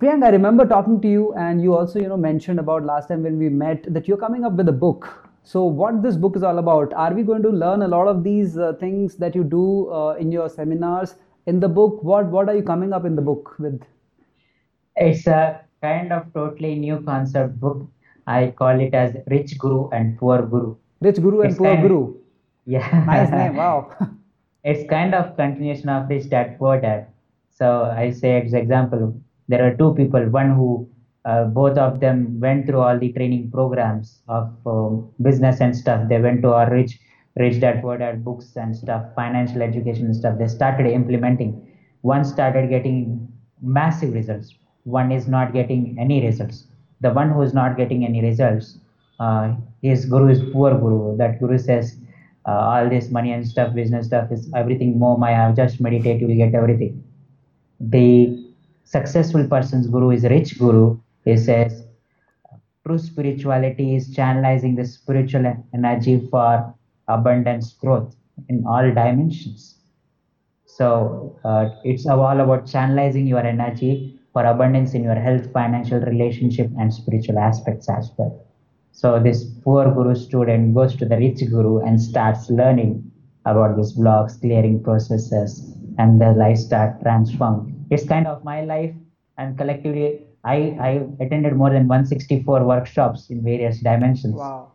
priyank 0.01 0.25
i 0.27 0.29
remember 0.35 0.65
talking 0.71 0.95
to 1.03 1.09
you 1.15 1.25
and 1.45 1.63
you 1.65 1.73
also 1.79 1.99
you 2.03 2.07
know 2.11 2.17
mentioned 2.25 2.61
about 2.63 2.85
last 2.91 3.07
time 3.11 3.23
when 3.27 3.37
we 3.43 3.49
met 3.63 3.87
that 3.97 4.07
you're 4.07 4.21
coming 4.25 4.45
up 4.49 4.53
with 4.61 4.69
a 4.73 4.77
book 4.85 5.07
so 5.51 5.63
what 5.81 6.01
this 6.05 6.17
book 6.25 6.35
is 6.39 6.43
all 6.49 6.59
about 6.63 6.93
are 7.05 7.13
we 7.19 7.23
going 7.31 7.43
to 7.47 7.53
learn 7.63 7.81
a 7.81 7.87
lot 7.95 8.07
of 8.13 8.23
these 8.23 8.57
uh, 8.57 8.73
things 8.83 9.15
that 9.25 9.35
you 9.39 9.43
do 9.55 9.65
uh, 10.01 10.13
in 10.25 10.31
your 10.37 10.49
seminars 10.57 11.15
in 11.47 11.59
the 11.59 11.71
book 11.81 12.03
what 12.13 12.27
what 12.37 12.49
are 12.49 12.55
you 12.61 12.67
coming 12.73 12.93
up 12.99 13.05
in 13.11 13.15
the 13.21 13.27
book 13.31 13.55
with 13.59 13.81
It's 14.95 15.27
a 15.27 15.61
kind 15.81 16.11
of 16.11 16.33
totally 16.33 16.75
new 16.79 16.99
concept 17.03 17.59
book. 17.59 17.87
I 18.25 18.51
call 18.57 18.79
it 18.79 18.93
as 18.95 19.15
Rich 19.27 19.59
Guru 19.59 19.89
and 19.89 20.17
Poor 20.17 20.41
Guru. 20.41 20.77
rich 21.01 21.21
guru 21.21 21.41
and 21.41 21.51
It's 21.51 21.57
poor 21.57 21.77
kind 21.77 21.77
guru 21.77 22.15
nice 23.05 23.31
name 23.31 23.55
yeah. 23.55 23.57
wow 23.57 23.95
It's 24.63 24.83
kind 24.89 25.13
of 25.15 25.35
continuation 25.37 25.89
of 25.89 26.09
Rich 26.09 26.29
Dad 26.29 26.57
Poor 26.59 26.79
Dad. 26.81 27.07
So 27.51 27.83
I 27.85 28.11
say 28.11 28.41
as 28.41 28.53
example, 28.53 29.21
there 29.47 29.65
are 29.67 29.75
two 29.75 29.93
people, 29.95 30.21
one 30.29 30.51
who 30.51 30.87
uh, 31.25 31.45
both 31.45 31.77
of 31.77 31.99
them 31.99 32.39
went 32.39 32.65
through 32.65 32.79
all 32.81 32.99
the 32.99 33.11
training 33.13 33.49
programs 33.51 34.21
of 34.27 34.51
um, 34.65 35.09
business 35.21 35.61
and 35.61 35.75
stuff. 35.75 36.07
They 36.09 36.19
went 36.19 36.41
to 36.41 36.53
our 36.53 36.69
Rich 36.69 36.99
Rich 37.35 37.61
Dad 37.61 37.81
Poor 37.81 37.97
Dad 37.97 38.23
books 38.23 38.55
and 38.55 38.75
stuff, 38.75 39.05
financial 39.15 39.61
education 39.61 40.05
and 40.05 40.15
stuff. 40.15 40.37
They 40.37 40.47
started 40.47 40.85
implementing. 40.85 41.67
One 42.01 42.23
started 42.25 42.69
getting 42.69 43.27
massive 43.61 44.13
results. 44.13 44.53
One 44.83 45.11
is 45.11 45.27
not 45.27 45.53
getting 45.53 45.97
any 45.99 46.23
results. 46.25 46.67
The 47.01 47.11
one 47.11 47.31
who 47.31 47.41
is 47.41 47.53
not 47.53 47.75
getting 47.75 48.05
any 48.05 48.21
results, 48.21 48.77
uh, 49.19 49.55
his 49.81 50.05
guru 50.05 50.27
is 50.29 50.41
poor 50.51 50.77
guru. 50.77 51.17
That 51.17 51.39
guru 51.39 51.57
says, 51.57 51.97
uh, 52.45 52.51
all 52.51 52.89
this 52.89 53.09
money 53.09 53.31
and 53.31 53.47
stuff, 53.47 53.73
business 53.73 54.07
stuff 54.07 54.31
is 54.31 54.51
everything 54.53 54.99
more 54.99 55.17
Maya. 55.17 55.53
Just 55.55 55.79
meditate, 55.81 56.21
you 56.21 56.27
will 56.27 56.35
get 56.35 56.53
everything. 56.53 57.03
The 57.79 58.42
successful 58.83 59.47
person's 59.47 59.87
guru 59.87 60.11
is 60.11 60.23
rich 60.23 60.57
guru. 60.59 60.99
He 61.25 61.37
says, 61.37 61.85
true 62.85 62.97
spirituality 62.97 63.95
is 63.95 64.15
channelizing 64.15 64.75
the 64.75 64.85
spiritual 64.85 65.45
energy 65.73 66.27
for 66.29 66.73
abundance 67.07 67.73
growth 67.73 68.15
in 68.49 68.63
all 68.67 68.83
dimensions. 68.93 69.79
So 70.65 71.39
uh, 71.45 71.69
it's 71.83 72.05
all 72.07 72.39
about 72.39 72.65
channelizing 72.65 73.27
your 73.27 73.45
energy 73.45 74.19
for 74.33 74.45
abundance 74.45 74.93
in 74.93 75.03
your 75.03 75.15
health, 75.15 75.51
financial, 75.53 75.99
relationship, 75.99 76.69
and 76.79 76.93
spiritual 76.93 77.37
aspects 77.37 77.87
as 77.89 78.11
well. 78.17 78.45
So 78.91 79.19
this 79.19 79.43
poor 79.63 79.91
guru 79.91 80.15
student 80.15 80.73
goes 80.73 80.95
to 80.97 81.05
the 81.05 81.17
rich 81.17 81.39
guru 81.49 81.85
and 81.85 82.01
starts 82.01 82.49
learning 82.49 83.11
about 83.45 83.75
these 83.75 83.91
blocks, 83.93 84.37
clearing 84.37 84.83
processes, 84.83 85.75
and 85.97 86.19
the 86.19 86.31
life 86.31 86.57
start 86.57 87.01
transform. 87.01 87.72
It's 87.93 88.05
kind 88.05 88.27
of 88.27 88.43
my 88.43 88.61
life, 88.61 88.93
and 89.37 89.57
collectively, 89.57 90.27
I 90.43 90.57
I 90.89 90.91
attended 91.25 91.55
more 91.55 91.69
than 91.69 91.87
164 91.87 92.63
workshops 92.73 93.29
in 93.29 93.43
various 93.43 93.79
dimensions. 93.79 94.35
wow 94.35 94.71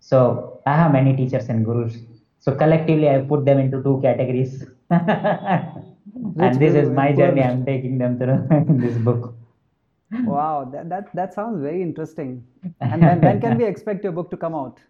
So 0.00 0.18
I 0.66 0.74
have 0.76 0.92
many 0.92 1.14
teachers 1.16 1.48
and 1.48 1.64
gurus. 1.64 1.96
So 2.40 2.54
collectively, 2.54 3.08
I 3.10 3.20
put 3.32 3.44
them 3.44 3.58
into 3.58 3.82
two 3.82 4.00
categories. 4.02 4.64
and 4.90 6.58
this 6.60 6.74
is 6.74 6.88
my 6.90 7.12
journey. 7.12 7.42
I'm 7.42 7.64
taking 7.64 7.98
them 7.98 8.18
through 8.18 8.46
in 8.50 8.80
this 8.80 8.96
book. 8.96 9.34
Wow, 10.24 10.64
that, 10.72 10.88
that 10.88 11.14
that 11.14 11.34
sounds 11.34 11.60
very 11.60 11.82
interesting. 11.82 12.44
And 12.80 13.02
when 13.02 13.20
when 13.20 13.40
can 13.40 13.58
we 13.58 13.64
expect 13.72 14.04
your 14.04 14.12
book 14.12 14.30
to 14.30 14.36
come 14.36 14.54
out? 14.54 14.80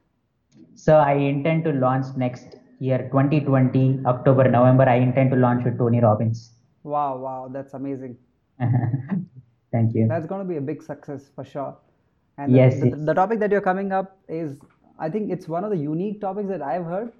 So 0.74 0.98
I 0.98 1.14
intend 1.14 1.64
to 1.64 1.72
launch 1.72 2.06
next 2.16 2.56
year, 2.78 3.08
2020, 3.10 4.02
October, 4.06 4.48
November. 4.48 4.88
I 4.88 4.96
intend 4.96 5.30
to 5.32 5.36
launch 5.36 5.64
with 5.64 5.78
Tony 5.78 6.00
Robbins. 6.00 6.52
Wow, 6.88 7.18
wow, 7.18 7.48
that's 7.52 7.74
amazing. 7.74 8.16
Thank 9.72 9.94
you. 9.94 10.08
That's 10.08 10.26
going 10.26 10.40
to 10.40 10.48
be 10.48 10.56
a 10.56 10.60
big 10.60 10.82
success 10.82 11.30
for 11.34 11.44
sure. 11.44 11.76
And 12.38 12.54
Yes, 12.54 12.80
the, 12.80 12.88
yes. 12.88 12.98
the 13.04 13.14
topic 13.14 13.40
that 13.40 13.50
you're 13.50 13.60
coming 13.60 13.92
up 13.92 14.18
is, 14.28 14.58
I 14.98 15.08
think 15.10 15.30
it's 15.30 15.48
one 15.48 15.64
of 15.64 15.70
the 15.70 15.76
unique 15.76 16.20
topics 16.20 16.48
that 16.48 16.62
I've 16.62 16.84
heard 16.84 17.12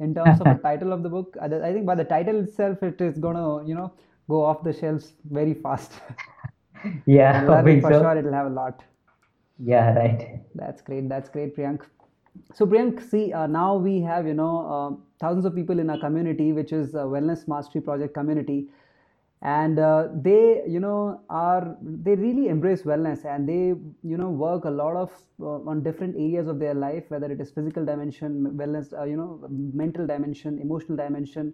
in 0.00 0.14
terms 0.14 0.40
of 0.40 0.50
the 0.50 0.58
title 0.58 0.92
of 0.92 1.02
the 1.02 1.08
book. 1.08 1.36
I 1.40 1.46
I 1.46 1.72
think 1.72 1.86
by 1.86 1.94
the 1.94 2.04
title 2.04 2.40
itself, 2.40 2.82
it 2.82 3.00
is 3.00 3.18
going 3.18 3.36
to, 3.36 3.66
you 3.68 3.74
know, 3.74 3.92
go 4.28 4.44
off 4.44 4.62
the 4.64 4.72
shelves 4.72 5.14
very 5.30 5.54
fast. 5.54 5.92
Yeah, 7.06 7.44
learning 7.48 7.80
hoping 7.80 7.80
for 7.80 7.92
so. 7.92 8.00
sure 8.00 8.16
it'll 8.16 8.32
have 8.32 8.46
a 8.46 8.50
lot. 8.50 8.84
Yeah, 9.58 9.94
right. 9.94 10.40
That's 10.54 10.82
great. 10.82 11.08
That's 11.08 11.28
great, 11.28 11.56
Priyank. 11.56 11.82
So, 12.54 12.66
Priyank, 12.66 13.00
see, 13.02 13.32
uh, 13.32 13.46
now 13.46 13.76
we 13.76 14.00
have, 14.00 14.26
you 14.26 14.34
know, 14.34 14.54
uh, 14.74 14.96
thousands 15.20 15.44
of 15.44 15.54
people 15.54 15.78
in 15.78 15.90
our 15.90 15.98
community, 15.98 16.52
which 16.52 16.72
is 16.72 16.94
a 16.94 16.98
Wellness 17.14 17.46
Mastery 17.48 17.80
Project 17.80 18.14
community. 18.14 18.68
And 19.44 19.78
uh, 19.78 20.08
they, 20.14 20.62
you 20.66 20.80
know, 20.80 21.20
are, 21.28 21.76
they 21.82 22.14
really 22.14 22.48
embrace 22.48 22.82
wellness 22.82 23.26
and 23.26 23.46
they, 23.46 23.74
you 24.02 24.16
know, 24.16 24.30
work 24.30 24.64
a 24.64 24.70
lot 24.70 24.96
of, 24.96 25.12
uh, 25.38 25.68
on 25.68 25.82
different 25.82 26.16
areas 26.16 26.48
of 26.48 26.58
their 26.58 26.72
life, 26.72 27.04
whether 27.08 27.30
it 27.30 27.38
is 27.38 27.50
physical 27.50 27.84
dimension, 27.84 28.52
wellness, 28.56 28.98
uh, 28.98 29.04
you 29.04 29.16
know, 29.18 29.46
mental 29.50 30.06
dimension, 30.06 30.58
emotional 30.58 30.96
dimension, 30.96 31.52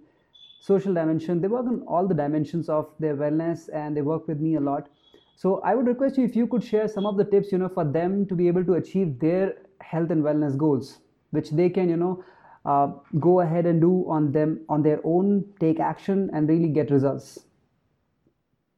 social 0.61 0.95
dimension. 0.95 1.41
They 1.41 1.49
work 1.49 1.66
on 1.66 1.82
all 1.88 2.07
the 2.07 2.14
dimensions 2.14 2.68
of 2.68 2.88
their 3.01 3.16
wellness 3.16 3.68
and 3.74 3.97
they 3.97 4.03
work 4.03 4.28
with 4.28 4.38
me 4.38 4.55
a 4.55 4.61
lot. 4.61 4.88
So 5.34 5.61
I 5.64 5.74
would 5.74 5.88
request 5.88 6.16
you 6.16 6.24
if 6.24 6.36
you 6.36 6.47
could 6.47 6.62
share 6.62 6.86
some 6.86 7.07
of 7.07 7.16
the 7.16 7.24
tips, 7.24 7.51
you 7.51 7.59
know, 7.59 7.68
for 7.68 7.84
them 7.84 8.24
to 8.26 8.36
be 8.36 8.47
able 8.47 8.64
to 8.66 8.74
achieve 8.74 9.18
their 9.18 9.55
health 9.80 10.11
and 10.11 10.22
wellness 10.22 10.57
goals, 10.57 10.99
which 11.30 11.51
they 11.51 11.68
can, 11.68 11.88
you 11.88 11.97
know, 11.97 12.24
uh, 12.64 12.93
go 13.18 13.41
ahead 13.41 13.66
and 13.66 13.80
do 13.80 14.05
on 14.09 14.30
them 14.30 14.61
on 14.68 14.82
their 14.84 15.01
own, 15.03 15.45
take 15.59 15.80
action, 15.80 16.30
and 16.32 16.49
really 16.49 16.68
get 16.68 16.91
results. 16.93 17.41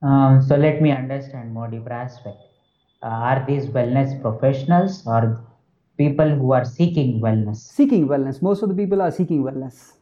Um, 0.02 0.42
so 0.42 0.56
let 0.56 0.82
me 0.82 0.90
understand 0.90 1.52
more 1.54 1.68
deeper 1.68 1.92
aspect. 1.92 2.36
Uh, 3.02 3.06
are 3.06 3.44
these 3.46 3.66
wellness 3.66 4.20
professionals 4.20 5.06
or 5.06 5.44
people 5.96 6.28
who 6.28 6.52
are 6.52 6.64
seeking 6.64 7.20
wellness? 7.20 7.56
Seeking 7.56 8.08
wellness. 8.08 8.42
Most 8.42 8.62
of 8.62 8.68
the 8.68 8.74
people 8.74 9.00
are 9.00 9.10
seeking 9.10 9.42
wellness. 9.42 9.92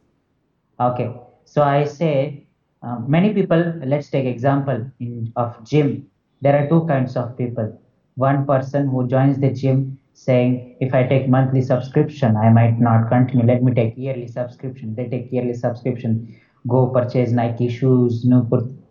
Okay, 0.79 1.13
so 1.45 1.61
I 1.61 1.85
say 1.85 2.47
uh, 2.81 2.99
many 3.07 3.33
people. 3.33 3.73
Let's 3.85 4.09
take 4.09 4.25
example 4.25 4.89
in 4.99 5.31
of 5.35 5.63
gym. 5.63 6.07
There 6.41 6.57
are 6.57 6.67
two 6.67 6.87
kinds 6.87 7.15
of 7.15 7.37
people. 7.37 7.79
One 8.15 8.45
person 8.45 8.87
who 8.87 9.07
joins 9.07 9.39
the 9.39 9.51
gym 9.51 9.99
saying, 10.13 10.77
if 10.81 10.93
I 10.93 11.03
take 11.07 11.29
monthly 11.29 11.61
subscription, 11.61 12.35
I 12.35 12.49
might 12.49 12.79
not 12.79 13.09
continue. 13.09 13.45
Let 13.45 13.63
me 13.63 13.73
take 13.73 13.97
yearly 13.97 14.27
subscription. 14.27 14.95
They 14.95 15.07
take 15.07 15.31
yearly 15.31 15.53
subscription, 15.53 16.35
go 16.67 16.87
purchase 16.87 17.31
Nike 17.31 17.69
shoes, 17.69 18.25
new 18.25 18.43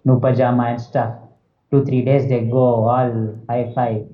new 0.05 0.20
pajama 0.20 0.64
and 0.64 0.80
stuff. 0.80 1.14
Two 1.70 1.84
three 1.84 2.03
days 2.05 2.28
they 2.28 2.42
go 2.46 2.88
all 2.88 3.12
high 3.48 3.72
five, 3.74 4.07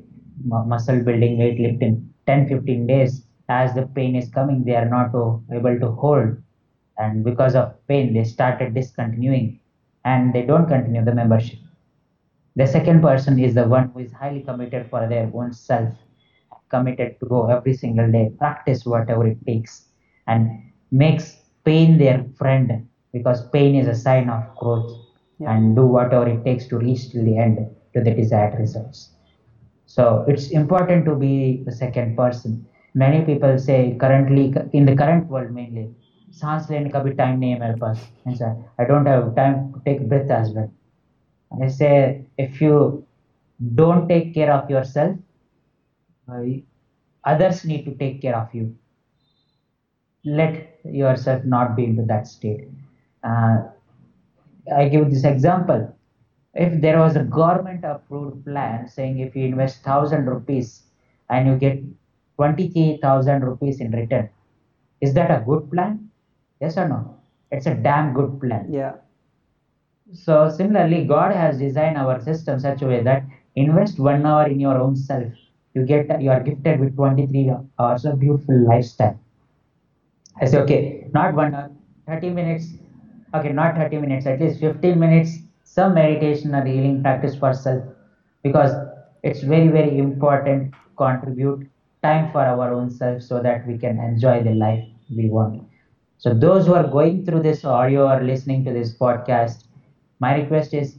mu- 0.45 0.65
muscle 0.65 1.01
building, 1.03 1.39
weightlifting. 1.39 2.09
10 2.27 2.49
15 2.49 2.87
days 2.87 3.27
as 3.49 3.75
the 3.75 3.87
pain 3.87 4.17
is 4.17 4.29
coming, 4.31 4.65
they 4.65 4.77
are 4.77 4.89
not 4.89 5.11
able 5.53 5.79
to 5.81 5.91
hold. 5.93 6.37
And 6.99 7.25
because 7.25 7.55
of 7.57 7.75
pain 7.89 8.13
they 8.15 8.25
started 8.25 8.75
discontinuing. 8.75 9.61
And 10.05 10.35
they 10.35 10.43
don't 10.43 10.67
continue 10.69 11.05
the 11.05 11.15
membership. 11.15 11.59
The 12.57 12.67
second 12.67 13.03
person 13.03 13.39
is 13.39 13.55
the 13.55 13.69
one 13.69 13.91
who 13.91 14.01
is 14.01 14.13
highly 14.13 14.43
committed 14.43 14.91
for 14.91 15.07
their 15.09 15.31
own 15.33 15.53
self. 15.53 15.95
Committed 16.71 17.21
to 17.21 17.27
go 17.27 17.47
every 17.49 17.75
single 17.75 18.11
day 18.11 18.31
practice 18.39 18.85
whatever 18.85 19.27
it 19.27 19.39
takes 19.47 19.89
and 20.27 20.73
makes 20.91 21.37
pain 21.65 21.99
their 21.99 22.25
friend 22.37 22.89
because 23.13 23.49
pain 23.51 23.77
is 23.77 23.87
a 23.87 23.95
sign 23.95 24.29
of 24.29 24.57
growth 24.57 25.06
Yeah. 25.40 25.56
and 25.56 25.76
do 25.76 25.86
whatever 25.86 26.28
it 26.30 26.44
takes 26.46 26.68
to 26.68 26.78
reach 26.78 27.10
till 27.12 27.26
the 27.26 27.38
end 27.38 27.58
to 27.94 28.02
the 28.02 28.12
desired 28.14 28.60
results 28.60 29.10
so 29.86 30.24
it's 30.28 30.52
important 30.52 31.04
to 31.06 31.16
be 31.16 31.64
the 31.66 31.72
second 31.72 32.16
person 32.16 32.66
many 32.94 33.22
people 33.30 33.58
say 33.58 33.98
currently 34.00 34.54
in 34.74 34.86
the 34.86 34.96
current 34.96 35.28
world 35.28 35.52
mainly 35.60 35.88
सांस 36.40 36.70
लेने 36.72 36.90
का 36.90 37.00
भी 37.04 37.12
time 37.14 37.40
नहीं 37.40 37.52
है 37.52 37.60
मेरे 37.60 37.76
पास 37.80 38.10
ऐसा 38.28 38.56
I 38.80 38.86
don't 38.92 39.08
have 39.12 39.26
time 39.40 39.58
to 39.74 39.82
take 39.88 40.08
breath 40.12 40.32
as 40.38 40.54
well 40.58 40.70
I 41.66 41.68
say 41.68 42.26
if 42.38 42.62
you 42.62 43.06
don't 43.80 44.08
take 44.08 44.34
care 44.34 44.52
of 44.54 44.70
yourself 44.70 45.18
uh, 46.30 46.44
others 47.34 47.66
need 47.66 47.84
to 47.90 47.96
take 48.04 48.22
care 48.22 48.38
of 48.38 48.56
you 48.60 48.76
let 50.26 50.80
yourself 51.02 51.44
not 51.44 51.76
be 51.76 51.86
into 51.86 52.06
that 52.14 52.28
state 52.28 52.70
uh, 53.24 53.58
I 54.75 54.89
give 54.89 55.11
this 55.11 55.25
example. 55.25 55.95
If 56.55 56.81
there 56.81 56.99
was 56.99 57.17
a 57.17 57.25
government 57.25 57.85
approved 57.85 58.45
plan 58.45 58.89
saying 58.89 59.19
if 59.19 59.37
you 59.37 59.45
invest 59.45 59.85
1000 59.85 60.27
rupees 60.27 60.85
and 61.29 61.47
you 61.49 61.57
get 61.57 61.83
23000 62.39 63.43
rupees 63.43 63.81
in 63.81 63.91
return 63.93 64.31
is 65.01 65.15
that 65.15 65.31
a 65.31 65.45
good 65.45 65.71
plan? 65.71 66.11
Yes 66.61 66.77
or 66.79 66.89
no? 66.89 67.17
It's 67.51 67.67
a 67.67 67.75
damn 67.75 68.15
good 68.15 68.41
plan. 68.41 68.73
Yeah. 68.73 68.95
So 70.13 70.49
similarly 70.49 71.05
god 71.05 71.33
has 71.33 71.59
designed 71.59 71.99
our 71.99 72.21
system 72.21 72.59
such 72.61 72.83
a 72.83 72.87
way 72.87 73.03
that 73.03 73.25
invest 73.55 73.99
one 73.99 74.25
hour 74.25 74.47
in 74.47 74.61
your 74.61 74.79
own 74.79 74.97
self. 74.97 75.33
You 75.75 75.85
get 75.85 76.21
you 76.23 76.31
are 76.31 76.43
gifted 76.43 76.81
with 76.81 76.97
23 76.97 77.53
hours 77.79 78.05
of 78.05 78.19
beautiful 78.19 78.59
lifestyle. 78.67 79.19
I 80.41 80.47
say 80.47 80.59
okay 80.59 81.09
not 81.13 81.35
one 81.35 81.55
hour 81.55 81.71
30 82.07 82.31
minutes 82.31 82.69
okay 83.39 83.53
not 83.53 83.77
30 83.77 83.99
minutes 83.99 84.27
at 84.27 84.41
least 84.41 84.61
15 84.61 84.99
minutes 84.99 85.39
some 85.65 85.95
meditation 85.95 86.55
or 86.55 86.65
healing 86.65 87.03
practice 87.03 87.37
for 87.37 87.53
self. 87.53 87.85
Because 88.43 88.73
it's 89.23 89.43
very 89.43 89.69
very 89.69 89.99
important 89.99 90.73
to 90.73 90.79
contribute 90.97 91.69
time 92.03 92.31
for 92.33 92.41
our 92.41 92.73
own 92.73 92.91
self 92.91 93.23
so 93.23 93.43
that 93.43 93.67
we 93.67 93.79
can 93.79 93.99
enjoy 93.99 94.43
the 94.43 94.55
life 94.55 94.85
we 95.17 95.29
want. 95.31 95.63
So 96.19 96.35
those 96.35 96.67
who 96.67 96.75
are 96.75 96.87
going 96.89 97.25
through 97.25 97.43
this 97.43 97.65
audio 97.65 98.09
or 98.09 98.23
listening 98.23 98.65
to 98.65 98.73
this 98.73 98.97
podcast 98.99 99.65
my 100.21 100.37
request 100.37 100.75
is 100.75 100.99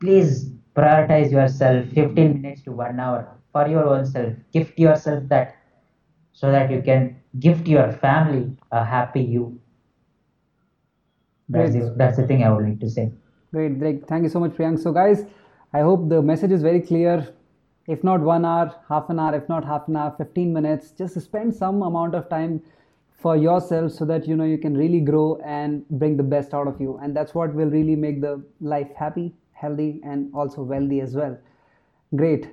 please 0.00 0.52
prioritize 0.76 1.30
yourself 1.32 1.86
15 1.88 2.40
minutes 2.42 2.62
to 2.64 2.72
one 2.72 3.00
hour 3.00 3.38
for 3.52 3.68
your 3.68 3.86
own 3.88 4.06
self. 4.06 4.34
Gift 4.52 4.78
yourself 4.78 5.24
that 5.28 5.56
so 6.32 6.50
that 6.50 6.70
you 6.70 6.82
can 6.82 7.16
gift 7.38 7.68
your 7.68 7.92
family 7.92 8.56
a 8.72 8.84
happy 8.84 9.22
you 9.22 9.59
that's, 11.50 11.72
the, 11.74 11.94
that's 11.96 12.16
the 12.16 12.26
thing 12.26 12.42
i 12.44 12.52
would 12.52 12.64
like 12.64 12.80
to 12.80 12.88
say 12.88 13.10
Great, 13.52 13.80
great. 13.80 14.06
Thank 14.06 14.22
you 14.22 14.28
so 14.28 14.38
much, 14.38 14.52
Priyank. 14.52 14.78
So, 14.78 14.92
guys, 14.92 15.24
I 15.72 15.80
hope 15.80 16.08
the 16.08 16.22
message 16.22 16.52
is 16.52 16.62
very 16.62 16.80
clear. 16.80 17.26
If 17.88 18.04
not 18.04 18.20
one 18.20 18.44
hour, 18.44 18.72
half 18.88 19.10
an 19.10 19.18
hour, 19.18 19.34
if 19.34 19.48
not 19.48 19.64
half 19.64 19.88
an 19.88 19.96
hour, 19.96 20.14
15 20.16 20.52
minutes, 20.52 20.92
just 20.92 21.20
spend 21.20 21.52
some 21.52 21.82
amount 21.82 22.14
of 22.14 22.28
time 22.28 22.62
for 23.10 23.36
yourself 23.36 23.90
so 23.90 24.04
that 24.04 24.28
you 24.28 24.36
know 24.36 24.44
you 24.44 24.56
can 24.56 24.76
really 24.76 25.00
grow 25.00 25.40
and 25.44 25.84
bring 25.88 26.16
the 26.16 26.22
best 26.22 26.54
out 26.54 26.68
of 26.68 26.80
you. 26.80 26.96
And 27.02 27.16
that's 27.16 27.34
what 27.34 27.52
will 27.52 27.70
really 27.70 27.96
make 27.96 28.20
the 28.20 28.40
life 28.60 28.92
happy, 28.96 29.34
healthy, 29.52 30.00
and 30.04 30.32
also 30.32 30.62
wealthy 30.62 31.00
as 31.00 31.16
well. 31.16 31.36
Great. 32.14 32.50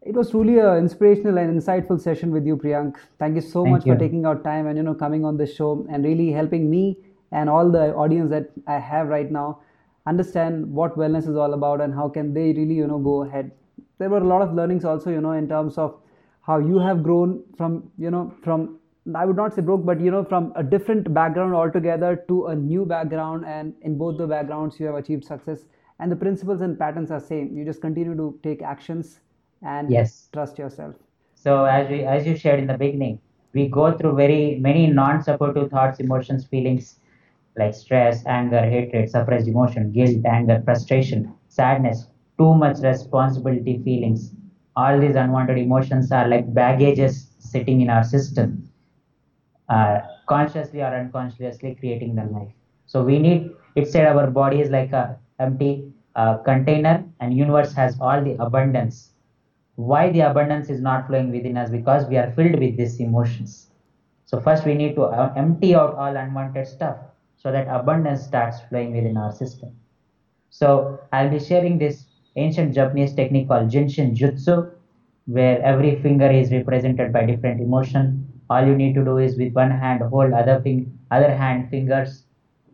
It 0.00 0.14
was 0.14 0.30
truly 0.30 0.58
an 0.58 0.78
inspirational 0.78 1.36
and 1.36 1.60
insightful 1.60 2.00
session 2.00 2.30
with 2.30 2.46
you, 2.46 2.56
Priyank. 2.56 2.96
Thank 3.18 3.34
you 3.34 3.42
so 3.42 3.64
Thank 3.64 3.74
much 3.74 3.86
you. 3.86 3.92
for 3.92 3.98
taking 3.98 4.24
out 4.24 4.42
time 4.42 4.66
and 4.66 4.78
you 4.78 4.82
know 4.82 4.94
coming 4.94 5.26
on 5.26 5.36
this 5.36 5.54
show 5.54 5.86
and 5.90 6.02
really 6.02 6.32
helping 6.32 6.70
me 6.70 6.96
and 7.32 7.48
all 7.48 7.70
the 7.70 7.94
audience 7.94 8.30
that 8.30 8.50
I 8.66 8.78
have 8.78 9.08
right 9.08 9.30
now 9.30 9.58
understand 10.06 10.72
what 10.72 10.96
wellness 10.96 11.28
is 11.28 11.36
all 11.36 11.54
about 11.54 11.80
and 11.80 11.94
how 11.94 12.08
can 12.08 12.32
they 12.34 12.52
really 12.52 12.74
you 12.74 12.86
know 12.86 12.98
go 12.98 13.22
ahead. 13.24 13.50
There 13.98 14.08
were 14.08 14.18
a 14.18 14.26
lot 14.26 14.42
of 14.42 14.54
learnings 14.54 14.84
also 14.84 15.10
you 15.10 15.20
know 15.20 15.32
in 15.32 15.48
terms 15.48 15.78
of 15.78 15.96
how 16.42 16.58
you 16.58 16.78
have 16.78 17.02
grown 17.02 17.42
from 17.56 17.90
you 17.98 18.10
know 18.10 18.32
from 18.42 18.78
i 19.14 19.24
would 19.24 19.36
not 19.36 19.54
say 19.54 19.62
broke 19.62 19.84
but 19.84 20.00
you 20.00 20.10
know 20.10 20.24
from 20.24 20.52
a 20.56 20.62
different 20.62 21.12
background 21.14 21.54
altogether 21.54 22.24
to 22.28 22.46
a 22.46 22.54
new 22.54 22.84
background. 22.84 23.44
And 23.46 23.74
in 23.82 23.96
both 23.98 24.18
the 24.18 24.26
backgrounds 24.26 24.78
you 24.80 24.86
have 24.86 24.94
achieved 24.96 25.24
success 25.24 25.66
and 25.98 26.10
the 26.10 26.16
principles 26.16 26.60
and 26.62 26.78
patterns 26.78 27.10
are 27.10 27.20
same. 27.20 27.56
You 27.56 27.64
just 27.64 27.80
continue 27.80 28.16
to 28.16 28.38
take 28.42 28.62
actions 28.62 29.20
and 29.62 29.90
Yes. 29.90 30.28
trust 30.32 30.58
yourself. 30.58 30.94
So 31.34 31.64
as 31.64 31.88
we 31.90 32.04
as 32.04 32.26
you 32.26 32.36
shared 32.36 32.60
in 32.60 32.66
the 32.66 32.78
beginning, 32.78 33.18
we 33.52 33.68
go 33.68 33.96
through 33.96 34.14
very 34.16 34.58
many 34.60 34.86
non-supportive 34.86 35.70
thoughts, 35.70 36.00
emotions, 36.00 36.46
feelings 36.46 36.99
like 37.60 37.74
stress, 37.74 38.26
anger, 38.26 38.62
hatred, 38.62 39.10
suppressed 39.10 39.48
emotion, 39.48 39.92
guilt, 39.92 40.26
anger, 40.26 40.62
frustration, 40.64 41.34
sadness, 41.48 42.08
too 42.38 42.54
much 42.54 42.78
responsibility 42.82 43.78
feelings. 43.84 44.34
All 44.76 45.00
these 45.00 45.16
unwanted 45.16 45.58
emotions 45.58 46.12
are 46.12 46.28
like 46.28 46.52
baggages 46.54 47.34
sitting 47.38 47.82
in 47.82 47.90
our 47.90 48.04
system, 48.04 48.70
uh, 49.68 50.00
consciously 50.28 50.82
or 50.82 50.94
unconsciously 50.94 51.74
creating 51.76 52.16
the 52.16 52.24
life. 52.24 52.52
So 52.86 53.04
we 53.04 53.18
need 53.18 53.50
it 53.76 53.86
said 53.88 54.06
our 54.06 54.30
body 54.30 54.60
is 54.60 54.70
like 54.70 54.92
a 54.92 55.18
empty 55.38 55.92
uh, 56.16 56.38
container 56.38 57.04
and 57.20 57.36
universe 57.36 57.72
has 57.74 57.98
all 58.00 58.22
the 58.22 58.34
abundance 58.42 59.12
why 59.76 60.10
the 60.10 60.20
abundance 60.20 60.70
is 60.70 60.80
not 60.82 61.06
flowing 61.08 61.30
within 61.32 61.56
us 61.58 61.70
because 61.70 62.06
we 62.08 62.16
are 62.18 62.30
filled 62.32 62.58
with 62.60 62.76
these 62.76 63.00
emotions 63.00 63.70
so 64.26 64.40
first 64.40 64.66
we 64.66 64.74
need 64.74 64.94
to 64.96 65.04
uh, 65.04 65.32
empty 65.36 65.74
out 65.74 65.94
all 65.96 66.16
unwanted 66.16 66.66
stuff 66.66 66.98
so 67.40 67.52
that 67.52 67.68
abundance 67.68 68.22
starts 68.24 68.60
flowing 68.70 68.92
within 68.94 69.18
our 69.18 69.32
system. 69.32 69.70
So 70.50 71.00
i'll 71.12 71.30
be 71.30 71.40
sharing 71.40 71.78
this 71.78 72.06
ancient 72.36 72.74
japanese 72.74 73.14
technique 73.20 73.48
called 73.48 73.70
jinshin 73.74 74.10
jutsu 74.20 74.56
where 75.26 75.60
every 75.72 75.92
finger 76.04 76.30
is 76.30 76.52
represented 76.52 77.12
by 77.12 77.24
different 77.26 77.60
emotion. 77.60 78.26
All 78.50 78.64
you 78.66 78.76
need 78.76 78.94
to 78.94 79.04
do 79.04 79.18
is 79.18 79.38
with 79.38 79.54
one 79.54 79.70
hand 79.70 80.02
hold 80.02 80.32
other 80.32 80.60
fing- 80.60 80.98
other 81.10 81.32
hand 81.34 81.68
fingers 81.70 82.24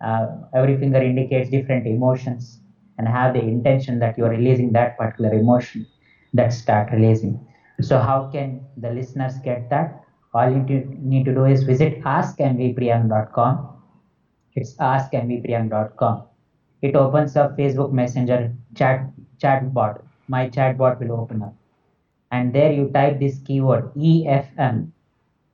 uh, 0.00 0.26
every 0.54 0.76
finger 0.78 1.00
indicates 1.02 1.50
different 1.50 1.86
emotions 1.86 2.60
and 2.98 3.08
have 3.08 3.34
the 3.34 3.42
intention 3.42 3.98
that 4.00 4.18
you 4.18 4.24
are 4.24 4.30
releasing 4.30 4.72
that 4.72 4.96
particular 4.98 5.34
emotion 5.34 5.86
that 6.34 6.52
start 6.52 6.90
releasing. 6.92 7.38
So 7.80 7.98
how 7.98 8.30
can 8.32 8.60
the 8.76 8.90
listeners 8.90 9.38
get 9.38 9.68
that? 9.70 10.02
All 10.34 10.50
you 10.50 10.62
need 11.12 11.24
to- 11.26 11.34
do 11.34 11.44
is 11.44 11.62
visit 11.64 12.00
askmvpriyank.com 12.02 13.75
it's 14.56 14.74
askmvpriyank.com 14.76 16.22
it 16.82 16.96
opens 16.96 17.36
up 17.36 17.56
facebook 17.56 17.92
messenger 17.92 18.52
chat 18.74 19.06
chatbot. 19.42 20.02
My 20.28 20.48
chatbot 20.48 20.98
will 21.00 21.12
open 21.20 21.42
up. 21.42 21.54
And 22.32 22.52
there 22.52 22.72
you 22.72 22.88
type 22.88 23.20
this 23.20 23.38
keyword 23.46 23.94
efm 23.94 24.90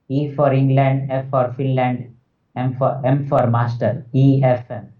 e 0.08 0.32
for 0.34 0.52
england 0.52 1.10
f 1.10 1.28
for 1.30 1.52
finland 1.56 2.14
m 2.56 2.74
for 2.78 3.00
m 3.04 3.26
for 3.28 3.46
master 3.46 4.06
efm 4.14 4.92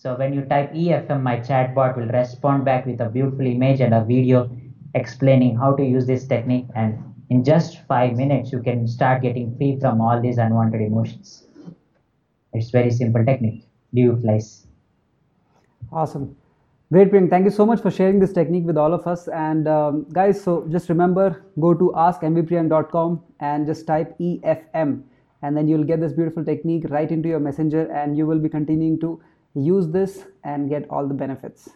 so 0.00 0.16
when 0.16 0.32
you 0.32 0.40
type 0.46 0.72
EFM, 0.72 1.20
my 1.22 1.36
chatbot 1.40 1.94
will 1.94 2.06
respond 2.06 2.64
back 2.64 2.86
with 2.86 3.02
a 3.02 3.10
beautiful 3.10 3.44
image 3.44 3.80
and 3.82 3.92
a 3.92 4.02
video 4.02 4.50
explaining 4.94 5.56
how 5.56 5.76
to 5.76 5.84
use 5.84 6.06
this 6.06 6.26
technique. 6.26 6.68
And 6.74 7.04
in 7.28 7.44
just 7.44 7.82
five 7.86 8.16
minutes, 8.16 8.50
you 8.50 8.62
can 8.62 8.88
start 8.88 9.20
getting 9.20 9.54
free 9.58 9.78
from 9.78 10.00
all 10.00 10.18
these 10.18 10.38
unwanted 10.38 10.80
emotions. 10.80 11.49
It's 12.52 12.70
very 12.70 12.90
simple 12.90 13.24
technique. 13.24 13.66
Do 13.94 14.00
you 14.00 14.12
utilize. 14.14 14.66
Awesome. 15.92 16.36
Great, 16.92 17.12
Priyank. 17.12 17.30
Thank 17.30 17.44
you 17.44 17.50
so 17.52 17.64
much 17.64 17.80
for 17.80 17.90
sharing 17.90 18.18
this 18.18 18.32
technique 18.32 18.64
with 18.64 18.76
all 18.76 18.92
of 18.92 19.06
us. 19.06 19.28
And 19.28 19.68
um, 19.68 20.06
guys, 20.12 20.42
so 20.42 20.66
just 20.70 20.88
remember 20.88 21.44
go 21.60 21.72
to 21.72 21.92
askmvpriyank.com 21.96 23.22
and 23.38 23.66
just 23.66 23.86
type 23.86 24.18
EFM. 24.18 25.02
And 25.42 25.56
then 25.56 25.68
you'll 25.68 25.84
get 25.84 26.00
this 26.00 26.12
beautiful 26.12 26.44
technique 26.44 26.84
right 26.90 27.10
into 27.10 27.28
your 27.28 27.40
messenger, 27.40 27.90
and 27.92 28.16
you 28.16 28.26
will 28.26 28.38
be 28.40 28.48
continuing 28.48 29.00
to 29.00 29.22
use 29.54 29.88
this 29.88 30.24
and 30.44 30.68
get 30.68 30.86
all 30.90 31.06
the 31.06 31.14
benefits. 31.14 31.68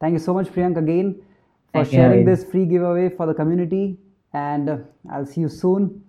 Thank 0.00 0.12
you 0.12 0.18
so 0.18 0.34
much, 0.34 0.48
Priyank, 0.48 0.76
again 0.76 1.14
for 1.72 1.84
Thank 1.84 1.90
sharing 1.90 2.24
Naveen. 2.24 2.26
this 2.26 2.44
free 2.44 2.66
giveaway 2.66 3.08
for 3.08 3.26
the 3.26 3.34
community. 3.34 3.98
And 4.32 4.68
uh, 4.68 4.76
I'll 5.10 5.26
see 5.26 5.40
you 5.40 5.48
soon. 5.48 6.02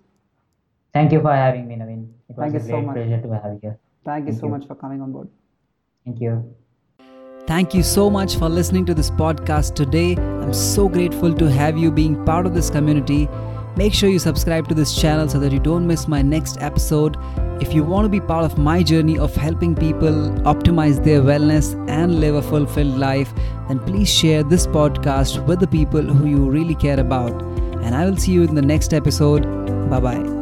Thank 0.93 1.11
you 1.11 1.21
for 1.21 1.33
having 1.33 1.67
me, 1.67 1.75
Naveen. 1.75 2.09
It 2.29 2.37
was 2.37 2.51
Thank 2.51 2.55
a 2.55 2.59
you 2.59 2.69
so 2.69 2.81
great 2.81 2.93
pleasure 2.95 3.21
to 3.21 3.33
have 3.33 3.53
you 3.53 3.59
here. 3.61 3.79
Thank 4.05 4.27
you 4.27 4.33
so 4.33 4.45
you. 4.45 4.51
much 4.51 4.67
for 4.67 4.75
coming 4.75 5.01
on 5.01 5.11
board. 5.11 5.29
Thank 6.05 6.21
you. 6.21 6.55
Thank 7.45 7.73
you 7.73 7.83
so 7.83 8.09
much 8.09 8.35
for 8.35 8.49
listening 8.49 8.85
to 8.87 8.93
this 8.93 9.09
podcast 9.09 9.75
today. 9.75 10.15
I'm 10.17 10.53
so 10.53 10.89
grateful 10.89 11.33
to 11.33 11.49
have 11.49 11.77
you 11.77 11.91
being 11.91 12.23
part 12.25 12.45
of 12.45 12.53
this 12.53 12.69
community. 12.69 13.29
Make 13.77 13.93
sure 13.93 14.09
you 14.09 14.19
subscribe 14.19 14.67
to 14.69 14.73
this 14.73 14.99
channel 14.99 15.29
so 15.29 15.39
that 15.39 15.51
you 15.51 15.59
don't 15.59 15.85
miss 15.85 16.07
my 16.07 16.21
next 16.21 16.61
episode. 16.61 17.15
If 17.61 17.73
you 17.73 17.83
want 17.83 18.05
to 18.05 18.09
be 18.09 18.19
part 18.19 18.43
of 18.43 18.57
my 18.57 18.83
journey 18.83 19.17
of 19.17 19.35
helping 19.35 19.75
people 19.75 20.31
optimize 20.53 21.03
their 21.03 21.21
wellness 21.21 21.73
and 21.87 22.19
live 22.19 22.35
a 22.35 22.41
fulfilled 22.41 22.97
life, 22.97 23.33
then 23.67 23.79
please 23.79 24.09
share 24.09 24.43
this 24.43 24.67
podcast 24.67 25.45
with 25.45 25.59
the 25.59 25.67
people 25.67 26.01
who 26.01 26.27
you 26.27 26.49
really 26.49 26.75
care 26.75 26.99
about. 26.99 27.41
And 27.83 27.95
I 27.95 28.05
will 28.05 28.17
see 28.17 28.31
you 28.31 28.43
in 28.43 28.55
the 28.55 28.61
next 28.61 28.93
episode. 28.93 29.43
Bye 29.89 29.99
bye. 29.99 30.36